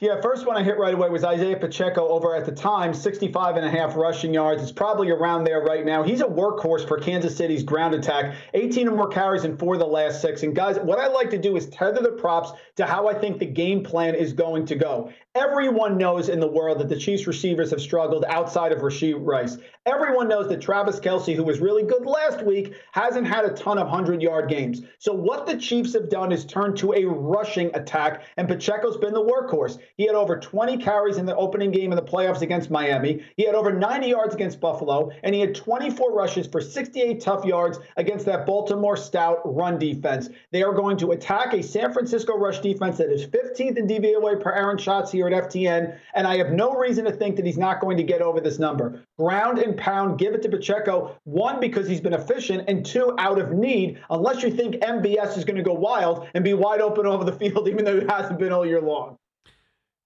Yeah, 0.00 0.20
first 0.20 0.46
one 0.46 0.56
I 0.56 0.62
hit 0.62 0.78
right 0.78 0.94
away 0.94 1.08
was 1.08 1.24
Isaiah 1.24 1.56
Pacheco 1.56 2.06
over 2.06 2.36
at 2.36 2.46
the 2.46 2.52
time, 2.52 2.94
65 2.94 3.56
and 3.56 3.66
a 3.66 3.70
half 3.70 3.96
rushing 3.96 4.32
yards. 4.32 4.62
It's 4.62 4.70
probably 4.70 5.10
around 5.10 5.42
there 5.42 5.60
right 5.60 5.84
now. 5.84 6.04
He's 6.04 6.20
a 6.20 6.26
workhorse 6.26 6.86
for 6.86 7.00
Kansas 7.00 7.36
City's 7.36 7.64
ground 7.64 7.94
attack, 7.94 8.36
18 8.54 8.86
or 8.86 8.94
more 8.94 9.08
carries 9.08 9.42
in 9.42 9.56
four 9.56 9.74
of 9.74 9.80
the 9.80 9.86
last 9.86 10.22
six. 10.22 10.44
And 10.44 10.54
guys, 10.54 10.78
what 10.78 11.00
I 11.00 11.08
like 11.08 11.30
to 11.30 11.38
do 11.38 11.56
is 11.56 11.66
tether 11.66 12.00
the 12.00 12.12
props 12.12 12.52
to 12.76 12.86
how 12.86 13.08
I 13.08 13.14
think 13.14 13.40
the 13.40 13.46
game 13.46 13.82
plan 13.82 14.14
is 14.14 14.32
going 14.32 14.66
to 14.66 14.76
go. 14.76 15.10
Everyone 15.34 15.98
knows 15.98 16.28
in 16.28 16.40
the 16.40 16.48
world 16.48 16.78
that 16.78 16.88
the 16.88 16.98
Chiefs 16.98 17.26
receivers 17.26 17.70
have 17.70 17.80
struggled 17.80 18.24
outside 18.28 18.72
of 18.72 18.80
Rashee 18.80 19.14
Rice. 19.16 19.58
Everyone 19.84 20.28
knows 20.28 20.48
that 20.48 20.60
Travis 20.60 20.98
Kelce, 20.98 21.34
who 21.34 21.44
was 21.44 21.60
really 21.60 21.84
good 21.84 22.06
last 22.06 22.44
week, 22.44 22.74
hasn't 22.92 23.26
had 23.26 23.44
a 23.44 23.52
ton 23.54 23.78
of 23.78 23.86
100 23.86 24.20
yard 24.20 24.48
games. 24.48 24.82
So, 24.98 25.12
what 25.12 25.46
the 25.46 25.56
Chiefs 25.56 25.92
have 25.94 26.08
done 26.08 26.32
is 26.32 26.44
turned 26.44 26.76
to 26.78 26.92
a 26.92 27.04
rushing 27.04 27.70
attack, 27.74 28.22
and 28.36 28.48
Pacheco's 28.48 28.96
been 28.96 29.14
the 29.14 29.22
workhorse. 29.22 29.78
He 29.96 30.06
had 30.06 30.14
over 30.14 30.38
20 30.38 30.78
carries 30.78 31.16
in 31.16 31.26
the 31.26 31.36
opening 31.36 31.70
game 31.70 31.92
in 31.92 31.96
the 31.96 32.02
playoffs 32.02 32.42
against 32.42 32.70
Miami. 32.70 33.22
He 33.36 33.44
had 33.44 33.54
over 33.54 33.72
90 33.72 34.08
yards 34.08 34.34
against 34.34 34.60
Buffalo, 34.60 35.10
and 35.22 35.34
he 35.34 35.40
had 35.40 35.54
24 35.54 36.12
rushes 36.12 36.46
for 36.46 36.60
68 36.60 37.20
tough 37.20 37.44
yards 37.44 37.78
against 37.96 38.26
that 38.26 38.46
Baltimore 38.46 38.96
stout 38.96 39.40
run 39.44 39.78
defense. 39.78 40.28
They 40.52 40.62
are 40.62 40.72
going 40.72 40.96
to 40.98 41.12
attack 41.12 41.52
a 41.52 41.62
San 41.62 41.92
Francisco 41.92 42.36
rush 42.36 42.60
defense 42.60 42.98
that 42.98 43.10
is 43.10 43.26
15th 43.26 43.76
in 43.76 43.86
DVOA 43.86 44.40
per 44.40 44.52
Aaron 44.52 44.78
Schatz 44.78 45.10
here 45.10 45.28
at 45.28 45.50
FTN, 45.50 45.98
and 46.14 46.26
I 46.26 46.36
have 46.36 46.52
no 46.52 46.74
reason 46.74 47.04
to 47.04 47.12
think 47.12 47.36
that 47.36 47.46
he's 47.46 47.58
not 47.58 47.80
going 47.80 47.96
to 47.96 48.02
get 48.02 48.22
over 48.22 48.40
this 48.40 48.58
number. 48.58 49.02
Ground 49.18 49.58
and 49.58 49.76
pound, 49.76 50.18
give 50.18 50.34
it 50.34 50.42
to 50.42 50.48
Pacheco. 50.48 51.16
One, 51.24 51.60
because 51.60 51.88
he's 51.88 52.00
been 52.00 52.14
efficient, 52.14 52.64
and 52.68 52.84
two, 52.84 53.14
out 53.18 53.38
of 53.38 53.52
need, 53.52 54.00
unless 54.10 54.42
you 54.42 54.50
think 54.50 54.76
MVS 54.76 55.36
is 55.36 55.44
going 55.44 55.56
to 55.56 55.62
go 55.62 55.74
wild 55.74 56.26
and 56.34 56.44
be 56.44 56.54
wide 56.54 56.80
open 56.80 57.06
over 57.06 57.24
the 57.24 57.32
field, 57.32 57.68
even 57.78 57.84
though 57.84 57.96
it 57.96 58.10
hasn't 58.10 58.38
been 58.38 58.52
all 58.52 58.66
year 58.66 58.80
long. 58.80 59.18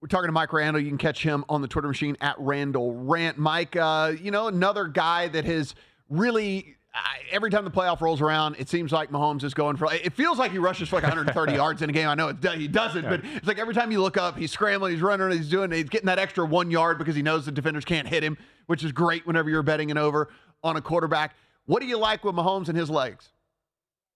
We're 0.03 0.07
talking 0.07 0.27
to 0.27 0.33
Mike 0.33 0.51
Randle. 0.51 0.81
You 0.81 0.89
can 0.89 0.97
catch 0.97 1.23
him 1.23 1.45
on 1.47 1.61
the 1.61 1.67
Twitter 1.69 1.87
machine 1.87 2.17
at 2.19 2.35
Randle 2.37 2.93
Rant. 2.93 3.37
Mike, 3.37 3.77
uh, 3.77 4.11
you 4.21 4.31
know, 4.31 4.47
another 4.47 4.85
guy 4.85 5.29
that 5.29 5.45
has 5.45 5.75
really. 6.09 6.75
Uh, 6.93 6.99
every 7.31 7.49
time 7.49 7.63
the 7.63 7.71
playoff 7.71 8.01
rolls 8.01 8.19
around, 8.19 8.57
it 8.59 8.67
seems 8.67 8.91
like 8.91 9.11
Mahomes 9.11 9.45
is 9.45 9.53
going 9.53 9.77
for. 9.77 9.91
It 9.93 10.11
feels 10.11 10.37
like 10.37 10.51
he 10.51 10.57
rushes 10.57 10.89
for 10.89 10.97
like 10.97 11.03
130 11.03 11.53
yards 11.55 11.81
in 11.81 11.89
a 11.89 11.93
game. 11.93 12.09
I 12.09 12.15
know 12.15 12.27
it, 12.27 12.43
he 12.57 12.67
doesn't, 12.67 13.03
but 13.03 13.21
it's 13.23 13.47
like 13.47 13.59
every 13.59 13.73
time 13.73 13.93
you 13.93 14.01
look 14.01 14.17
up, 14.17 14.37
he's 14.37 14.51
scrambling, 14.51 14.91
he's 14.91 15.01
running, 15.01 15.31
he's 15.31 15.49
doing, 15.49 15.71
he's 15.71 15.87
getting 15.87 16.07
that 16.07 16.19
extra 16.19 16.45
one 16.45 16.69
yard 16.69 16.97
because 16.97 17.15
he 17.15 17.21
knows 17.21 17.45
the 17.45 17.53
defenders 17.53 17.85
can't 17.85 18.07
hit 18.07 18.23
him, 18.25 18.37
which 18.67 18.83
is 18.83 18.91
great 18.91 19.25
whenever 19.25 19.49
you're 19.49 19.63
betting 19.63 19.89
an 19.89 19.97
over 19.97 20.29
on 20.65 20.75
a 20.75 20.81
quarterback. 20.81 21.33
What 21.65 21.81
do 21.81 21.87
you 21.87 21.97
like 21.97 22.25
with 22.25 22.35
Mahomes 22.35 22.67
and 22.67 22.77
his 22.77 22.89
legs? 22.89 23.29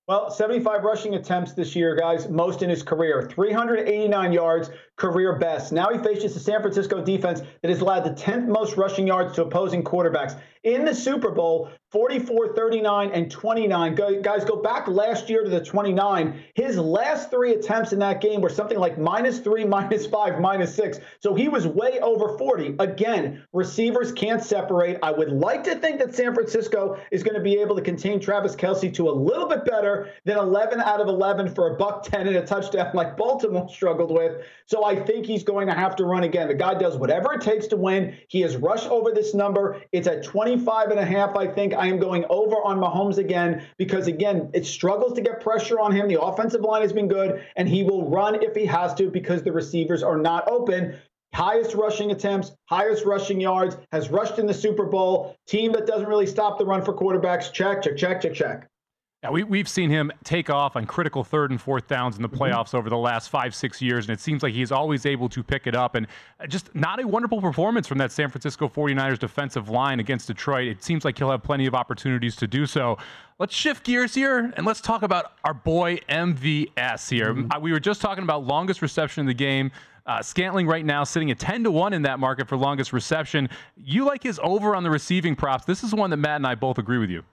Well, 0.07 0.31
75 0.31 0.85
rushing 0.85 1.15
attempts 1.15 1.51
this 1.51 1.75
year, 1.75 1.93
guys, 1.93 2.29
most 2.29 2.61
in 2.61 2.69
his 2.69 2.81
career. 2.81 3.27
389 3.29 4.31
yards, 4.31 4.69
career 4.95 5.37
best. 5.37 5.73
Now 5.73 5.89
he 5.89 5.97
faces 5.97 6.33
the 6.33 6.39
San 6.39 6.61
Francisco 6.61 7.03
defense 7.03 7.41
that 7.61 7.67
has 7.67 7.81
allowed 7.81 8.05
the 8.05 8.11
10th 8.11 8.47
most 8.47 8.77
rushing 8.77 9.05
yards 9.05 9.35
to 9.35 9.41
opposing 9.41 9.83
quarterbacks. 9.83 10.39
In 10.63 10.85
the 10.85 10.95
Super 10.95 11.31
Bowl, 11.31 11.69
44, 11.91 12.53
39, 12.53 13.11
and 13.11 13.31
29. 13.31 13.95
Go, 13.95 14.21
guys, 14.21 14.43
go 14.43 14.57
back 14.57 14.89
last 14.89 15.29
year 15.29 15.45
to 15.45 15.49
the 15.49 15.63
29. 15.63 16.43
His 16.53 16.77
last 16.77 17.31
three 17.31 17.53
attempts 17.53 17.93
in 17.93 17.99
that 17.99 18.19
game 18.19 18.41
were 18.41 18.49
something 18.49 18.77
like 18.77 18.97
minus 18.97 19.39
three, 19.39 19.63
minus 19.77 20.05
five, 20.05 20.41
minus 20.41 20.75
six. 20.75 20.99
So 21.21 21.33
he 21.33 21.47
was 21.47 21.65
way 21.65 21.99
over 22.01 22.37
40. 22.37 22.75
Again, 22.79 23.45
receivers 23.53 24.11
can't 24.11 24.43
separate. 24.43 24.99
I 25.01 25.11
would 25.11 25.31
like 25.31 25.63
to 25.63 25.75
think 25.75 25.99
that 25.99 26.13
San 26.13 26.33
Francisco 26.33 26.99
is 27.09 27.23
going 27.23 27.35
to 27.35 27.41
be 27.41 27.55
able 27.55 27.77
to 27.77 27.81
contain 27.81 28.19
Travis 28.19 28.53
Kelce 28.53 28.93
to 28.95 29.09
a 29.09 29.11
little 29.11 29.47
bit 29.47 29.63
better 29.63 30.09
than 30.25 30.37
11 30.37 30.81
out 30.81 30.99
of 30.99 31.07
11 31.07 31.55
for 31.55 31.73
a 31.73 31.77
buck 31.77 32.03
10 32.03 32.27
and 32.27 32.35
a 32.35 32.45
touchdown 32.45 32.91
like 32.93 33.15
Baltimore 33.15 33.69
struggled 33.73 34.11
with. 34.11 34.43
So 34.65 34.83
I 34.83 34.95
think 34.95 35.25
he's 35.25 35.43
going 35.43 35.67
to 35.67 35.73
have 35.73 35.95
to 35.95 36.03
run 36.03 36.23
again. 36.23 36.49
The 36.49 36.53
guy 36.53 36.73
does 36.73 36.97
whatever 36.97 37.33
it 37.33 37.41
takes 37.41 37.67
to 37.67 37.77
win. 37.77 38.17
He 38.27 38.41
has 38.41 38.57
rushed 38.57 38.87
over 38.87 39.11
this 39.11 39.33
number. 39.33 39.81
It's 39.93 40.07
at 40.07 40.25
25 40.25 40.89
and 40.89 40.99
a 40.99 41.05
half, 41.05 41.37
I 41.37 41.47
think. 41.47 41.76
I 41.77 41.87
am 41.87 41.99
going 41.99 42.25
over 42.29 42.55
on 42.55 42.79
Mahomes 42.79 43.17
again 43.17 43.63
because, 43.77 44.07
again, 44.07 44.49
it 44.53 44.65
struggles 44.65 45.13
to 45.13 45.21
get 45.21 45.41
pressure 45.41 45.79
on 45.79 45.91
him. 45.91 46.07
The 46.07 46.21
offensive 46.21 46.61
line 46.61 46.81
has 46.81 46.93
been 46.93 47.07
good, 47.07 47.45
and 47.55 47.69
he 47.69 47.83
will 47.83 48.09
run 48.09 48.41
if 48.41 48.55
he 48.55 48.65
has 48.65 48.93
to 48.95 49.09
because 49.09 49.43
the 49.43 49.51
receivers 49.51 50.03
are 50.03 50.17
not 50.17 50.49
open. 50.49 50.95
Highest 51.33 51.75
rushing 51.75 52.11
attempts, 52.11 52.51
highest 52.65 53.05
rushing 53.05 53.39
yards, 53.39 53.77
has 53.91 54.09
rushed 54.09 54.39
in 54.39 54.47
the 54.47 54.53
Super 54.53 54.85
Bowl. 54.85 55.35
Team 55.45 55.71
that 55.73 55.85
doesn't 55.85 56.07
really 56.07 56.25
stop 56.25 56.57
the 56.57 56.65
run 56.65 56.83
for 56.83 56.93
quarterbacks. 56.93 57.51
Check, 57.51 57.83
check, 57.83 57.97
check, 57.97 58.21
check, 58.21 58.33
check. 58.33 58.69
Yeah, 59.27 59.33
we, 59.33 59.43
we've 59.43 59.67
seen 59.67 59.89
him 59.89 60.09
take 60.23 60.49
off 60.49 60.77
on 60.77 60.85
critical 60.85 61.21
third 61.21 61.51
and 61.51 61.59
fourth 61.59 61.89
downs 61.89 62.15
in 62.15 62.21
the 62.21 62.29
playoffs 62.29 62.73
over 62.73 62.89
the 62.89 62.97
last 62.97 63.27
five, 63.27 63.53
six 63.53 63.81
years, 63.81 64.07
and 64.07 64.13
it 64.13 64.21
seems 64.21 64.41
like 64.41 64.53
he's 64.53 64.71
always 64.71 65.05
able 65.05 65.27
to 65.27 65.43
pick 65.43 65.67
it 65.67 65.75
up. 65.75 65.95
And 65.95 66.07
uh, 66.39 66.47
just 66.47 66.73
not 66.73 67.03
a 67.03 67.07
wonderful 67.07 67.41
performance 67.41 67.87
from 67.87 67.97
that 67.97 68.13
San 68.13 68.29
Francisco 68.29 68.69
49ers 68.69 69.19
defensive 69.19 69.67
line 69.67 69.99
against 69.99 70.27
Detroit. 70.27 70.69
It 70.69 70.81
seems 70.81 71.03
like 71.03 71.17
he'll 71.17 71.31
have 71.31 71.43
plenty 71.43 71.65
of 71.65 71.75
opportunities 71.75 72.37
to 72.37 72.47
do 72.47 72.65
so. 72.65 72.97
Let's 73.37 73.53
shift 73.53 73.83
gears 73.83 74.13
here 74.13 74.53
and 74.55 74.65
let's 74.65 74.79
talk 74.79 75.03
about 75.03 75.33
our 75.43 75.53
boy 75.53 75.97
MVS 76.07 77.09
here. 77.09 77.35
Uh, 77.51 77.59
We 77.59 77.73
were 77.73 77.81
just 77.81 77.99
talking 77.99 78.23
about 78.23 78.47
longest 78.47 78.81
reception 78.81 79.19
in 79.21 79.27
the 79.27 79.33
game. 79.33 79.71
Uh, 80.05 80.21
Scantling 80.21 80.67
right 80.67 80.85
now 80.85 81.03
sitting 81.03 81.31
at 81.31 81.39
10 81.39 81.65
to 81.65 81.71
1 81.71 81.91
in 81.91 82.01
that 82.03 82.17
market 82.17 82.47
for 82.47 82.55
longest 82.55 82.93
reception. 82.93 83.49
You 83.75 84.05
like 84.05 84.23
his 84.23 84.39
over 84.41 84.73
on 84.73 84.83
the 84.83 84.89
receiving 84.89 85.35
props. 85.35 85.65
This 85.65 85.83
is 85.83 85.93
one 85.93 86.11
that 86.11 86.17
Matt 86.17 86.37
and 86.37 86.47
I 86.47 86.55
both 86.55 86.77
agree 86.77 86.97
with 86.97 87.09
you. 87.09 87.25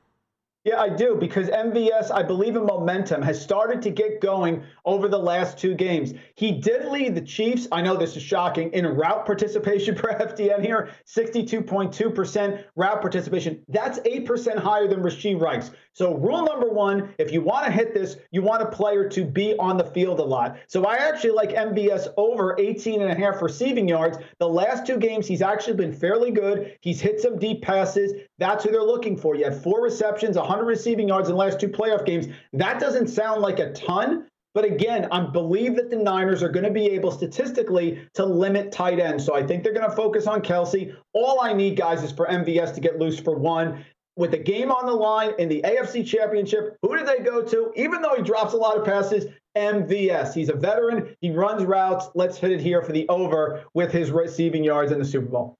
Yeah, 0.64 0.80
I 0.80 0.88
do 0.88 1.14
because 1.14 1.48
MVS, 1.48 2.10
I 2.10 2.22
believe 2.22 2.56
in 2.56 2.64
momentum, 2.64 3.20
has 3.20 3.38
started 3.38 3.82
to 3.82 3.90
get 3.90 4.22
going 4.22 4.62
over 4.86 5.08
the 5.08 5.18
last 5.18 5.58
two 5.58 5.74
games. 5.74 6.14
He 6.36 6.52
did 6.52 6.86
lead 6.86 7.14
the 7.14 7.20
Chiefs. 7.20 7.68
I 7.70 7.82
know 7.82 7.98
this 7.98 8.16
is 8.16 8.22
shocking 8.22 8.72
in 8.72 8.86
route 8.86 9.26
participation 9.26 9.94
per 9.94 10.14
FTN 10.14 10.64
here, 10.64 10.88
62.2% 11.06 12.64
route 12.76 13.00
participation. 13.02 13.62
That's 13.68 13.98
8% 13.98 14.56
higher 14.56 14.88
than 14.88 15.02
Rashee 15.02 15.38
Rice. 15.38 15.70
So, 15.92 16.16
rule 16.16 16.44
number 16.44 16.70
one 16.70 17.14
if 17.18 17.30
you 17.30 17.42
want 17.42 17.66
to 17.66 17.70
hit 17.70 17.92
this, 17.94 18.16
you 18.32 18.42
want 18.42 18.62
a 18.62 18.66
player 18.66 19.08
to 19.10 19.24
be 19.24 19.54
on 19.58 19.76
the 19.76 19.84
field 19.84 20.18
a 20.18 20.24
lot. 20.24 20.56
So, 20.66 20.86
I 20.86 20.96
actually 20.96 21.32
like 21.32 21.50
MVS 21.50 22.08
over 22.16 22.58
18 22.58 23.02
and 23.02 23.12
a 23.12 23.14
half 23.14 23.42
receiving 23.42 23.86
yards. 23.86 24.16
The 24.38 24.48
last 24.48 24.86
two 24.86 24.96
games, 24.96 25.26
he's 25.26 25.42
actually 25.42 25.76
been 25.76 25.92
fairly 25.92 26.30
good. 26.30 26.78
He's 26.80 27.00
hit 27.02 27.20
some 27.20 27.38
deep 27.38 27.62
passes. 27.62 28.12
That's 28.38 28.64
who 28.64 28.70
they're 28.70 28.82
looking 28.82 29.16
for. 29.16 29.36
You 29.36 29.44
had 29.44 29.62
four 29.62 29.82
receptions, 29.82 30.36
100 30.36 30.64
receiving 30.64 31.08
yards 31.08 31.28
in 31.28 31.34
the 31.34 31.38
last 31.38 31.60
two 31.60 31.68
playoff 31.68 32.04
games. 32.04 32.26
That 32.52 32.80
doesn't 32.80 33.08
sound 33.08 33.42
like 33.42 33.60
a 33.60 33.72
ton, 33.72 34.26
but 34.54 34.64
again, 34.64 35.08
I 35.10 35.20
believe 35.20 35.76
that 35.76 35.90
the 35.90 35.96
Niners 35.96 36.42
are 36.42 36.48
going 36.48 36.64
to 36.64 36.70
be 36.70 36.86
able 36.86 37.10
statistically 37.10 38.08
to 38.14 38.24
limit 38.24 38.72
tight 38.72 39.00
ends. 39.00 39.24
So 39.24 39.34
I 39.34 39.44
think 39.44 39.62
they're 39.62 39.72
going 39.72 39.88
to 39.88 39.96
focus 39.96 40.26
on 40.26 40.42
Kelce. 40.42 40.94
All 41.12 41.40
I 41.40 41.52
need, 41.52 41.76
guys, 41.76 42.02
is 42.02 42.12
for 42.12 42.26
MVS 42.26 42.74
to 42.74 42.80
get 42.80 42.98
loose 42.98 43.18
for 43.18 43.36
one. 43.36 43.84
With 44.16 44.30
the 44.30 44.38
game 44.38 44.70
on 44.70 44.86
the 44.86 44.92
line 44.92 45.32
in 45.40 45.48
the 45.48 45.60
AFC 45.62 46.06
Championship, 46.06 46.76
who 46.82 46.96
did 46.96 47.06
they 47.06 47.18
go 47.18 47.42
to? 47.42 47.72
Even 47.74 48.00
though 48.00 48.14
he 48.14 48.22
drops 48.22 48.52
a 48.52 48.56
lot 48.56 48.76
of 48.76 48.84
passes, 48.84 49.26
MVS. 49.56 50.34
He's 50.34 50.48
a 50.48 50.54
veteran. 50.54 51.16
He 51.20 51.32
runs 51.32 51.64
routes. 51.64 52.08
Let's 52.14 52.38
hit 52.38 52.52
it 52.52 52.60
here 52.60 52.82
for 52.82 52.92
the 52.92 53.08
over 53.08 53.64
with 53.74 53.90
his 53.90 54.12
receiving 54.12 54.62
yards 54.62 54.92
in 54.92 55.00
the 55.00 55.04
Super 55.04 55.26
Bowl. 55.26 55.56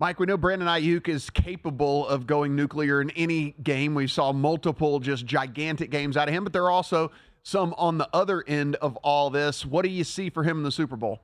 Mike, 0.00 0.20
we 0.20 0.26
know 0.26 0.36
Brandon 0.36 0.68
Aiyuk 0.68 1.08
is 1.08 1.28
capable 1.28 2.06
of 2.06 2.24
going 2.24 2.54
nuclear 2.54 3.00
in 3.00 3.10
any 3.10 3.56
game. 3.64 3.96
We 3.96 4.06
saw 4.06 4.32
multiple 4.32 5.00
just 5.00 5.26
gigantic 5.26 5.90
games 5.90 6.16
out 6.16 6.28
of 6.28 6.34
him, 6.34 6.44
but 6.44 6.52
there 6.52 6.62
are 6.62 6.70
also 6.70 7.10
some 7.42 7.74
on 7.76 7.98
the 7.98 8.08
other 8.12 8.44
end 8.46 8.76
of 8.76 8.94
all 8.98 9.28
this. 9.28 9.66
What 9.66 9.82
do 9.82 9.88
you 9.90 10.04
see 10.04 10.30
for 10.30 10.44
him 10.44 10.58
in 10.58 10.62
the 10.62 10.70
Super 10.70 10.94
Bowl? 10.94 11.22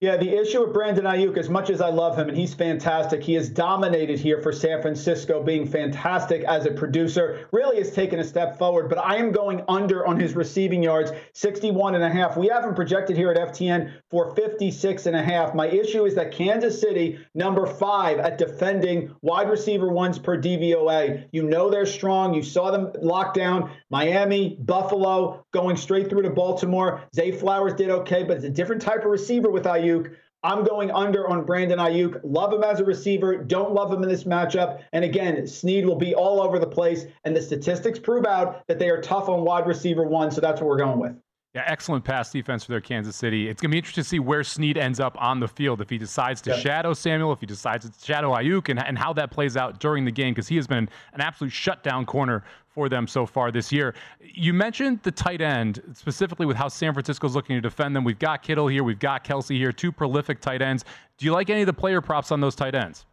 Yeah, 0.00 0.16
the 0.16 0.32
issue 0.40 0.64
with 0.64 0.72
Brandon 0.72 1.06
Aiyuk, 1.06 1.36
as 1.36 1.48
much 1.48 1.70
as 1.70 1.80
I 1.80 1.88
love 1.88 2.16
him 2.16 2.28
and 2.28 2.38
he's 2.38 2.54
fantastic, 2.54 3.20
he 3.20 3.34
has 3.34 3.48
dominated 3.48 4.20
here 4.20 4.40
for 4.40 4.52
San 4.52 4.80
Francisco, 4.80 5.42
being 5.42 5.66
fantastic 5.66 6.44
as 6.44 6.66
a 6.66 6.70
producer. 6.70 7.48
Really 7.50 7.78
has 7.78 7.92
taken 7.92 8.20
a 8.20 8.24
step 8.24 8.58
forward, 8.58 8.88
but 8.88 8.98
I 8.98 9.16
am 9.16 9.32
going 9.32 9.64
under 9.66 10.06
on 10.06 10.20
his 10.20 10.36
receiving 10.36 10.84
yards, 10.84 11.10
61 11.32 11.96
and 11.96 12.04
a 12.04 12.08
half. 12.08 12.36
We 12.36 12.46
haven't 12.46 12.76
projected 12.76 13.16
here 13.16 13.32
at 13.32 13.48
FTN 13.52 13.92
for 14.08 14.36
56 14.36 15.06
and 15.06 15.16
a 15.16 15.22
half. 15.22 15.52
My 15.52 15.66
issue 15.66 16.04
is 16.04 16.14
that 16.14 16.30
Kansas 16.30 16.80
City, 16.80 17.18
number 17.34 17.66
five 17.66 18.20
at 18.20 18.38
defending 18.38 19.12
wide 19.22 19.50
receiver 19.50 19.88
ones 19.88 20.16
per 20.16 20.40
DVOA. 20.40 21.26
You 21.32 21.42
know 21.42 21.70
they're 21.70 21.86
strong. 21.86 22.34
You 22.34 22.44
saw 22.44 22.70
them 22.70 22.92
lock 23.02 23.34
down 23.34 23.72
Miami, 23.90 24.58
Buffalo, 24.60 25.44
going 25.52 25.76
straight 25.76 26.10
through 26.10 26.22
to 26.22 26.30
Baltimore. 26.30 27.02
Zay 27.14 27.30
Flowers 27.32 27.74
did 27.74 27.90
okay, 27.90 28.24
but 28.24 28.36
it's 28.36 28.44
a 28.44 28.50
different 28.50 28.82
type 28.82 29.04
of 29.04 29.10
receiver 29.10 29.50
with. 29.50 29.68
Aiyuk. 29.68 30.14
I'm 30.44 30.64
going 30.64 30.90
under 30.92 31.28
on 31.28 31.44
Brandon 31.44 31.78
Aiyuk. 31.78 32.20
Love 32.22 32.52
him 32.52 32.62
as 32.62 32.78
a 32.78 32.84
receiver. 32.84 33.36
Don't 33.36 33.72
love 33.72 33.92
him 33.92 34.02
in 34.02 34.08
this 34.08 34.24
matchup. 34.24 34.82
And 34.92 35.04
again, 35.04 35.46
Sneed 35.46 35.84
will 35.84 35.96
be 35.96 36.14
all 36.14 36.40
over 36.40 36.58
the 36.58 36.66
place. 36.66 37.06
And 37.24 37.34
the 37.34 37.42
statistics 37.42 37.98
prove 37.98 38.24
out 38.24 38.66
that 38.68 38.78
they 38.78 38.88
are 38.88 39.00
tough 39.00 39.28
on 39.28 39.42
wide 39.42 39.66
receiver 39.66 40.04
one. 40.04 40.30
So 40.30 40.40
that's 40.40 40.60
what 40.60 40.68
we're 40.68 40.78
going 40.78 41.00
with. 41.00 41.16
Yeah, 41.54 41.64
excellent 41.66 42.04
pass 42.04 42.30
defense 42.30 42.64
for 42.64 42.72
their 42.72 42.80
Kansas 42.82 43.16
City. 43.16 43.48
It's 43.48 43.62
going 43.62 43.70
to 43.70 43.74
be 43.74 43.78
interesting 43.78 44.04
to 44.04 44.08
see 44.08 44.18
where 44.18 44.44
Sneed 44.44 44.76
ends 44.76 45.00
up 45.00 45.16
on 45.18 45.40
the 45.40 45.48
field. 45.48 45.80
If 45.80 45.88
he 45.88 45.96
decides 45.96 46.42
to 46.42 46.54
shadow 46.58 46.92
Samuel, 46.92 47.32
if 47.32 47.40
he 47.40 47.46
decides 47.46 47.88
to 47.88 48.04
shadow 48.04 48.34
Aiyuk, 48.34 48.68
and, 48.68 48.84
and 48.84 48.98
how 48.98 49.14
that 49.14 49.30
plays 49.30 49.56
out 49.56 49.80
during 49.80 50.04
the 50.04 50.10
game, 50.10 50.34
because 50.34 50.46
he 50.46 50.56
has 50.56 50.66
been 50.66 50.90
an 51.14 51.20
absolute 51.22 51.50
shutdown 51.50 52.04
corner 52.04 52.44
for 52.68 52.90
them 52.90 53.06
so 53.06 53.24
far 53.24 53.50
this 53.50 53.72
year. 53.72 53.94
You 54.20 54.52
mentioned 54.52 55.00
the 55.02 55.10
tight 55.10 55.40
end, 55.40 55.82
specifically 55.94 56.44
with 56.44 56.56
how 56.56 56.68
San 56.68 56.92
Francisco's 56.92 57.34
looking 57.34 57.56
to 57.56 57.62
defend 57.62 57.96
them. 57.96 58.04
We've 58.04 58.18
got 58.18 58.42
Kittle 58.42 58.68
here, 58.68 58.84
we've 58.84 58.98
got 58.98 59.24
Kelce 59.24 59.56
here, 59.56 59.72
two 59.72 59.90
prolific 59.90 60.40
tight 60.40 60.60
ends. 60.60 60.84
Do 61.16 61.24
you 61.24 61.32
like 61.32 61.48
any 61.48 61.62
of 61.62 61.66
the 61.66 61.72
player 61.72 62.02
props 62.02 62.30
on 62.30 62.42
those 62.42 62.54
tight 62.54 62.74
ends? 62.74 63.06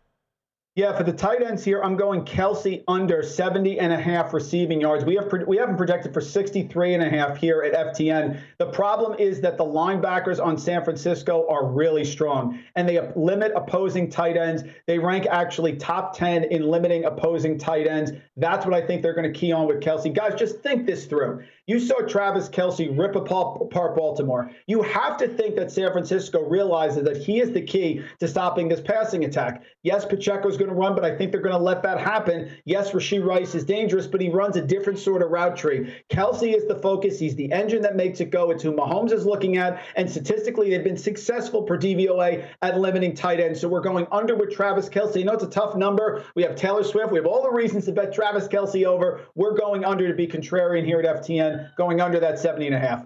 Yeah, 0.75 0.91
for 0.91 1.03
the 1.03 1.13
tight 1.13 1.41
ends 1.41 1.63
here, 1.63 1.81
I'm 1.81 1.95
going 1.95 2.25
Kelce 2.25 2.83
under 2.89 3.23
70 3.23 3.79
and 3.79 3.93
a 3.93 3.97
half 3.97 4.33
receiving 4.33 4.81
yards. 4.81 5.05
We 5.05 5.15
have 5.15 5.31
we 5.47 5.55
haven't 5.55 5.77
projected 5.77 6.13
for 6.13 6.19
63 6.19 6.95
and 6.95 7.01
a 7.01 7.09
half 7.09 7.37
here 7.37 7.61
at 7.61 7.95
FTN. 7.95 8.41
The 8.57 8.65
problem 8.65 9.17
is 9.17 9.39
that 9.39 9.57
the 9.57 9.63
linebackers 9.63 10.43
on 10.43 10.57
San 10.57 10.83
Francisco 10.83 11.47
are 11.47 11.65
really 11.65 12.03
strong 12.03 12.59
and 12.75 12.89
they 12.89 12.99
limit 13.15 13.53
opposing 13.55 14.09
tight 14.09 14.35
ends. 14.35 14.63
They 14.85 14.99
rank 14.99 15.27
actually 15.27 15.77
top 15.77 16.13
10 16.13 16.43
in 16.43 16.67
limiting 16.67 17.05
opposing 17.05 17.57
tight 17.57 17.87
ends. 17.87 18.11
That's 18.35 18.65
what 18.65 18.73
I 18.73 18.85
think 18.85 19.01
they're 19.01 19.15
going 19.15 19.31
to 19.31 19.39
key 19.39 19.53
on 19.53 19.67
with 19.67 19.79
Kelce. 19.79 20.13
Guys, 20.13 20.37
just 20.37 20.59
think 20.59 20.85
this 20.85 21.05
through. 21.05 21.45
You 21.67 21.79
saw 21.79 22.01
Travis 22.01 22.47
Kelce 22.47 22.95
rip 22.95 23.15
apart 23.15 23.95
Baltimore. 23.95 24.51
You 24.67 24.83
have 24.83 25.17
to 25.17 25.27
think 25.27 25.55
that 25.55 25.71
San 25.71 25.91
Francisco 25.91 26.41
realizes 26.47 27.03
that 27.05 27.17
he 27.17 27.41
is 27.41 27.53
the 27.53 27.61
key 27.61 28.03
to 28.19 28.27
stopping 28.27 28.67
this 28.67 28.81
passing 28.81 29.25
attack. 29.25 29.63
Yes, 29.81 30.05
Pacheco 30.05 30.47
is 30.47 30.57
going 30.57 30.69
to 30.69 30.75
run, 30.75 30.93
but 30.93 31.03
I 31.03 31.17
think 31.17 31.31
they're 31.31 31.41
going 31.41 31.57
to 31.57 31.63
let 31.63 31.81
that 31.81 31.99
happen. 31.99 32.51
Yes, 32.65 32.91
Rashee 32.91 33.25
Rice 33.25 33.55
is 33.55 33.63
dangerous, 33.63 34.05
but 34.05 34.21
he 34.21 34.29
runs 34.29 34.57
a 34.57 34.61
different 34.61 34.99
sort 34.99 35.23
of 35.23 35.31
route 35.31 35.57
tree. 35.57 35.91
Kelce 36.11 36.55
is 36.55 36.67
the 36.67 36.75
focus. 36.75 37.17
He's 37.17 37.35
the 37.35 37.51
engine 37.51 37.81
that 37.81 37.95
makes 37.95 38.19
it 38.19 38.29
go. 38.29 38.51
It's 38.51 38.61
who 38.61 38.71
Mahomes 38.71 39.11
is 39.11 39.25
looking 39.25 39.57
at. 39.57 39.81
And 39.95 40.07
statistically, 40.07 40.69
they've 40.69 40.83
been 40.83 40.95
successful 40.95 41.63
per 41.63 41.79
DVOA 41.79 42.45
at 42.61 42.79
limiting 42.79 43.15
tight 43.15 43.39
ends. 43.39 43.59
So 43.59 43.67
we're 43.67 43.81
going 43.81 44.05
under 44.11 44.35
with 44.35 44.53
Travis 44.53 44.87
Kelce. 44.87 45.15
You 45.15 45.25
know, 45.25 45.33
it's 45.33 45.43
a 45.43 45.49
tough 45.49 45.75
number. 45.75 46.23
We 46.35 46.43
have 46.43 46.55
Taylor 46.55 46.83
Swift. 46.83 47.11
We 47.11 47.17
have 47.17 47.25
all 47.25 47.41
the 47.41 47.51
reasons 47.51 47.85
to 47.85 47.91
bet 47.91 48.13
Travis 48.13 48.47
Kelce 48.47 48.85
over. 48.85 49.21
We're 49.33 49.57
going 49.57 49.83
under 49.83 50.07
to 50.07 50.13
be 50.13 50.27
contrarian 50.27 50.85
here 50.85 50.99
at 50.99 51.23
FTN 51.23 51.54
going 51.77 52.01
under 52.01 52.19
that 52.19 52.39
70 52.39 52.67
and 52.67 52.75
a 52.75 52.79
half. 52.79 53.05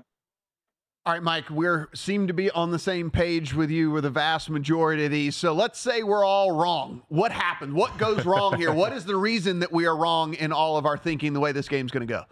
All 1.06 1.14
right, 1.14 1.24
Mike, 1.24 1.50
we 1.50 1.68
seem 1.95 2.28
to 2.28 2.34
be 2.34 2.52
on 2.52 2.72
the 2.72 2.78
same 2.78 3.10
page 3.10 3.56
with 3.56 3.72
you 3.72 3.89
with 3.89 4.04
the 4.04 4.10
vast 4.10 4.50
majority 4.50 5.06
of 5.06 5.12
these. 5.12 5.36
So 5.36 5.54
let's 5.54 5.80
say 5.80 6.04
we're 6.04 6.26
all 6.26 6.52
wrong. 6.52 7.02
What 7.08 7.32
happened? 7.32 7.74
What 7.74 7.97
goes 7.97 8.26
wrong 8.26 8.58
here? 8.58 8.72
what 8.74 8.93
is 8.93 9.06
the 9.06 9.16
reason 9.16 9.60
that 9.60 9.72
we 9.72 9.88
are 9.88 9.95
wrong 9.95 10.34
in 10.36 10.52
all 10.52 10.78
of 10.78 10.86
our 10.86 10.97
thinking 10.97 11.34
the 11.34 11.39
way 11.39 11.52
this 11.52 11.68
game's 11.68 11.91
going 11.91 12.06
to 12.06 12.14
go? 12.14 12.26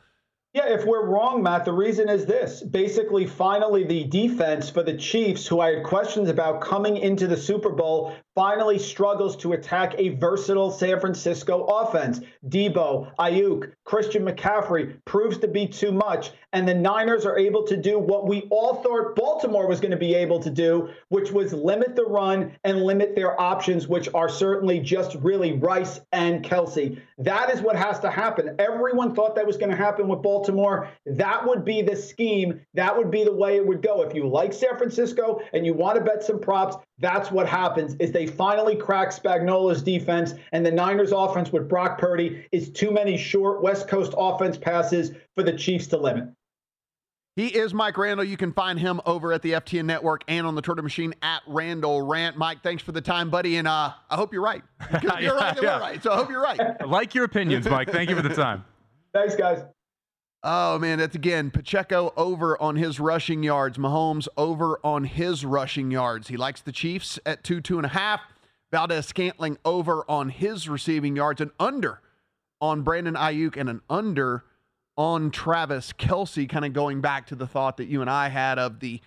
Yeah, 0.53 0.69
if 0.69 0.85
we're 0.85 1.05
wrong, 1.05 1.43
Matt, 1.43 1.65
the 1.65 1.73
reason 1.73 2.09
is 2.09 2.25
this. 2.25 2.61
Basically, 2.61 3.25
finally, 3.25 3.83
the 3.83 4.05
defense 4.05 4.69
for 4.69 4.81
the 4.81 4.97
Chiefs, 4.97 5.45
who 5.45 5.59
I 5.59 5.75
had 5.75 5.83
questions 5.83 6.29
about 6.29 6.61
coming 6.61 6.97
into 6.97 7.27
the 7.27 7.37
Super 7.37 7.69
Bowl, 7.69 8.15
finally 8.37 8.77
struggles 8.77 9.35
to 9.35 9.53
attack 9.53 9.95
a 9.97 10.09
versatile 10.09 10.69
San 10.69 10.99
Francisco 10.99 11.63
offense. 11.63 12.21
Deebo, 12.47 13.11
Aiyuk, 13.17 13.71
Christian 13.83 14.23
McCaffrey 14.23 15.03
proves 15.05 15.39
to 15.39 15.47
be 15.47 15.67
too 15.67 15.91
much. 15.91 16.29
And 16.53 16.67
the 16.67 16.73
Niners 16.75 17.25
are 17.25 17.37
able 17.37 17.63
to 17.63 17.75
do 17.75 17.97
what 17.97 18.27
we 18.27 18.43
all 18.51 18.75
thought 18.75 19.15
Baltimore 19.15 19.67
was 19.67 19.79
going 19.79 19.91
to 19.91 19.97
be 19.97 20.13
able 20.13 20.39
to 20.41 20.51
do, 20.51 20.89
which 21.09 21.31
was 21.31 21.51
limit 21.51 21.95
the 21.95 22.05
run 22.05 22.53
and 22.63 22.83
limit 22.83 23.15
their 23.15 23.39
options, 23.41 23.87
which 23.87 24.07
are 24.13 24.29
certainly 24.29 24.79
just 24.79 25.15
really 25.15 25.53
Rice 25.53 25.99
and 26.11 26.45
Kelce. 26.45 27.01
That 27.17 27.49
is 27.49 27.61
what 27.61 27.75
has 27.75 27.99
to 28.01 28.11
happen. 28.11 28.55
Everyone 28.59 29.15
thought 29.15 29.35
that 29.35 29.47
was 29.47 29.57
going 29.57 29.71
to 29.71 29.75
happen 29.75 30.07
with 30.07 30.21
Baltimore. 30.21 30.89
That 31.07 31.45
would 31.47 31.65
be 31.65 31.81
the 31.81 31.95
scheme. 31.95 32.61
That 32.75 32.95
would 32.95 33.09
be 33.09 33.23
the 33.23 33.33
way 33.33 33.55
it 33.55 33.65
would 33.65 33.81
go. 33.81 34.03
If 34.03 34.13
you 34.13 34.27
like 34.27 34.53
San 34.53 34.77
Francisco 34.77 35.41
and 35.53 35.65
you 35.65 35.73
want 35.73 35.97
to 35.97 36.03
bet 36.03 36.23
some 36.23 36.39
props, 36.39 36.77
that's 36.99 37.31
what 37.31 37.47
happens 37.47 37.95
is 37.99 38.11
they 38.11 38.25
finally 38.25 38.75
crack 38.75 39.09
Spagnuolo's 39.09 39.83
defense 39.83 40.33
and 40.51 40.65
the 40.65 40.71
Niners 40.71 41.11
offense 41.11 41.51
with 41.51 41.69
Brock 41.69 41.99
Purdy 41.99 42.45
is 42.51 42.69
too 42.69 42.91
many 42.91 43.17
short 43.17 43.61
West 43.61 43.87
Coast 43.87 44.13
offense 44.17 44.57
passes 44.57 45.11
for 45.35 45.43
the 45.43 45.53
Chiefs 45.53 45.87
to 45.87 45.97
limit. 45.97 46.29
He 47.35 47.49
is 47.49 47.71
Mike 47.71 47.99
Randle. 47.99 48.25
You 48.25 48.35
can 48.35 48.51
find 48.51 48.79
him 48.79 48.99
over 49.05 49.31
at 49.31 49.43
the 49.43 49.51
FTN 49.51 49.85
Network 49.85 50.23
and 50.27 50.47
on 50.47 50.55
the 50.55 50.61
Twitter 50.61 50.81
machine 50.81 51.13
at 51.21 51.43
Randle 51.45 52.01
Rant. 52.01 52.35
Mike, 52.35 52.63
thanks 52.63 52.81
for 52.81 52.93
the 52.93 53.01
time, 53.01 53.29
buddy, 53.29 53.57
and 53.57 53.67
uh, 53.67 53.91
I 54.09 54.15
hope 54.15 54.33
you're 54.33 54.41
right. 54.41 54.63
You're 55.03 55.19
yeah, 55.19 55.29
right, 55.29 55.61
yeah. 55.61 55.77
right. 55.77 56.01
So 56.01 56.11
I 56.11 56.15
hope 56.15 56.31
you're 56.31 56.41
right. 56.41 56.59
I 56.59 56.83
like 56.87 57.13
your 57.13 57.25
opinions, 57.25 57.69
Mike. 57.69 57.91
Thank 57.91 58.09
you 58.09 58.15
for 58.15 58.23
the 58.23 58.33
time. 58.33 58.65
Thanks, 59.13 59.35
guys. 59.35 59.59
Oh 60.43 60.77
man, 60.79 60.99
that's 60.99 61.15
again 61.15 61.51
Pacheco 61.51 62.13
over 62.15 62.61
on 62.61 62.75
his 62.75 62.99
rushing 62.99 63.43
yards. 63.43 63.77
Mahomes 63.77 64.27
over 64.37 64.79
on 64.83 65.03
his 65.03 65.43
rushing 65.43 65.91
yards. 65.91 66.27
He 66.27 66.37
likes 66.37 66.61
the 66.61 66.71
Chiefs 66.71 67.19
at 67.25 67.43
two, 67.43 67.59
two 67.59 67.77
and 67.77 67.85
a 67.85 67.89
half. 67.89 68.21
Valdes-Scantling 68.71 69.57
over 69.63 70.03
on 70.09 70.29
his 70.29 70.67
receiving 70.67 71.15
yards, 71.15 71.39
an 71.39 71.51
under 71.59 72.01
on 72.59 72.81
Brandon 72.81 73.13
Aiyuk, 73.15 73.55
and 73.55 73.69
an 73.69 73.81
under 73.89 74.43
on 74.97 75.31
Travis 75.31 75.93
Kelce. 75.93 76.47
Kind 76.49 76.65
of 76.65 76.73
going 76.73 77.01
back 77.01 77.27
to 77.27 77.35
the 77.35 77.47
thought 77.47 77.77
that 77.77 77.85
you 77.85 78.01
and 78.01 78.09
I 78.09 78.29
had 78.29 78.59
of 78.59 78.79
the. 78.79 79.01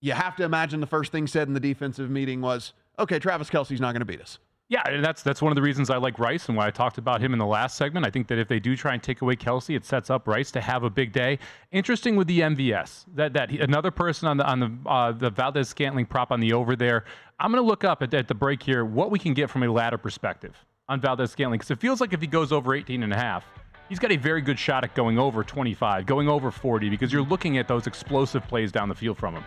You 0.00 0.12
have 0.12 0.34
to 0.36 0.44
imagine 0.44 0.80
the 0.80 0.86
first 0.86 1.12
thing 1.12 1.28
said 1.28 1.46
in 1.48 1.54
the 1.54 1.60
defensive 1.60 2.10
meeting 2.10 2.40
was, 2.40 2.72
"Okay, 2.98 3.18
Travis 3.18 3.48
Kelce's 3.48 3.80
not 3.80 3.92
going 3.92 4.00
to 4.00 4.06
beat 4.06 4.20
us." 4.20 4.38
Yeah, 4.72 4.80
and 4.86 5.04
that's 5.04 5.22
that's 5.22 5.42
one 5.42 5.52
of 5.52 5.56
the 5.56 5.60
reasons 5.60 5.90
I 5.90 5.98
like 5.98 6.18
Rice 6.18 6.48
and 6.48 6.56
why 6.56 6.66
I 6.66 6.70
talked 6.70 6.96
about 6.96 7.20
him 7.20 7.34
in 7.34 7.38
the 7.38 7.44
last 7.44 7.76
segment. 7.76 8.06
I 8.06 8.10
think 8.10 8.26
that 8.28 8.38
if 8.38 8.48
they 8.48 8.58
do 8.58 8.74
try 8.74 8.94
and 8.94 9.02
take 9.02 9.20
away 9.20 9.36
Kelce, 9.36 9.76
it 9.76 9.84
sets 9.84 10.08
up 10.08 10.26
Rice 10.26 10.50
to 10.52 10.62
have 10.62 10.82
a 10.82 10.88
big 10.88 11.12
day. 11.12 11.38
Interesting 11.72 12.16
with 12.16 12.26
the 12.26 12.40
MVS 12.40 13.04
that 13.14 13.34
that 13.34 13.50
he, 13.50 13.58
another 13.58 13.90
person 13.90 14.28
on 14.28 14.38
the 14.38 14.46
on 14.46 14.60
the 14.60 14.88
uh, 14.88 15.12
the 15.12 15.28
Valdes-Scantling 15.28 16.06
prop 16.06 16.32
on 16.32 16.40
the 16.40 16.54
over 16.54 16.74
there. 16.74 17.04
I'm 17.38 17.52
going 17.52 17.62
to 17.62 17.68
look 17.68 17.84
up 17.84 18.02
at, 18.02 18.14
at 18.14 18.28
the 18.28 18.34
break 18.34 18.62
here 18.62 18.86
what 18.86 19.10
we 19.10 19.18
can 19.18 19.34
get 19.34 19.50
from 19.50 19.62
a 19.62 19.68
ladder 19.70 19.98
perspective 19.98 20.56
on 20.88 21.02
Valdes-Scantling 21.02 21.58
because 21.58 21.70
it 21.70 21.78
feels 21.78 22.00
like 22.00 22.14
if 22.14 22.22
he 22.22 22.26
goes 22.26 22.50
over 22.50 22.74
18 22.74 23.02
and 23.02 23.12
a 23.12 23.16
half, 23.16 23.44
he's 23.90 23.98
got 23.98 24.10
a 24.10 24.16
very 24.16 24.40
good 24.40 24.58
shot 24.58 24.84
at 24.84 24.94
going 24.94 25.18
over 25.18 25.44
25, 25.44 26.06
going 26.06 26.30
over 26.30 26.50
40 26.50 26.88
because 26.88 27.12
you're 27.12 27.20
looking 27.20 27.58
at 27.58 27.68
those 27.68 27.86
explosive 27.86 28.48
plays 28.48 28.72
down 28.72 28.88
the 28.88 28.94
field 28.94 29.18
from 29.18 29.34
him. 29.34 29.44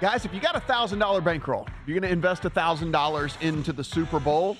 Guys, 0.00 0.24
if 0.24 0.32
you 0.32 0.38
got 0.40 0.54
a 0.54 0.60
$1,000 0.60 1.24
bankroll, 1.24 1.66
you're 1.84 1.98
going 1.98 2.08
to 2.08 2.12
invest 2.12 2.44
a 2.44 2.50
$1,000 2.50 3.42
into 3.42 3.72
the 3.72 3.82
Super 3.82 4.20
Bowl. 4.20 4.56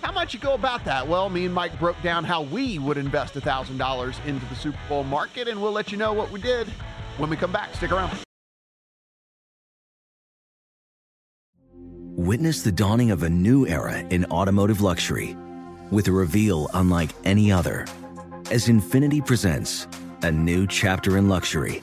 How 0.00 0.10
much 0.10 0.32
you 0.32 0.40
go 0.40 0.54
about 0.54 0.86
that? 0.86 1.06
Well, 1.06 1.28
me 1.28 1.44
and 1.44 1.54
Mike 1.54 1.78
broke 1.78 2.00
down 2.02 2.24
how 2.24 2.42
we 2.42 2.78
would 2.78 2.96
invest 2.96 3.36
a 3.36 3.42
$1,000 3.42 4.26
into 4.26 4.46
the 4.46 4.54
Super 4.54 4.78
Bowl 4.88 5.04
market, 5.04 5.48
and 5.48 5.60
we'll 5.60 5.72
let 5.72 5.92
you 5.92 5.98
know 5.98 6.14
what 6.14 6.30
we 6.30 6.40
did 6.40 6.66
when 7.18 7.28
we 7.28 7.36
come 7.36 7.52
back. 7.52 7.74
Stick 7.74 7.92
around. 7.92 8.10
Witness 12.16 12.62
the 12.62 12.72
dawning 12.72 13.10
of 13.10 13.22
a 13.22 13.28
new 13.28 13.66
era 13.66 13.98
in 13.98 14.24
automotive 14.26 14.80
luxury 14.80 15.36
with 15.90 16.08
a 16.08 16.12
reveal 16.12 16.70
unlike 16.72 17.10
any 17.24 17.52
other 17.52 17.86
as 18.50 18.68
Infiniti 18.68 19.24
presents 19.24 19.86
a 20.22 20.30
new 20.30 20.66
chapter 20.66 21.16
in 21.18 21.28
luxury 21.28 21.82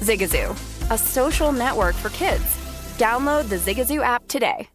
Zigazoo, 0.00 0.50
a 0.90 0.98
social 0.98 1.52
network 1.52 1.94
for 1.94 2.08
kids. 2.10 2.44
Download 2.98 3.48
the 3.48 3.56
Zigazoo 3.56 4.02
app 4.02 4.26
today. 4.28 4.68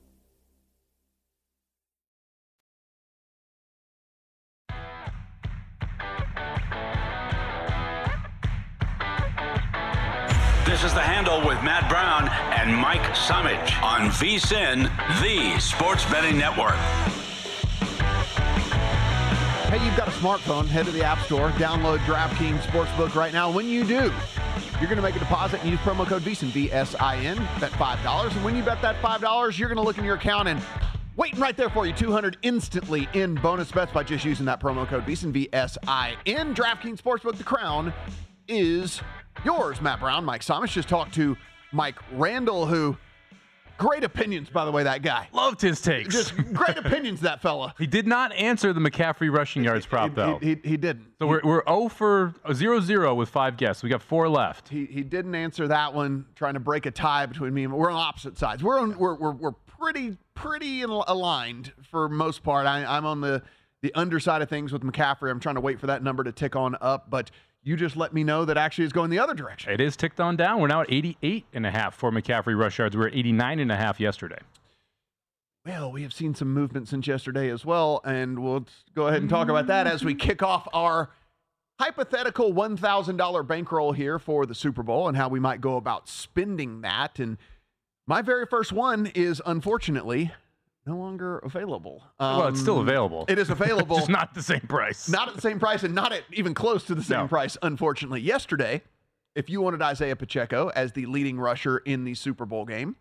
This 10.65 10.83
is 10.83 10.93
The 10.93 11.01
Handle 11.01 11.39
with 11.47 11.61
Matt 11.63 11.87
Brown 11.87 12.27
and 12.59 12.75
Mike 12.75 13.13
Somich 13.13 13.81
on 13.83 14.09
VSIN, 14.09 14.89
the 15.21 15.59
sports 15.59 16.03
betting 16.05 16.37
network. 16.37 16.75
Hey, 19.73 19.83
you've 19.83 19.97
got 19.97 20.07
a 20.07 20.11
smartphone, 20.11 20.67
head 20.67 20.85
to 20.85 20.91
the 20.91 21.03
App 21.03 21.17
Store, 21.21 21.49
download 21.53 21.97
DraftKings 22.05 22.59
Sportsbook 22.59 23.15
right 23.15 23.33
now. 23.33 23.49
When 23.49 23.67
you 23.67 23.83
do, 23.83 24.13
you're 24.73 24.83
going 24.87 24.97
to 24.97 25.01
make 25.01 25.15
a 25.15 25.19
deposit 25.19 25.61
and 25.61 25.71
use 25.71 25.79
promo 25.79 26.05
code 26.05 26.21
VSIN, 26.21 26.49
V-S-I-N, 26.49 27.37
bet 27.59 27.71
$5. 27.71 28.35
And 28.35 28.45
when 28.45 28.55
you 28.55 28.61
bet 28.61 28.83
that 28.83 29.01
$5, 29.01 29.57
you're 29.57 29.69
going 29.69 29.77
to 29.77 29.83
look 29.83 29.97
in 29.97 30.05
your 30.05 30.13
account 30.13 30.47
and 30.47 30.61
waiting 31.15 31.39
right 31.39 31.57
there 31.57 31.71
for 31.71 31.87
you, 31.87 31.93
200 31.93 32.37
instantly 32.43 33.09
in 33.13 33.33
bonus 33.33 33.71
bets 33.71 33.91
by 33.91 34.03
just 34.03 34.23
using 34.23 34.45
that 34.45 34.59
promo 34.59 34.87
code 34.87 35.07
VSIN, 35.07 35.31
V-S-I-N. 35.31 36.53
DraftKings 36.53 37.01
Sportsbook, 37.01 37.39
the 37.39 37.43
crown 37.43 37.91
is 38.47 39.01
yours. 39.43 39.81
Matt 39.81 39.99
Brown, 39.99 40.23
Mike 40.23 40.41
Somich 40.41 40.73
just 40.73 40.87
talked 40.87 41.15
to 41.15 41.35
Mike 41.71 41.97
Randle, 42.11 42.67
who 42.67 42.95
great 43.77 44.03
opinions, 44.03 44.49
by 44.49 44.65
the 44.65 44.71
way, 44.71 44.83
that 44.83 45.01
guy. 45.01 45.27
Loved 45.33 45.61
his 45.61 45.81
takes. 45.81 46.13
Just 46.13 46.35
great 46.53 46.77
opinions, 46.77 47.21
that 47.21 47.41
fella. 47.41 47.73
He 47.77 47.87
did 47.87 48.07
not 48.07 48.33
answer 48.33 48.73
the 48.73 48.79
McCaffrey 48.79 49.31
rushing 49.31 49.63
yards 49.63 49.85
prop, 49.87 50.15
though. 50.15 50.39
He, 50.39 50.55
he, 50.63 50.69
he 50.69 50.77
didn't. 50.77 51.05
so 51.19 51.27
we're, 51.27 51.41
we're 51.43 51.63
0 51.67 51.89
for 51.89 52.33
0 52.51 52.79
0 52.79 53.15
with 53.15 53.29
five 53.29 53.57
guests. 53.57 53.83
We 53.83 53.89
got 53.89 54.01
four 54.01 54.29
left. 54.29 54.69
He, 54.69 54.85
he 54.85 55.03
didn't 55.03 55.35
answer 55.35 55.67
that 55.67 55.93
one, 55.93 56.25
trying 56.35 56.53
to 56.55 56.59
break 56.59 56.85
a 56.85 56.91
tie 56.91 57.25
between 57.25 57.53
me 57.53 57.63
and 57.63 57.73
we're 57.73 57.91
on 57.91 57.97
opposite 57.97 58.37
sides. 58.37 58.63
We're 58.63 58.79
on, 58.79 58.97
we're, 58.97 59.15
we're, 59.15 59.31
we're 59.31 59.51
pretty 59.51 60.17
pretty 60.35 60.81
aligned 60.81 61.73
for 61.91 62.07
most 62.09 62.43
part. 62.43 62.65
I, 62.65 62.85
I'm 62.85 63.05
on 63.05 63.21
the 63.21 63.41
the 63.81 63.93
underside 63.95 64.41
of 64.41 64.49
things 64.49 64.71
with 64.71 64.81
McCaffrey. 64.81 65.29
I'm 65.29 65.41
trying 65.41 65.55
to 65.55 65.61
wait 65.61 65.77
for 65.77 65.87
that 65.87 66.01
number 66.01 66.23
to 66.23 66.31
tick 66.31 66.55
on 66.55 66.77
up, 66.79 67.09
but 67.09 67.29
you 67.63 67.77
just 67.77 67.95
let 67.95 68.13
me 68.13 68.23
know 68.23 68.45
that 68.45 68.57
actually 68.57 68.83
it's 68.83 68.93
going 68.93 69.09
the 69.09 69.19
other 69.19 69.33
direction. 69.33 69.71
It 69.71 69.81
is 69.81 69.95
ticked 69.95 70.19
on 70.19 70.35
down. 70.35 70.59
We're 70.59 70.67
now 70.67 70.81
at 70.81 70.91
88 70.91 71.45
and 71.53 71.65
a 71.65 71.71
half 71.71 71.95
for 71.95 72.11
McCaffrey 72.11 72.57
rush 72.57 72.77
yards. 72.77 72.95
We 72.95 73.01
were 73.01 73.07
at 73.07 73.15
89 73.15 73.59
and 73.59 73.71
a 73.71 73.77
half 73.77 73.99
yesterday. 73.99 74.39
Well, 75.65 75.91
we 75.91 76.01
have 76.03 76.13
seen 76.13 76.35
some 76.35 76.53
movement 76.53 76.89
since 76.89 77.07
yesterday 77.07 77.49
as 77.49 77.65
well, 77.65 78.01
and 78.03 78.39
we'll 78.39 78.65
go 78.93 79.07
ahead 79.07 79.21
and 79.21 79.29
talk 79.29 79.47
about 79.47 79.67
that 79.67 79.87
as 79.87 80.03
we 80.03 80.13
kick 80.13 80.43
off 80.43 80.67
our 80.73 81.09
hypothetical 81.79 82.53
$1,000 82.53 83.47
bankroll 83.47 83.93
here 83.93 84.19
for 84.19 84.45
the 84.45 84.53
Super 84.53 84.83
Bowl 84.83 85.07
and 85.07 85.15
how 85.15 85.29
we 85.29 85.39
might 85.39 85.61
go 85.61 85.77
about 85.77 86.09
spending 86.09 86.81
that. 86.81 87.17
And 87.17 87.37
my 88.05 88.21
very 88.21 88.45
first 88.45 88.73
one 88.73 89.07
is 89.15 89.41
unfortunately 89.45 90.33
no 90.85 90.97
longer 90.97 91.39
available. 91.39 92.03
well, 92.19 92.47
it's 92.47 92.59
still 92.59 92.79
Um, 92.79 92.87
available. 92.87 93.25
It 93.27 93.39
is 93.39 93.49
available. 93.57 93.97
Just 93.97 94.09
not 94.09 94.33
the 94.33 94.43
same 94.43 94.61
price. 94.61 95.07
Not 95.09 95.29
at 95.29 95.35
the 95.35 95.41
same 95.41 95.59
price 95.59 95.83
and 95.83 95.95
not 95.95 96.11
at 96.11 96.23
even 96.33 96.53
close 96.53 96.83
to 96.85 96.95
the 96.95 97.03
same 97.03 97.19
No. 97.19 97.27
price, 97.27 97.57
unfortunately. 97.61 98.21
Yesterday, 98.21 98.81
if 99.35 99.49
you 99.49 99.61
wanted 99.61 99.81
Isaiah 99.81 100.15
Pacheco 100.15 100.69
as 100.75 100.91
the 100.93 101.05
leading 101.05 101.39
rusher 101.39 101.77
in 101.79 102.03
the 102.03 102.13
Super 102.15 102.45
Bowl 102.45 102.65
game, 102.65 102.95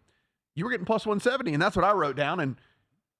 you 0.54 0.64
were 0.64 0.70
getting 0.70 0.86
plus 0.86 1.04
170, 1.06 1.52
and 1.54 1.62
that's 1.62 1.74
what 1.76 1.84
I 1.84 1.92
wrote 1.92 2.16
down. 2.16 2.40
And 2.40 2.56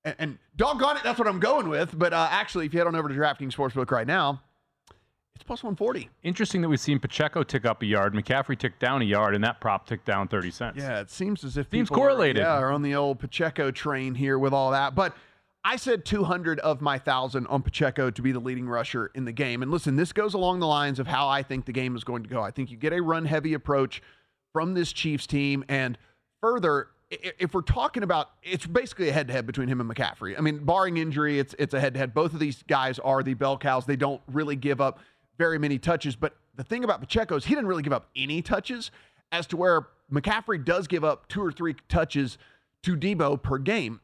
and, 0.04 0.16
and 0.18 0.38
doggone 0.56 0.96
it, 0.96 1.02
that's 1.04 1.18
what 1.18 1.28
I'm 1.28 1.38
going 1.38 1.68
with. 1.68 1.96
But 1.96 2.12
uh, 2.12 2.26
actually, 2.30 2.66
if 2.66 2.74
you 2.74 2.80
head 2.80 2.88
on 2.88 2.96
over 2.96 3.08
to 3.08 3.14
DraftKings 3.14 3.54
Sportsbook 3.54 3.90
right 3.92 4.06
now, 4.06 4.42
it's 5.42 5.46
plus 5.46 5.64
140. 5.64 6.08
Interesting 6.22 6.62
that 6.62 6.68
we've 6.68 6.78
seen 6.78 7.00
Pacheco 7.00 7.42
tick 7.42 7.66
up 7.66 7.82
a 7.82 7.86
yard, 7.86 8.14
McCaffrey 8.14 8.56
tick 8.56 8.78
down 8.78 9.02
a 9.02 9.04
yard, 9.04 9.34
and 9.34 9.42
that 9.42 9.60
prop 9.60 9.86
ticked 9.86 10.06
down 10.06 10.28
30 10.28 10.50
cents. 10.52 10.78
Yeah, 10.78 11.00
it 11.00 11.10
seems 11.10 11.42
as 11.42 11.56
if 11.56 11.68
Seems 11.68 11.90
correlated. 11.90 12.42
Are, 12.42 12.46
yeah, 12.46 12.58
are 12.58 12.70
on 12.70 12.82
the 12.82 12.94
old 12.94 13.18
Pacheco 13.18 13.72
train 13.72 14.14
here 14.14 14.38
with 14.38 14.52
all 14.52 14.70
that. 14.70 14.94
But 14.94 15.16
I 15.64 15.76
said 15.76 16.04
200 16.04 16.60
of 16.60 16.80
my 16.80 16.96
thousand 16.96 17.48
on 17.48 17.62
Pacheco 17.62 18.08
to 18.10 18.22
be 18.22 18.30
the 18.30 18.38
leading 18.38 18.68
rusher 18.68 19.10
in 19.16 19.24
the 19.24 19.32
game. 19.32 19.62
And 19.62 19.70
listen, 19.72 19.96
this 19.96 20.12
goes 20.12 20.34
along 20.34 20.60
the 20.60 20.68
lines 20.68 21.00
of 21.00 21.08
how 21.08 21.28
I 21.28 21.42
think 21.42 21.64
the 21.64 21.72
game 21.72 21.96
is 21.96 22.04
going 22.04 22.22
to 22.22 22.28
go. 22.28 22.40
I 22.40 22.52
think 22.52 22.70
you 22.70 22.76
get 22.76 22.92
a 22.92 23.02
run 23.02 23.24
heavy 23.24 23.54
approach 23.54 24.00
from 24.52 24.74
this 24.74 24.92
Chiefs 24.92 25.26
team, 25.26 25.64
and 25.68 25.98
further. 26.40 26.88
If 27.10 27.52
we're 27.52 27.60
talking 27.60 28.04
about, 28.04 28.30
it's 28.42 28.64
basically 28.64 29.10
a 29.10 29.12
head-to-head 29.12 29.46
between 29.46 29.68
him 29.68 29.82
and 29.82 29.90
McCaffrey. 29.90 30.34
I 30.38 30.40
mean, 30.40 30.64
barring 30.64 30.96
injury, 30.96 31.38
it's 31.38 31.54
it's 31.58 31.74
a 31.74 31.80
head-to-head. 31.80 32.14
Both 32.14 32.32
of 32.32 32.40
these 32.40 32.62
guys 32.62 32.98
are 33.00 33.22
the 33.22 33.34
bell 33.34 33.58
cows. 33.58 33.84
They 33.84 33.96
don't 33.96 34.22
really 34.28 34.56
give 34.56 34.80
up 34.80 34.98
very 35.42 35.58
many 35.58 35.76
touches. 35.76 36.14
But 36.14 36.36
the 36.54 36.62
thing 36.62 36.84
about 36.84 37.00
Pacheco 37.00 37.34
is 37.34 37.44
he 37.44 37.54
didn't 37.54 37.66
really 37.66 37.82
give 37.82 37.92
up 37.92 38.08
any 38.14 38.42
touches, 38.42 38.92
as 39.32 39.46
to 39.48 39.56
where 39.56 39.88
McCaffrey 40.12 40.64
does 40.64 40.86
give 40.86 41.02
up 41.02 41.26
two 41.26 41.42
or 41.42 41.50
three 41.50 41.74
touches 41.88 42.38
to 42.84 42.96
Deebo 42.96 43.42
per 43.42 43.58
game. 43.58 44.00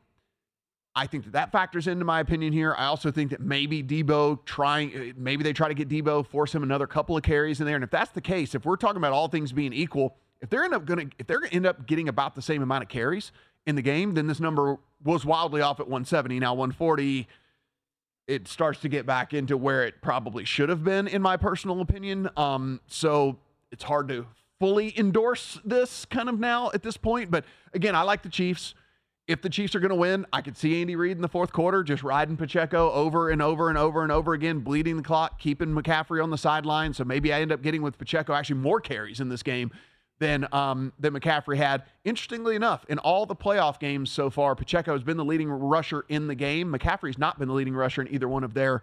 I 0.97 1.07
think 1.07 1.25
that 1.25 1.33
that 1.35 1.53
factors 1.53 1.87
into 1.87 2.05
my 2.05 2.19
opinion 2.19 2.53
here. 2.53 2.75
I 2.77 2.87
also 2.87 3.13
think 3.13 3.31
that 3.31 3.41
maybe 3.41 3.85
Deebo 3.85 4.45
trying, 4.47 4.97
uh, 4.97 5.13
maybe 5.17 5.45
they 5.45 5.53
try 5.53 5.69
to 5.69 5.75
get 5.75 5.89
Deebo, 5.89 6.27
force 6.27 6.53
him 6.53 6.65
another 6.65 6.89
couple 6.89 7.17
of 7.17 7.23
carries 7.23 7.61
in 7.61 7.67
there. 7.67 7.77
And 7.77 7.85
if 7.85 7.91
that's 7.91 8.11
the 8.11 8.21
case, 8.21 8.57
if 8.57 8.65
we're 8.65 8.77
talking 8.77 8.97
about 8.97 9.13
all 9.13 9.29
things 9.29 9.53
being 9.53 9.73
equal, 9.73 10.17
if 10.41 10.51
they're 10.51 10.65
end 10.65 10.75
up 10.75 10.87
going 10.87 11.09
to, 11.09 11.17
if 11.19 11.29
they're 11.29 11.39
going 11.39 11.51
to 11.51 11.57
end 11.57 11.67
up 11.67 11.87
getting 11.87 12.09
about 12.09 12.35
the 12.35 12.43
same 12.43 12.63
amount 12.63 12.83
of 12.83 12.89
carries, 12.89 13.31
in 13.69 13.77
the 13.77 13.83
game, 13.83 14.15
then 14.15 14.27
this 14.27 14.41
number 14.41 14.79
was 15.05 15.27
wildly 15.27 15.61
off 15.61 15.79
at 15.79 15.87
170. 15.87 16.41
Now 16.41 16.55
140, 16.55 17.29
it 18.29 18.47
starts 18.47 18.79
to 18.81 18.89
get 18.89 19.07
back 19.07 19.33
into 19.33 19.57
where 19.57 19.85
it 19.85 20.03
probably 20.03 20.45
should 20.45 20.69
have 20.69 20.85
been, 20.85 21.09
in 21.09 21.23
my 21.23 21.37
personal 21.37 21.81
opinion. 21.81 22.29
Um, 22.37 22.81
so 22.87 23.39
it's 23.73 23.83
hard 23.83 24.09
to 24.09 24.27
fully 24.61 24.97
endorse 24.99 25.59
this 25.65 26.05
kind 26.05 26.29
of 26.29 26.39
now 26.39 26.71
at 26.75 26.83
this 26.83 26.99
point. 26.99 27.31
But 27.31 27.45
again, 27.73 27.97
I 27.97 28.03
like 28.03 28.23
the 28.23 28.29
Chiefs. 28.29 28.75
If 29.27 29.43
the 29.43 29.49
Chiefs 29.49 29.75
are 29.75 29.81
going 29.81 29.91
to 29.91 29.95
win, 29.95 30.27
I 30.33 30.43
could 30.43 30.57
see 30.57 30.81
Andy 30.81 30.95
Reid 30.95 31.17
in 31.17 31.23
the 31.23 31.29
fourth 31.29 31.53
quarter 31.53 31.83
just 31.83 32.03
riding 32.03 32.37
Pacheco 32.37 32.91
over 32.93 33.31
and 33.31 33.43
over 33.43 33.69
and 33.69 33.79
over 33.79 34.03
and 34.03 34.13
over 34.13 34.35
again, 34.35 34.61
bleeding 34.61 34.97
the 34.97 35.03
clock, 35.03 35.39
keeping 35.39 35.69
McCaffrey 35.69 36.23
on 36.23 36.31
the 36.31 36.39
sideline. 36.39 36.93
So 36.95 37.05
maybe 37.05 37.33
I 37.33 37.41
end 37.41 37.53
up 37.53 37.63
getting 37.63 37.83
with 37.83 37.99
Pacheco 37.99 38.35
actually 38.35 38.61
more 38.61 38.81
carries 38.81 39.21
in 39.21 39.29
this 39.29 39.43
game 39.43 39.71
than 40.19 40.47
um, 40.53 40.93
than 40.99 41.15
McCaffrey 41.15 41.57
had. 41.57 41.85
Interestingly 42.05 42.57
enough, 42.57 42.85
in 42.89 42.99
all 42.99 43.27
the 43.27 43.37
playoff 43.37 43.79
games 43.79 44.11
so 44.11 44.31
far, 44.31 44.55
Pacheco 44.55 44.93
has 44.93 45.03
been 45.03 45.17
the 45.17 45.25
leading 45.25 45.51
rusher 45.51 46.05
in 46.09 46.27
the 46.27 46.35
game. 46.35 46.73
McCaffrey's 46.73 47.19
not 47.19 47.39
been 47.39 47.49
the 47.49 47.55
leading 47.55 47.75
rusher 47.75 48.03
in 48.03 48.13
either 48.13 48.29
one 48.29 48.45
of 48.45 48.55
their 48.55 48.83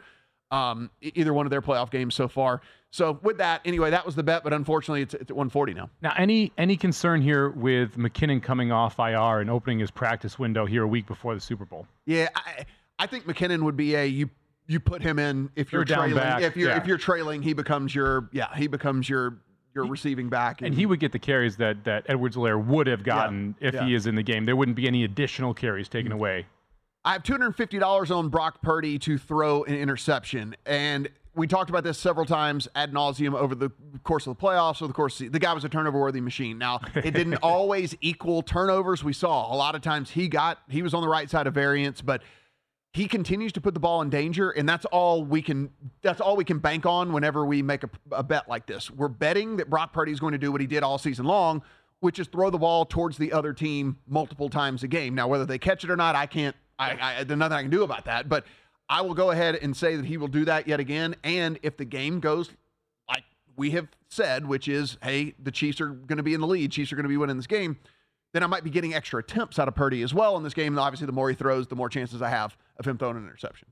um, 0.52 0.90
either 1.02 1.34
one 1.34 1.46
of 1.46 1.50
their 1.50 1.62
playoff 1.62 1.90
games 1.92 2.16
so 2.16 2.28
far. 2.28 2.62
So 2.92 3.20
with 3.24 3.40
that, 3.40 3.62
anyway, 3.66 3.90
that 3.90 4.06
was 4.06 4.16
the 4.16 4.24
bet, 4.24 4.44
but 4.44 4.54
unfortunately, 4.54 5.02
it's, 5.02 5.14
it's 5.14 5.30
at 5.30 5.36
140 5.36 5.74
now. 5.74 5.90
Now, 6.02 6.14
any 6.18 6.54
any 6.58 6.78
concern 6.78 7.22
here 7.22 7.50
with 7.50 7.98
McKinnon 7.98 8.42
coming 8.42 8.72
off 8.72 9.00
IR 9.00 9.42
and 9.42 9.50
opening 9.50 9.80
his 9.80 9.92
practice 9.92 10.40
window 10.40 10.66
here 10.66 10.84
a 10.84 10.88
week 10.88 11.06
before 11.06 11.36
the 11.36 11.42
Super 11.42 11.66
Bowl? 11.66 11.88
Yeah, 12.06 12.30
I, 12.36 12.66
I 13.00 13.08
think 13.08 13.26
McKinnon 13.26 13.64
would 13.64 13.76
be 13.76 13.96
a 13.96 14.06
you. 14.06 14.30
You 14.68 14.80
put 14.80 15.04
him 15.04 15.20
in 15.20 15.52
if 15.56 15.72
you're 15.72 15.86
down 15.86 16.10
trailing. 16.10 16.24
back, 16.24 16.42
if 16.42 16.58
you're 16.58 16.70
yeah. 16.70 16.78
if 16.78 16.88
you're 16.88 16.98
trailing, 16.98 17.44
he 17.44 17.54
becomes 17.54 17.94
your 17.94 18.30
yeah 18.32 18.56
he 18.56 18.66
becomes 18.66 19.08
your 19.08 19.38
your 19.76 19.86
receiving 19.86 20.30
back. 20.30 20.62
And 20.62 20.74
he 20.74 20.86
would 20.86 21.00
get 21.00 21.12
the 21.12 21.20
carries 21.20 21.58
that 21.58 21.84
that 21.84 22.06
Edwards-Helaire 22.08 22.64
would 22.66 22.88
have 22.88 23.04
gotten 23.04 23.56
if 23.60 23.74
yeah. 23.74 23.86
he 23.86 23.94
is 23.94 24.08
in 24.08 24.16
the 24.16 24.24
game. 24.24 24.46
There 24.46 24.56
wouldn't 24.56 24.78
be 24.78 24.88
any 24.88 25.04
additional 25.04 25.54
carries 25.54 25.90
taken 25.90 26.12
mm. 26.12 26.16
away. 26.16 26.46
I 27.04 27.14
have 27.14 27.22
$250 27.22 28.16
on 28.16 28.30
Brock 28.30 28.64
Purdy 28.64 28.98
to 29.00 29.20
throw 29.20 29.64
an 29.66 29.76
interception. 29.76 30.56
And 30.66 31.08
we 31.36 31.46
talked 31.46 31.70
about 31.70 31.84
this 31.84 32.00
several 32.00 32.26
times 32.26 32.68
ad 32.74 32.94
nauseum 32.94 33.36
over 33.36 33.54
the 33.54 33.70
course 34.04 34.26
of 34.26 34.36
the 34.36 34.42
playoffs, 34.42 34.82
or 34.82 34.88
the 34.88 34.94
course 34.94 35.20
the, 35.20 35.28
the 35.28 35.38
guy 35.38 35.54
was 35.54 35.64
a 35.66 35.70
turnover 35.70 36.00
worthy 36.00 36.22
machine. 36.22 36.58
Now, 36.58 36.80
it 36.96 37.12
didn't 37.12 37.36
always 37.44 37.96
equal 38.02 38.42
turnovers. 38.42 39.04
We 39.04 39.14
saw 39.14 39.54
a 39.54 39.58
lot 39.58 39.76
of 39.76 39.82
times 39.82 40.10
he 40.10 40.28
got, 40.28 40.60
he 40.70 40.82
was 40.82 40.94
on 40.94 41.02
the 41.02 41.10
right 41.10 41.30
side 41.30 41.46
of 41.46 41.54
variance, 41.54 42.02
but 42.02 42.24
he 42.96 43.10
continues 43.10 43.52
to 43.52 43.60
put 43.60 43.74
the 43.74 43.80
ball 43.80 44.02
in 44.02 44.10
danger. 44.10 44.52
And 44.52 44.68
that's 44.68 44.86
all 44.86 45.26
we 45.26 45.42
can, 45.42 45.70
that's 46.02 46.22
all 46.22 46.38
we 46.38 46.46
can 46.46 46.60
bank 46.60 46.86
on 46.86 47.12
whenever 47.12 47.46
we 47.46 47.62
make 47.62 47.84
a, 47.84 47.90
a 48.14 48.24
bet 48.24 48.48
like 48.48 48.66
this. 48.68 48.90
We're 48.90 49.10
betting 49.10 49.58
that 49.58 49.70
Brock 49.70 49.92
Purdy 49.92 50.14
is 50.14 50.20
going 50.22 50.32
to 50.32 50.38
do 50.38 50.50
what 50.50 50.62
he 50.62 50.68
did 50.68 50.82
all 50.82 50.98
season 50.98 51.26
long, 51.26 51.62
which 52.00 52.20
is 52.20 52.28
throw 52.28 52.50
the 52.50 52.58
ball 52.58 52.86
towards 52.86 53.18
the 53.18 53.34
other 53.34 53.52
team 53.52 53.98
multiple 54.08 54.48
times 54.48 54.82
a 54.84 54.88
game. 54.88 55.14
Now, 55.14 55.28
whether 55.28 55.46
they 55.46 55.58
catch 55.58 55.84
it 55.84 55.90
or 55.90 55.98
not, 55.98 56.16
I 56.16 56.26
can't, 56.26 56.56
I, 56.80 57.20
I, 57.20 57.24
there's 57.26 57.38
nothing 57.38 57.58
I 57.58 57.64
can 57.64 57.70
do 57.70 57.84
about 57.84 58.06
that. 58.06 58.30
But 58.30 58.46
I 58.88 59.02
will 59.02 59.14
go 59.14 59.32
ahead 59.32 59.56
and 59.56 59.76
say 59.76 59.98
that 59.98 60.06
he 60.06 60.16
will 60.16 60.30
do 60.30 60.46
that 60.46 60.66
yet 60.66 60.80
again. 60.80 61.18
And 61.26 61.60
if 61.64 61.76
the 61.76 61.84
game 61.84 62.22
goes 62.22 62.50
like 63.10 63.26
we 63.58 63.72
have 63.72 63.90
said, 64.08 64.48
which 64.48 64.70
is, 64.70 64.98
hey, 65.04 65.36
the 65.44 65.52
Chiefs 65.52 65.82
are 65.82 65.90
going 65.90 66.16
to 66.16 66.24
be 66.24 66.34
in 66.34 66.40
the 66.40 66.48
lead, 66.48 66.72
Chiefs 66.72 66.94
are 66.94 66.96
going 66.96 67.04
to 67.04 67.10
be 67.10 67.18
winning 67.18 67.36
this 67.36 67.48
game, 67.48 67.78
then 68.36 68.44
I 68.44 68.48
might 68.48 68.64
be 68.64 68.70
getting 68.70 68.94
extra 68.94 69.20
attempts 69.20 69.58
out 69.60 69.68
of 69.68 69.76
Purdy 69.76 70.02
as 70.02 70.14
well 70.14 70.36
in 70.38 70.44
this 70.44 70.54
game. 70.54 70.74
And 70.74 70.80
obviously, 70.80 71.08
the 71.08 71.14
more 71.14 71.30
he 71.30 71.36
throws, 71.36 71.68
the 71.68 71.76
more 71.76 71.90
chances 71.90 72.22
I 72.22 72.30
have 72.30 72.58
of 72.78 72.86
him 72.86 72.98
throwing 72.98 73.16
an 73.18 73.24
interception. 73.24 73.70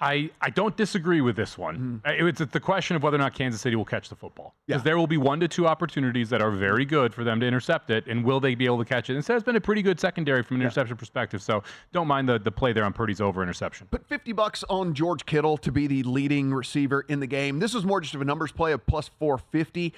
I, 0.00 0.30
I 0.40 0.50
don't 0.50 0.76
disagree 0.76 1.20
with 1.20 1.34
this 1.34 1.58
one. 1.58 2.00
Uh, 2.06 2.12
It's 2.12 2.38
the 2.38 2.60
question 2.60 2.94
of 2.94 3.02
whether 3.02 3.16
or 3.16 3.18
not 3.18 3.34
Kansas 3.34 3.60
City 3.60 3.74
will 3.74 3.84
catch 3.84 4.08
the 4.08 4.14
football. 4.14 4.54
Because 4.66 4.84
there 4.84 4.96
will 4.96 5.08
be 5.08 5.16
one 5.16 5.40
to 5.40 5.48
two 5.48 5.66
opportunities 5.66 6.30
that 6.30 6.40
are 6.40 6.52
very 6.52 6.84
good 6.84 7.12
for 7.12 7.24
them 7.24 7.40
to 7.40 7.46
intercept 7.46 7.90
it, 7.90 8.06
and 8.06 8.24
will 8.24 8.38
they 8.38 8.54
be 8.54 8.64
able 8.64 8.78
to 8.78 8.84
catch 8.84 9.10
it? 9.10 9.16
And 9.16 9.24
so 9.24 9.34
it's 9.34 9.44
been 9.44 9.56
a 9.56 9.60
pretty 9.60 9.82
good 9.82 9.98
secondary 9.98 10.44
from 10.44 10.56
an 10.58 10.62
interception 10.62 10.96
perspective. 10.96 11.42
So 11.42 11.64
don't 11.92 12.06
mind 12.06 12.28
the, 12.28 12.38
the 12.38 12.52
play 12.52 12.72
there 12.72 12.84
on 12.84 12.92
Purdy's 12.92 13.20
over 13.20 13.42
interception. 13.42 13.88
Put 13.90 14.06
50 14.06 14.32
bucks 14.34 14.62
on 14.70 14.94
George 14.94 15.26
Kittle 15.26 15.56
to 15.58 15.72
be 15.72 15.88
the 15.88 16.04
leading 16.04 16.54
receiver 16.54 17.04
in 17.08 17.18
the 17.18 17.26
game. 17.26 17.58
This 17.58 17.74
is 17.74 17.84
more 17.84 18.00
just 18.00 18.14
of 18.14 18.20
a 18.20 18.24
numbers 18.24 18.52
play 18.52 18.70
of 18.70 18.86
plus 18.86 19.08
450. 19.18 19.92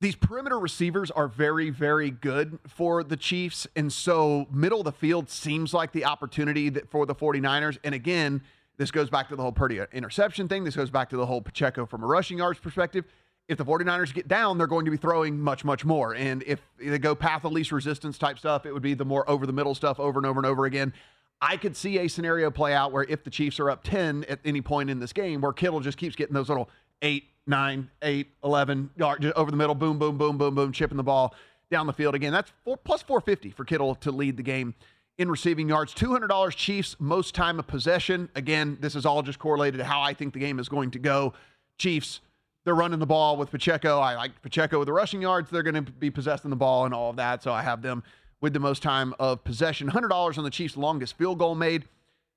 These 0.00 0.14
perimeter 0.14 0.58
receivers 0.58 1.10
are 1.10 1.26
very, 1.26 1.70
very 1.70 2.10
good 2.10 2.60
for 2.68 3.02
the 3.02 3.16
Chiefs. 3.16 3.66
And 3.74 3.92
so, 3.92 4.46
middle 4.50 4.80
of 4.80 4.84
the 4.84 4.92
field 4.92 5.28
seems 5.28 5.74
like 5.74 5.90
the 5.90 6.04
opportunity 6.04 6.68
that 6.68 6.88
for 6.88 7.04
the 7.04 7.16
49ers. 7.16 7.78
And 7.82 7.94
again, 7.94 8.42
this 8.76 8.92
goes 8.92 9.10
back 9.10 9.28
to 9.30 9.36
the 9.36 9.42
whole 9.42 9.50
Purdy 9.50 9.80
interception 9.92 10.46
thing. 10.46 10.62
This 10.62 10.76
goes 10.76 10.90
back 10.90 11.10
to 11.10 11.16
the 11.16 11.26
whole 11.26 11.42
Pacheco 11.42 11.84
from 11.84 12.04
a 12.04 12.06
rushing 12.06 12.38
yards 12.38 12.60
perspective. 12.60 13.06
If 13.48 13.58
the 13.58 13.64
49ers 13.64 14.14
get 14.14 14.28
down, 14.28 14.56
they're 14.56 14.68
going 14.68 14.84
to 14.84 14.90
be 14.90 14.96
throwing 14.96 15.40
much, 15.40 15.64
much 15.64 15.84
more. 15.84 16.14
And 16.14 16.44
if 16.46 16.60
they 16.78 16.98
go 16.98 17.16
path 17.16 17.44
of 17.44 17.52
least 17.52 17.72
resistance 17.72 18.18
type 18.18 18.38
stuff, 18.38 18.66
it 18.66 18.72
would 18.72 18.82
be 18.82 18.94
the 18.94 19.06
more 19.06 19.28
over 19.28 19.46
the 19.46 19.52
middle 19.52 19.74
stuff 19.74 19.98
over 19.98 20.20
and 20.20 20.26
over 20.26 20.38
and 20.38 20.46
over 20.46 20.64
again. 20.66 20.92
I 21.40 21.56
could 21.56 21.76
see 21.76 21.98
a 21.98 22.08
scenario 22.08 22.50
play 22.50 22.72
out 22.72 22.92
where 22.92 23.04
if 23.04 23.24
the 23.24 23.30
Chiefs 23.30 23.58
are 23.58 23.70
up 23.70 23.82
10 23.84 24.26
at 24.28 24.38
any 24.44 24.60
point 24.60 24.90
in 24.90 25.00
this 25.00 25.12
game, 25.12 25.40
where 25.40 25.52
Kittle 25.52 25.80
just 25.80 25.98
keeps 25.98 26.14
getting 26.14 26.34
those 26.34 26.48
little 26.48 26.68
8, 27.02 27.24
9, 27.48 27.90
8, 28.02 28.28
11 28.44 28.90
yard 28.96 29.32
over 29.36 29.50
the 29.50 29.56
middle, 29.56 29.74
boom, 29.74 29.98
boom, 29.98 30.18
boom, 30.18 30.38
boom, 30.38 30.54
boom, 30.54 30.72
chipping 30.72 30.96
the 30.96 31.02
ball 31.02 31.34
down 31.70 31.86
the 31.86 31.92
field. 31.92 32.14
Again, 32.14 32.32
that's 32.32 32.52
four, 32.64 32.76
plus 32.76 33.02
450 33.02 33.50
for 33.50 33.64
Kittle 33.64 33.94
to 33.96 34.10
lead 34.10 34.36
the 34.36 34.42
game 34.42 34.74
in 35.18 35.30
receiving 35.30 35.68
yards. 35.68 35.92
$200 35.94 36.54
Chiefs, 36.54 36.96
most 36.98 37.34
time 37.34 37.58
of 37.58 37.66
possession. 37.66 38.28
Again, 38.34 38.78
this 38.80 38.94
is 38.94 39.04
all 39.04 39.22
just 39.22 39.38
correlated 39.38 39.78
to 39.78 39.84
how 39.84 40.00
I 40.00 40.14
think 40.14 40.32
the 40.32 40.38
game 40.38 40.58
is 40.58 40.68
going 40.68 40.92
to 40.92 40.98
go. 40.98 41.34
Chiefs, 41.78 42.20
they're 42.64 42.74
running 42.74 42.98
the 43.00 43.06
ball 43.06 43.36
with 43.36 43.50
Pacheco. 43.50 43.98
I 43.98 44.14
like 44.14 44.40
Pacheco 44.42 44.78
with 44.78 44.86
the 44.86 44.92
rushing 44.92 45.22
yards. 45.22 45.50
They're 45.50 45.62
going 45.62 45.84
to 45.84 45.92
be 45.92 46.10
possessing 46.10 46.50
the 46.50 46.56
ball 46.56 46.84
and 46.84 46.94
all 46.94 47.10
of 47.10 47.16
that. 47.16 47.42
So 47.42 47.52
I 47.52 47.62
have 47.62 47.82
them 47.82 48.02
with 48.40 48.52
the 48.52 48.60
most 48.60 48.82
time 48.82 49.14
of 49.18 49.42
possession. 49.42 49.90
$100 49.90 50.38
on 50.38 50.44
the 50.44 50.50
Chiefs' 50.50 50.76
longest 50.76 51.18
field 51.18 51.38
goal 51.38 51.54
made. 51.54 51.84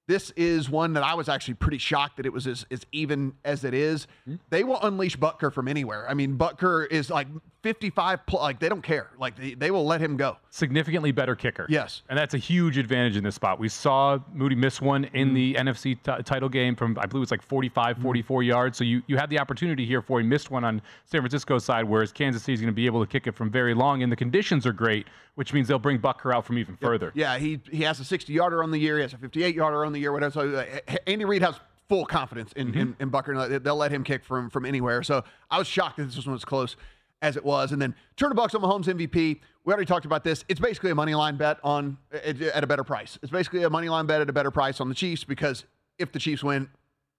This 0.07 0.31
is 0.31 0.69
one 0.69 0.93
that 0.93 1.03
I 1.03 1.13
was 1.13 1.29
actually 1.29 1.53
pretty 1.55 1.77
shocked 1.77 2.17
that 2.17 2.25
it 2.25 2.33
was 2.33 2.47
as, 2.47 2.65
as 2.71 2.85
even 2.91 3.33
as 3.45 3.63
it 3.63 3.73
is. 3.73 4.07
Hmm? 4.25 4.35
They 4.49 4.63
will 4.63 4.81
unleash 4.81 5.17
Butker 5.17 5.53
from 5.53 5.67
anywhere. 5.67 6.09
I 6.09 6.13
mean, 6.13 6.37
Butker 6.37 6.89
is 6.91 7.09
like 7.09 7.27
55, 7.61 8.25
pl- 8.25 8.39
like 8.39 8.59
they 8.59 8.69
don't 8.69 8.81
care. 8.81 9.11
Like 9.19 9.35
they, 9.35 9.53
they 9.53 9.69
will 9.69 9.85
let 9.85 10.01
him 10.01 10.17
go. 10.17 10.37
Significantly 10.49 11.11
better 11.11 11.35
kicker. 11.35 11.67
Yes. 11.69 12.01
And 12.09 12.17
that's 12.17 12.33
a 12.33 12.37
huge 12.39 12.77
advantage 12.77 13.17
in 13.17 13.23
this 13.23 13.35
spot. 13.35 13.59
We 13.59 13.69
saw 13.69 14.17
Moody 14.33 14.55
miss 14.55 14.81
one 14.81 15.05
in 15.05 15.29
mm-hmm. 15.29 15.35
the 15.35 15.53
NFC 15.55 15.83
t- 16.01 16.23
title 16.23 16.49
game 16.49 16.75
from, 16.75 16.97
I 16.99 17.05
believe 17.05 17.23
it's 17.23 17.31
like 17.31 17.43
45, 17.43 17.95
mm-hmm. 17.95 18.03
44 18.03 18.43
yards. 18.43 18.77
So 18.77 18.83
you, 18.83 19.03
you 19.05 19.17
had 19.17 19.29
the 19.29 19.39
opportunity 19.39 19.85
here 19.85 20.01
for 20.01 20.19
he 20.19 20.25
missed 20.25 20.49
one 20.49 20.63
on 20.63 20.81
San 21.05 21.21
Francisco's 21.21 21.63
side, 21.63 21.85
whereas 21.85 22.11
Kansas 22.11 22.41
City's 22.41 22.61
going 22.61 22.73
to 22.73 22.75
be 22.75 22.87
able 22.87 23.01
to 23.01 23.09
kick 23.09 23.27
it 23.27 23.35
from 23.35 23.51
very 23.51 23.75
long. 23.75 24.01
And 24.01 24.11
the 24.11 24.15
conditions 24.15 24.65
are 24.65 24.73
great, 24.73 25.05
which 25.35 25.53
means 25.53 25.67
they'll 25.67 25.79
bring 25.79 25.99
Butker 25.99 26.33
out 26.33 26.45
from 26.45 26.57
even 26.57 26.75
further. 26.77 27.11
Yeah, 27.13 27.37
he 27.37 27.59
he 27.71 27.83
has 27.83 27.99
a 27.99 28.03
60 28.03 28.33
yarder 28.33 28.63
on 28.63 28.71
the 28.71 28.79
year. 28.79 28.97
He 28.97 29.03
has 29.03 29.13
a 29.13 29.17
58 29.17 29.53
yarder 29.53 29.85
on 29.85 29.93
the 29.93 29.99
year. 29.99 30.11
Whatever. 30.11 30.31
So 30.31 30.55
uh, 30.55 30.95
Andy 31.05 31.25
Reid 31.25 31.43
has 31.43 31.59
full 31.89 32.05
confidence 32.05 32.53
in, 32.53 32.73
in, 32.73 32.87
mm-hmm. 32.93 33.03
in 33.03 33.11
Butker. 33.11 33.61
They'll 33.61 33.75
let 33.75 33.91
him 33.91 34.03
kick 34.03 34.23
from 34.23 34.49
from 34.49 34.65
anywhere. 34.65 35.03
So 35.03 35.23
I 35.51 35.57
was 35.59 35.67
shocked 35.67 35.97
that 35.97 36.05
this 36.05 36.25
one 36.25 36.33
was 36.33 36.45
close 36.45 36.75
as 37.21 37.37
it 37.37 37.45
was. 37.45 37.71
And 37.71 37.81
then 37.81 37.95
turn 38.17 38.29
the 38.29 38.35
bucks 38.35 38.55
on 38.55 38.61
Mahomes 38.61 38.85
MVP. 38.85 39.39
We 39.63 39.73
already 39.73 39.85
talked 39.85 40.05
about 40.05 40.23
this. 40.23 40.43
It's 40.47 40.59
basically 40.59 40.91
a 40.91 40.95
money 40.95 41.13
line 41.13 41.37
bet 41.37 41.57
on 41.63 41.97
at 42.11 42.63
a 42.63 42.67
better 42.67 42.83
price. 42.83 43.19
It's 43.21 43.31
basically 43.31 43.63
a 43.63 43.69
money 43.69 43.89
line 43.89 44.05
bet 44.07 44.21
at 44.21 44.29
a 44.29 44.33
better 44.33 44.51
price 44.51 44.81
on 44.81 44.89
the 44.89 44.95
Chiefs 44.95 45.23
because 45.23 45.65
if 45.99 46.11
the 46.11 46.19
Chiefs 46.19 46.43
win 46.43 46.69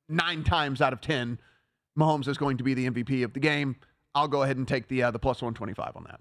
nine 0.09 0.43
times 0.43 0.81
out 0.81 0.93
of 0.93 1.01
ten, 1.01 1.39
Mahomes 1.99 2.27
is 2.27 2.37
going 2.37 2.57
to 2.57 2.65
be 2.65 2.75
the 2.75 2.91
MVP 2.91 3.25
of 3.25 3.33
the 3.33 3.41
game. 3.41 3.77
I'll 4.15 4.29
go 4.29 4.43
ahead 4.43 4.57
and 4.57 4.67
take 4.67 4.89
the 4.89 5.05
uh, 5.05 5.11
the 5.11 5.19
plus 5.19 5.41
125 5.41 5.97
on 5.97 6.05
that. 6.05 6.21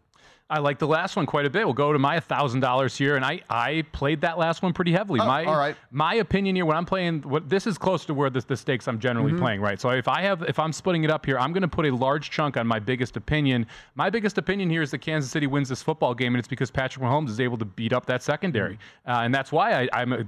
I 0.52 0.60
like 0.60 0.80
the 0.80 0.88
last 0.88 1.16
one 1.16 1.26
quite 1.26 1.46
a 1.46 1.50
bit. 1.50 1.66
We'll 1.66 1.74
go 1.74 1.94
to 1.94 1.98
my 1.98 2.20
thousand 2.20 2.60
dollars 2.60 2.98
here, 2.98 3.16
and 3.16 3.24
I, 3.24 3.40
I 3.50 3.84
played 3.94 4.20
that 4.22 4.38
last 4.38 4.62
one 4.62 4.74
pretty 4.74 4.92
heavily. 4.92 5.22
Oh, 5.22 5.26
my 5.26 5.46
all 5.46 5.56
right. 5.58 5.76
my 5.92 6.16
opinion 6.16 6.56
here 6.58 6.66
when 6.66 6.76
I'm 6.76 6.86
playing 6.86 7.22
what 7.22 7.48
this 7.48 7.66
is 7.66 7.78
close 7.78 8.04
to 8.06 8.14
where 8.14 8.30
the, 8.30 8.42
the 8.42 8.58
stakes 8.58 8.88
I'm 8.88 9.00
generally 9.00 9.32
Mhm. 9.32 9.40
playing, 9.40 9.62
right? 9.62 9.80
So 9.80 9.90
if 9.92 10.08
I 10.10 10.22
have 10.22 10.44
if 10.44 10.60
I'm 10.60 10.74
splitting 10.74 11.06
it 11.06 11.10
up 11.10 11.26
here, 11.26 11.40
I'm 11.40 11.54
going 11.54 11.62
to 11.62 11.68
put 11.70 11.86
a 11.86 11.92
large 11.96 12.30
chunk 12.30 12.58
on 12.58 12.68
my 12.68 12.80
biggest 12.80 13.16
opinion. 13.16 13.66
My 13.96 14.10
biggest 14.10 14.38
opinion 14.38 14.70
here 14.70 14.82
is 14.82 14.92
that 14.92 15.00
Kansas 15.00 15.32
City 15.32 15.48
wins 15.48 15.70
this 15.70 15.82
football 15.82 16.14
game, 16.14 16.36
and 16.36 16.40
it's 16.40 16.50
because 16.50 16.70
Patrick 16.70 17.04
Mahomes 17.04 17.30
is 17.30 17.40
able 17.40 17.58
to 17.58 17.66
beat 17.66 17.94
up 17.94 18.06
that 18.08 18.22
secondary, 18.22 18.76
Mm-hmm. 18.76 19.12
uh, 19.12 19.22
and 19.24 19.34
that's 19.34 19.52
why 19.52 19.84
I, 19.84 19.90
I'm. 19.94 20.14
A, 20.14 20.26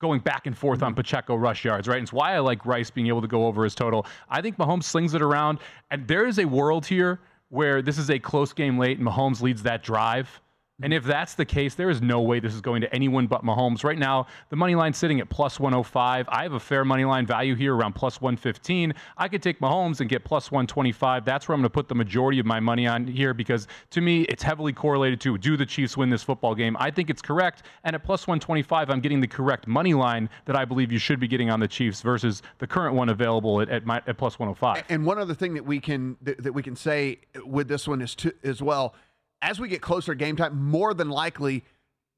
going 0.00 0.18
back 0.20 0.46
and 0.46 0.56
forth 0.56 0.82
on 0.82 0.94
Pacheco 0.94 1.34
rush 1.36 1.62
yards, 1.62 1.86
right? 1.86 1.98
And 1.98 2.04
it's 2.04 2.12
why 2.12 2.34
I 2.34 2.38
like 2.38 2.64
Rice 2.64 2.88
being 2.90 3.08
able 3.08 3.20
to 3.20 3.28
go 3.28 3.46
over 3.46 3.64
his 3.64 3.74
total. 3.74 4.06
I 4.30 4.40
think 4.40 4.56
Mahomes 4.56 4.84
slings 4.84 5.12
it 5.12 5.20
around, 5.20 5.58
and 5.90 6.08
there 6.08 6.24
is 6.26 6.38
a 6.38 6.46
world 6.46 6.86
here 6.86 7.20
where 7.50 7.82
this 7.82 7.98
is 7.98 8.10
a 8.10 8.18
close 8.18 8.52
game 8.52 8.78
late 8.78 8.98
and 8.98 9.06
Mahomes 9.06 9.42
leads 9.42 9.62
that 9.64 9.82
drive. 9.82 10.40
And 10.82 10.94
if 10.94 11.04
that's 11.04 11.34
the 11.34 11.44
case, 11.44 11.74
there 11.74 11.90
is 11.90 12.00
no 12.00 12.20
way 12.20 12.40
this 12.40 12.54
is 12.54 12.60
going 12.60 12.80
to 12.80 12.94
anyone 12.94 13.26
but 13.26 13.44
Mahomes. 13.44 13.84
Right 13.84 13.98
now, 13.98 14.26
the 14.48 14.56
money 14.56 14.74
line's 14.74 14.96
sitting 14.96 15.20
at 15.20 15.28
plus 15.28 15.60
105. 15.60 16.28
I 16.28 16.42
have 16.42 16.54
a 16.54 16.60
fair 16.60 16.84
money 16.84 17.04
line 17.04 17.26
value 17.26 17.54
here 17.54 17.74
around 17.74 17.94
plus 17.94 18.20
115. 18.20 18.94
I 19.16 19.28
could 19.28 19.42
take 19.42 19.60
Mahomes 19.60 20.00
and 20.00 20.08
get 20.08 20.24
plus 20.24 20.50
125. 20.50 21.24
That's 21.24 21.48
where 21.48 21.54
I'm 21.54 21.60
going 21.60 21.70
to 21.70 21.70
put 21.70 21.88
the 21.88 21.94
majority 21.94 22.38
of 22.38 22.46
my 22.46 22.60
money 22.60 22.86
on 22.86 23.06
here 23.06 23.34
because 23.34 23.66
to 23.90 24.00
me, 24.00 24.22
it's 24.22 24.42
heavily 24.42 24.72
correlated 24.72 25.20
to 25.22 25.36
do 25.38 25.56
the 25.56 25.66
Chiefs 25.66 25.96
win 25.96 26.10
this 26.10 26.22
football 26.22 26.54
game? 26.54 26.76
I 26.78 26.90
think 26.90 27.10
it's 27.10 27.22
correct. 27.22 27.64
And 27.84 27.94
at 27.94 28.02
plus 28.02 28.26
125, 28.26 28.90
I'm 28.90 29.00
getting 29.00 29.20
the 29.20 29.28
correct 29.28 29.66
money 29.66 29.94
line 29.94 30.28
that 30.46 30.56
I 30.56 30.64
believe 30.64 30.90
you 30.90 30.98
should 30.98 31.20
be 31.20 31.28
getting 31.28 31.50
on 31.50 31.60
the 31.60 31.68
Chiefs 31.68 32.02
versus 32.02 32.42
the 32.58 32.66
current 32.66 32.94
one 32.94 33.08
available 33.08 33.60
at, 33.60 33.68
at, 33.68 33.84
my, 33.86 34.02
at 34.06 34.16
plus 34.16 34.38
105. 34.38 34.84
And 34.88 35.04
one 35.04 35.18
other 35.18 35.34
thing 35.34 35.54
that 35.54 35.64
we 35.64 35.80
can 35.80 36.16
that, 36.22 36.42
that 36.42 36.52
we 36.52 36.62
can 36.62 36.76
say 36.76 37.18
with 37.44 37.68
this 37.68 37.86
one 37.86 38.00
is 38.00 38.14
to, 38.16 38.32
as 38.42 38.62
well, 38.62 38.94
as 39.42 39.60
we 39.60 39.68
get 39.68 39.80
closer 39.80 40.12
to 40.12 40.16
game 40.16 40.36
time, 40.36 40.62
more 40.62 40.94
than 40.94 41.08
likely 41.08 41.64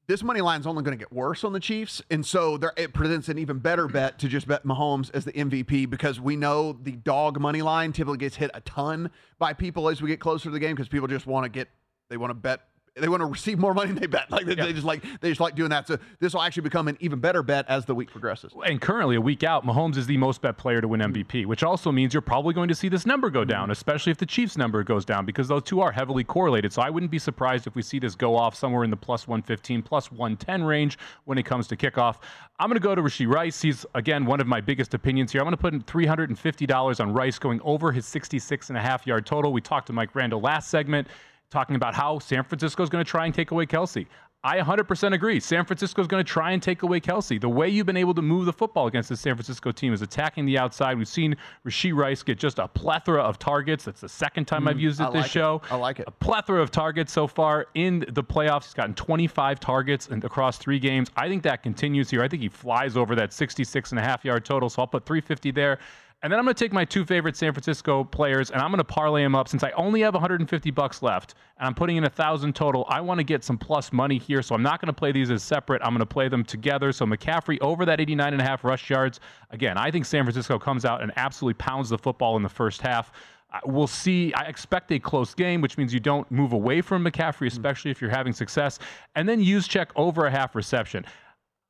this 0.07 0.21
money 0.21 0.41
line 0.41 0.59
is 0.59 0.67
only 0.67 0.83
going 0.83 0.97
to 0.97 1.01
get 1.01 1.13
worse 1.13 1.45
on 1.45 1.53
the 1.53 1.59
Chiefs, 1.59 2.01
and 2.09 2.25
so 2.25 2.57
there, 2.57 2.73
it 2.75 2.93
presents 2.93 3.29
an 3.29 3.37
even 3.37 3.59
better 3.59 3.87
bet 3.87 4.19
to 4.19 4.27
just 4.27 4.47
bet 4.47 4.65
Mahomes 4.65 5.09
as 5.13 5.23
the 5.23 5.31
MVP 5.31 5.89
because 5.89 6.19
we 6.19 6.35
know 6.35 6.73
the 6.73 6.91
dog 6.91 7.39
money 7.39 7.61
line 7.61 7.93
typically 7.93 8.17
gets 8.17 8.35
hit 8.35 8.51
a 8.53 8.59
ton 8.61 9.09
by 9.39 9.53
people 9.53 9.87
as 9.87 10.01
we 10.01 10.09
get 10.09 10.19
closer 10.19 10.45
to 10.45 10.49
the 10.49 10.59
game 10.59 10.75
because 10.75 10.89
people 10.89 11.07
just 11.07 11.25
want 11.25 11.45
to 11.45 11.49
get 11.49 11.69
they 12.09 12.17
want 12.17 12.31
to 12.31 12.35
bet 12.35 12.67
they 12.95 13.09
want 13.09 13.21
to 13.21 13.25
receive 13.25 13.57
more 13.57 13.73
money 13.73 13.87
than 13.87 13.99
they 13.99 14.07
bet. 14.07 14.29
Like 14.29 14.45
they, 14.45 14.53
they 14.53 14.71
just 14.71 14.85
like 14.85 15.03
they 15.19 15.29
just 15.29 15.41
like 15.41 15.55
doing 15.55 15.71
that. 15.71 15.87
So 15.87 15.97
this 16.19 16.33
will 16.33 16.43
actually 16.43 16.61
become 16.61 16.87
an 16.87 16.97
even 16.99 17.19
better 17.19 17.41
bet 17.41 17.67
as 17.67 17.85
the 17.85 17.95
week 17.95 18.11
progresses. 18.11 18.53
And 18.65 18.79
currently, 18.79 19.15
a 19.15 19.21
week 19.21 19.43
out, 19.43 19.65
Mahomes 19.65 19.97
is 19.97 20.05
the 20.05 20.17
most 20.17 20.41
bet 20.41 20.57
player 20.57 20.79
to 20.79 20.87
win 20.87 21.01
hmm. 21.01 21.11
MVP, 21.11 21.45
which 21.45 21.63
also 21.63 21.91
means 21.91 22.13
you're 22.13 22.21
probably 22.21 22.53
going 22.53 22.69
to 22.69 22.75
see 22.75 22.89
this 22.89 23.05
number 23.05 23.29
go 23.29 23.43
hmm. 23.43 23.49
down, 23.49 23.71
especially 23.71 24.11
if 24.11 24.17
the 24.17 24.25
Chiefs 24.25 24.57
number 24.57 24.83
goes 24.83 25.05
down, 25.05 25.25
because 25.25 25.47
those 25.47 25.63
two 25.63 25.81
are 25.81 25.91
heavily 25.91 26.23
correlated. 26.23 26.71
So 26.71 26.81
I 26.81 26.89
wouldn't 26.89 27.11
be 27.11 27.19
surprised 27.19 27.65
if 27.65 27.75
we 27.75 27.81
see 27.81 27.97
this 27.97 28.13
go 28.13 28.35
off 28.35 28.55
somewhere 28.55 28.83
in 28.83 28.91
the 28.91 28.97
plus 28.97 29.27
115, 29.27 29.81
plus 29.81 30.11
110 30.11 30.63
range 30.63 30.99
when 31.25 31.37
it 31.37 31.43
comes 31.43 31.67
to 31.67 31.75
kickoff. 31.75 32.17
I'm 32.59 32.69
going 32.69 32.79
to 32.79 32.83
go 32.83 32.93
to 32.93 33.01
Rashee 33.01 33.27
Rice. 33.27 33.61
He's, 33.61 33.85
again, 33.95 34.25
one 34.25 34.39
of 34.39 34.45
my 34.45 34.61
biggest 34.61 34.93
opinions 34.93 35.31
here. 35.31 35.41
I'm 35.41 35.45
going 35.45 35.57
to 35.57 35.57
put 35.57 35.73
in 35.73 35.81
$350 35.81 36.99
on 36.99 37.11
Rice 37.11 37.39
going 37.39 37.59
over 37.61 37.91
his 37.91 38.05
66 38.05 38.69
and 38.69 38.77
a 38.77 38.81
half 38.81 39.07
yard 39.07 39.25
total. 39.25 39.51
We 39.51 39.61
talked 39.61 39.87
to 39.87 39.93
Mike 39.93 40.13
Randle 40.13 40.39
last 40.39 40.69
segment 40.69 41.07
talking 41.53 41.75
about 41.75 41.93
how 41.93 42.19
San 42.19 42.43
Francisco 42.43 42.83
is 42.83 42.89
going 42.89 43.05
to 43.05 43.09
try 43.09 43.25
and 43.25 43.33
take 43.33 43.51
away 43.51 43.65
Kelce. 43.65 44.07
I 44.45 44.57
100% 44.57 45.13
agree. 45.13 45.39
San 45.39 45.63
Francisco 45.63 46.01
is 46.01 46.07
going 46.07 46.21
to 46.21 46.29
try 46.29 46.51
and 46.51 46.61
take 46.61 46.83
away 46.83 46.99
Kelce. 46.99 47.39
The 47.39 47.47
way 47.47 47.69
you've 47.69 47.85
been 47.85 47.95
able 47.95 48.13
to 48.15 48.21
move 48.21 48.45
the 48.45 48.51
football 48.51 48.87
against 48.87 49.07
the 49.07 49.15
San 49.15 49.35
Francisco 49.35 49.71
team 49.71 49.93
is 49.93 50.01
attacking 50.01 50.45
the 50.45 50.57
outside. 50.57 50.97
We've 50.97 51.07
seen 51.07 51.37
Rashee 51.65 51.95
Rice 51.95 52.23
get 52.23 52.39
just 52.39 52.59
a 52.59 52.67
plethora 52.67 53.21
of 53.21 53.39
targets. 53.39 53.85
That's 53.85 54.01
the 54.01 54.09
second 54.09 54.43
time 54.45 54.65
mm, 54.65 54.71
I've 54.71 54.81
used 54.81 54.99
it 54.99 55.05
I 55.05 55.11
this 55.11 55.21
like 55.21 55.31
show. 55.31 55.61
It. 55.63 55.71
I 55.71 55.75
like 55.77 55.99
it. 56.01 56.09
A 56.09 56.11
plethora 56.11 56.61
of 56.61 56.71
targets 56.71 57.13
so 57.13 57.25
far 57.25 57.67
in 57.75 58.03
the 58.09 58.23
playoffs. 58.23 58.65
He's 58.65 58.73
gotten 58.73 58.95
25 58.95 59.61
targets 59.61 60.09
across 60.09 60.57
three 60.57 60.79
games. 60.79 61.09
I 61.15 61.29
think 61.29 61.41
that 61.43 61.63
continues 61.63 62.09
here. 62.09 62.21
I 62.21 62.27
think 62.27 62.41
he 62.41 62.49
flies 62.49 62.97
over 62.97 63.15
that 63.15 63.31
66 63.31 63.91
and 63.91 63.99
a 63.99 64.03
half 64.03 64.25
yard 64.25 64.43
total. 64.43 64.69
So 64.69 64.81
I'll 64.81 64.87
put 64.87 65.05
350 65.05 65.51
there. 65.51 65.79
And 66.23 66.31
then 66.31 66.39
I'm 66.39 66.45
going 66.45 66.55
to 66.55 66.63
take 66.63 66.71
my 66.71 66.85
two 66.85 67.03
favorite 67.03 67.35
San 67.35 67.51
Francisco 67.51 68.05
players 68.05 68.49
and 68.49 68.61
I'm 68.61 68.71
going 68.71 68.77
to 68.77 68.85
parlay 68.85 69.23
them 69.23 69.35
up 69.35 69.49
since 69.49 69.61
I 69.61 69.71
only 69.71 69.99
have 70.01 70.13
150 70.13 70.71
bucks 70.71 71.01
left 71.01 71.35
and 71.59 71.67
I'm 71.67 71.75
putting 71.75 71.97
in 71.97 72.05
a 72.05 72.09
thousand 72.09 72.55
total. 72.55 72.85
I 72.87 73.01
want 73.01 73.17
to 73.17 73.25
get 73.25 73.43
some 73.43 73.57
plus 73.57 73.91
money 73.91 74.17
here, 74.17 74.41
so 74.41 74.55
I'm 74.55 74.63
not 74.63 74.79
going 74.79 74.87
to 74.87 74.93
play 74.93 75.11
these 75.11 75.29
as 75.29 75.43
separate. 75.43 75.81
I'm 75.83 75.89
going 75.89 75.99
to 75.99 76.05
play 76.05 76.29
them 76.29 76.45
together. 76.45 76.93
So 76.93 77.05
McCaffrey 77.05 77.59
over 77.59 77.83
that 77.85 77.99
89 77.99 78.31
and 78.31 78.41
a 78.41 78.45
half 78.45 78.63
rush 78.63 78.89
yards. 78.89 79.19
Again, 79.51 79.77
I 79.77 79.91
think 79.91 80.05
San 80.05 80.23
Francisco 80.23 80.57
comes 80.57 80.85
out 80.85 81.03
and 81.03 81.11
absolutely 81.17 81.55
pounds 81.55 81.89
the 81.89 81.97
football 81.97 82.37
in 82.37 82.43
the 82.43 82.49
first 82.49 82.81
half. 82.81 83.11
We'll 83.65 83.85
see. 83.85 84.33
I 84.33 84.43
expect 84.43 84.91
a 84.93 84.99
close 84.99 85.33
game, 85.33 85.59
which 85.59 85.77
means 85.77 85.93
you 85.93 85.99
don't 85.99 86.29
move 86.31 86.53
away 86.53 86.81
from 86.81 87.03
McCaffrey, 87.05 87.47
especially 87.47 87.91
if 87.91 88.01
you're 88.01 88.09
having 88.09 88.33
success. 88.33 88.79
And 89.15 89.27
then 89.27 89.43
Juszczyk 89.43 89.87
over 89.95 90.25
a 90.25 90.31
half 90.31 90.55
reception. 90.55 91.05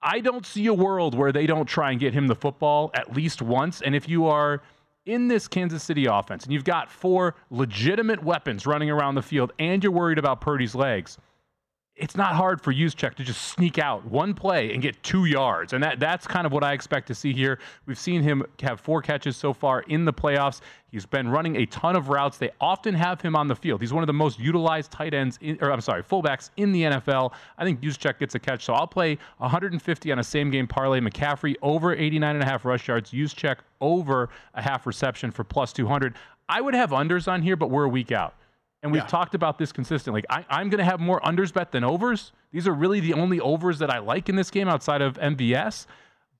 I 0.04 0.20
don't 0.20 0.45
see 0.45 0.68
a 0.68 0.74
world 0.74 1.16
where 1.16 1.32
they 1.32 1.47
don't 1.47 1.66
try 1.66 1.91
and 1.91 1.99
get 1.99 2.14
him 2.14 2.28
the 2.28 2.36
football 2.36 2.91
at 2.93 3.16
least 3.16 3.41
once. 3.41 3.82
And 3.82 3.95
if 3.95 4.10
you 4.10 4.28
are 4.28 4.62
in 5.06 5.28
this 5.28 5.47
Kansas 5.47 5.82
City 5.82 6.06
offense 6.06 6.43
and 6.43 6.54
you've 6.54 6.64
got 6.66 6.91
four 6.91 7.36
legitimate 7.49 8.24
weapons 8.24 8.68
running 8.68 8.89
around 8.89 9.16
the 9.16 9.22
field 9.22 9.54
and 9.60 9.82
you're 9.82 9.93
worried 9.93 10.18
about 10.18 10.41
Purdy's 10.41 10.76
legs, 10.76 11.18
it's 11.96 12.16
not 12.16 12.34
hard 12.36 12.60
for 12.60 12.74
Juszczyk 12.74 13.14
to 13.16 13.24
just 13.24 13.50
sneak 13.50 13.78
out 13.78 14.04
one 14.06 14.34
play 14.34 14.74
and 14.74 14.82
get 14.82 15.02
two 15.04 15.26
yards. 15.26 15.74
And 15.74 15.84
that, 15.84 16.00
that's 16.00 16.26
kind 16.26 16.48
of 16.48 16.52
what 16.52 16.64
I 16.64 16.74
expect 16.74 17.08
to 17.08 17.16
see 17.16 17.34
here. 17.34 17.60
We've 17.86 18.00
seen 18.00 18.24
him 18.24 18.44
have 18.62 18.80
four 18.80 19.04
catches 19.04 19.38
so 19.38 19.54
far 19.54 19.82
in 19.82 20.04
the 20.04 20.14
playoffs. 20.14 20.62
He's 20.91 21.06
been 21.06 21.30
running 21.30 21.58
a 21.58 21.68
ton 21.68 21.96
of 21.96 22.10
routes. 22.10 22.39
They 22.39 22.50
often 22.60 22.96
have 22.96 23.22
him 23.22 23.36
on 23.36 23.48
the 23.48 23.56
field. 23.56 23.80
He's 23.80 23.94
one 23.94 24.02
of 24.02 24.08
the 24.08 24.14
most 24.14 24.39
utilized 24.39 24.91
tight 24.91 25.14
ends, 25.14 25.38
in, 25.41 25.60
or 25.62 25.72
I'm 25.72 25.82
sorry, 25.82 26.02
fullbacks 26.02 26.50
in 26.58 26.72
the 26.72 26.84
NFL. 26.84 27.32
I 27.60 27.64
think 27.64 27.80
Juszczyk 27.80 28.18
gets 28.18 28.34
a 28.34 28.39
catch. 28.39 28.66
So 28.66 28.74
I'll 28.74 28.88
play 28.88 29.20
150 29.38 30.12
on 30.12 30.18
a 30.18 30.24
same 30.24 30.50
game 30.50 30.68
parlay. 30.68 31.00
McCaffrey 31.00 31.56
over 31.62 31.94
89 31.94 32.36
and 32.36 32.44
a 32.44 32.46
half 32.46 32.66
rush 32.66 32.88
yards. 32.88 33.12
Juszczyk 33.12 33.58
over 33.82 34.30
a 34.56 34.62
half 34.64 34.88
reception 34.88 35.30
for 35.30 35.44
plus 35.44 35.72
200. 35.74 36.16
I 36.50 36.60
would 36.60 36.74
have 36.74 36.89
unders 36.89 37.32
on 37.32 37.44
here, 37.44 37.56
but 37.56 37.70
we're 37.70 37.86
a 37.86 37.89
week 37.89 38.12
out. 38.12 38.36
And 38.84 38.91
we've 38.91 39.01
yeah. 39.01 39.07
talked 39.07 39.34
about 39.34 39.57
this 39.57 39.71
consistently. 39.71 40.23
I, 40.29 40.45
I'm 40.49 40.69
going 40.69 40.79
to 40.79 40.84
have 40.84 40.99
more 40.99 41.21
unders 41.21 41.53
bet 41.53 41.71
than 41.71 41.86
overs. 41.86 42.34
These 42.51 42.67
are 42.67 42.73
really 42.73 42.99
the 42.99 43.13
only 43.13 43.39
overs 43.39 43.79
that 43.79 43.89
I 43.89 43.99
like 43.99 44.27
in 44.27 44.36
this 44.36 44.51
game 44.51 44.67
outside 44.67 45.01
of 45.01 45.17
MVS. 45.17 45.88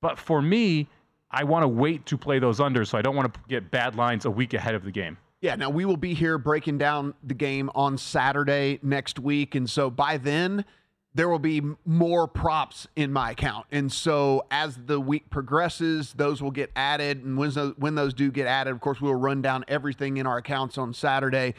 But 0.02 0.18
for 0.18 0.42
me, 0.42 0.88
I 1.30 1.44
want 1.44 1.62
to 1.62 1.68
wait 1.68 2.04
to 2.06 2.18
play 2.18 2.38
those 2.38 2.60
unders, 2.60 2.88
so 2.88 2.98
I 2.98 3.02
don't 3.02 3.16
want 3.16 3.32
to 3.32 3.40
get 3.48 3.70
bad 3.70 3.96
lines 3.96 4.26
a 4.26 4.30
week 4.30 4.52
ahead 4.52 4.74
of 4.74 4.84
the 4.84 4.90
game. 4.90 5.16
Yeah, 5.40 5.56
now 5.56 5.70
we 5.70 5.86
will 5.86 5.96
be 5.96 6.12
here 6.12 6.36
breaking 6.36 6.78
down 6.78 7.14
the 7.22 7.34
game 7.34 7.70
on 7.74 7.96
Saturday 7.96 8.78
next 8.82 9.18
week. 9.18 9.54
And 9.54 9.68
so 9.68 9.90
by 9.90 10.18
then, 10.18 10.66
there 11.14 11.28
will 11.28 11.38
be 11.38 11.62
more 11.86 12.28
props 12.28 12.86
in 12.94 13.12
my 13.12 13.30
account. 13.30 13.66
And 13.70 13.90
so 13.90 14.44
as 14.50 14.78
the 14.84 15.00
week 15.00 15.30
progresses, 15.30 16.12
those 16.12 16.42
will 16.42 16.50
get 16.50 16.70
added. 16.76 17.24
And 17.24 17.38
when 17.38 17.50
those, 17.50 17.74
when 17.78 17.94
those 17.94 18.12
do 18.12 18.30
get 18.30 18.46
added, 18.46 18.70
of 18.70 18.80
course, 18.80 19.00
we'll 19.00 19.14
run 19.14 19.40
down 19.40 19.64
everything 19.66 20.18
in 20.18 20.26
our 20.26 20.38
accounts 20.38 20.76
on 20.76 20.92
Saturday 20.92 21.54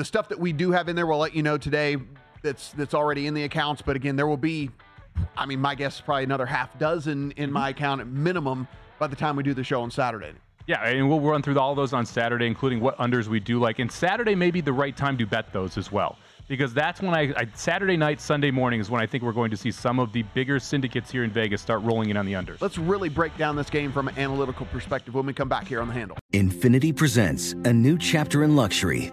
the 0.00 0.04
stuff 0.04 0.28
that 0.28 0.38
we 0.40 0.52
do 0.52 0.70
have 0.70 0.88
in 0.88 0.96
there, 0.96 1.06
we'll 1.06 1.18
let 1.18 1.34
you 1.34 1.42
know 1.42 1.58
today. 1.58 1.96
That's 2.42 2.72
that's 2.72 2.94
already 2.94 3.26
in 3.26 3.34
the 3.34 3.44
accounts. 3.44 3.82
But 3.82 3.96
again, 3.96 4.16
there 4.16 4.26
will 4.26 4.36
be, 4.36 4.70
I 5.36 5.44
mean, 5.44 5.60
my 5.60 5.74
guess 5.74 5.96
is 5.96 6.00
probably 6.00 6.24
another 6.24 6.46
half 6.46 6.78
dozen 6.78 7.32
in 7.32 7.46
mm-hmm. 7.46 7.52
my 7.52 7.68
account 7.68 8.00
at 8.00 8.06
minimum 8.06 8.66
by 8.98 9.06
the 9.06 9.16
time 9.16 9.36
we 9.36 9.42
do 9.42 9.54
the 9.54 9.64
show 9.64 9.82
on 9.82 9.90
Saturday. 9.90 10.32
Yeah, 10.66 10.86
and 10.86 11.08
we'll 11.08 11.20
run 11.20 11.42
through 11.42 11.58
all 11.58 11.74
those 11.74 11.92
on 11.92 12.06
Saturday, 12.06 12.46
including 12.46 12.80
what 12.80 12.96
unders 12.98 13.26
we 13.26 13.40
do 13.40 13.58
like. 13.58 13.78
And 13.78 13.90
Saturday 13.90 14.34
may 14.34 14.50
be 14.50 14.60
the 14.60 14.72
right 14.72 14.96
time 14.96 15.18
to 15.18 15.26
bet 15.26 15.52
those 15.52 15.76
as 15.76 15.90
well 15.90 16.16
because 16.50 16.74
that's 16.74 17.00
when 17.00 17.14
I, 17.14 17.32
I, 17.36 17.46
Saturday 17.54 17.96
night, 17.96 18.20
Sunday 18.20 18.50
morning 18.50 18.80
is 18.80 18.90
when 18.90 19.00
I 19.00 19.06
think 19.06 19.22
we're 19.22 19.30
going 19.30 19.52
to 19.52 19.56
see 19.56 19.70
some 19.70 20.00
of 20.00 20.12
the 20.12 20.22
bigger 20.34 20.58
syndicates 20.58 21.08
here 21.08 21.22
in 21.22 21.30
Vegas 21.30 21.62
start 21.62 21.80
rolling 21.84 22.10
in 22.10 22.16
on 22.16 22.26
the 22.26 22.32
unders. 22.32 22.60
Let's 22.60 22.76
really 22.76 23.08
break 23.08 23.36
down 23.38 23.54
this 23.54 23.70
game 23.70 23.92
from 23.92 24.08
an 24.08 24.18
analytical 24.18 24.66
perspective 24.66 25.14
when 25.14 25.26
we 25.26 25.32
come 25.32 25.48
back 25.48 25.68
here 25.68 25.80
on 25.80 25.86
the 25.86 25.94
handle. 25.94 26.18
Infiniti 26.32 26.94
presents 26.94 27.52
a 27.52 27.72
new 27.72 27.96
chapter 27.96 28.42
in 28.42 28.56
luxury, 28.56 29.12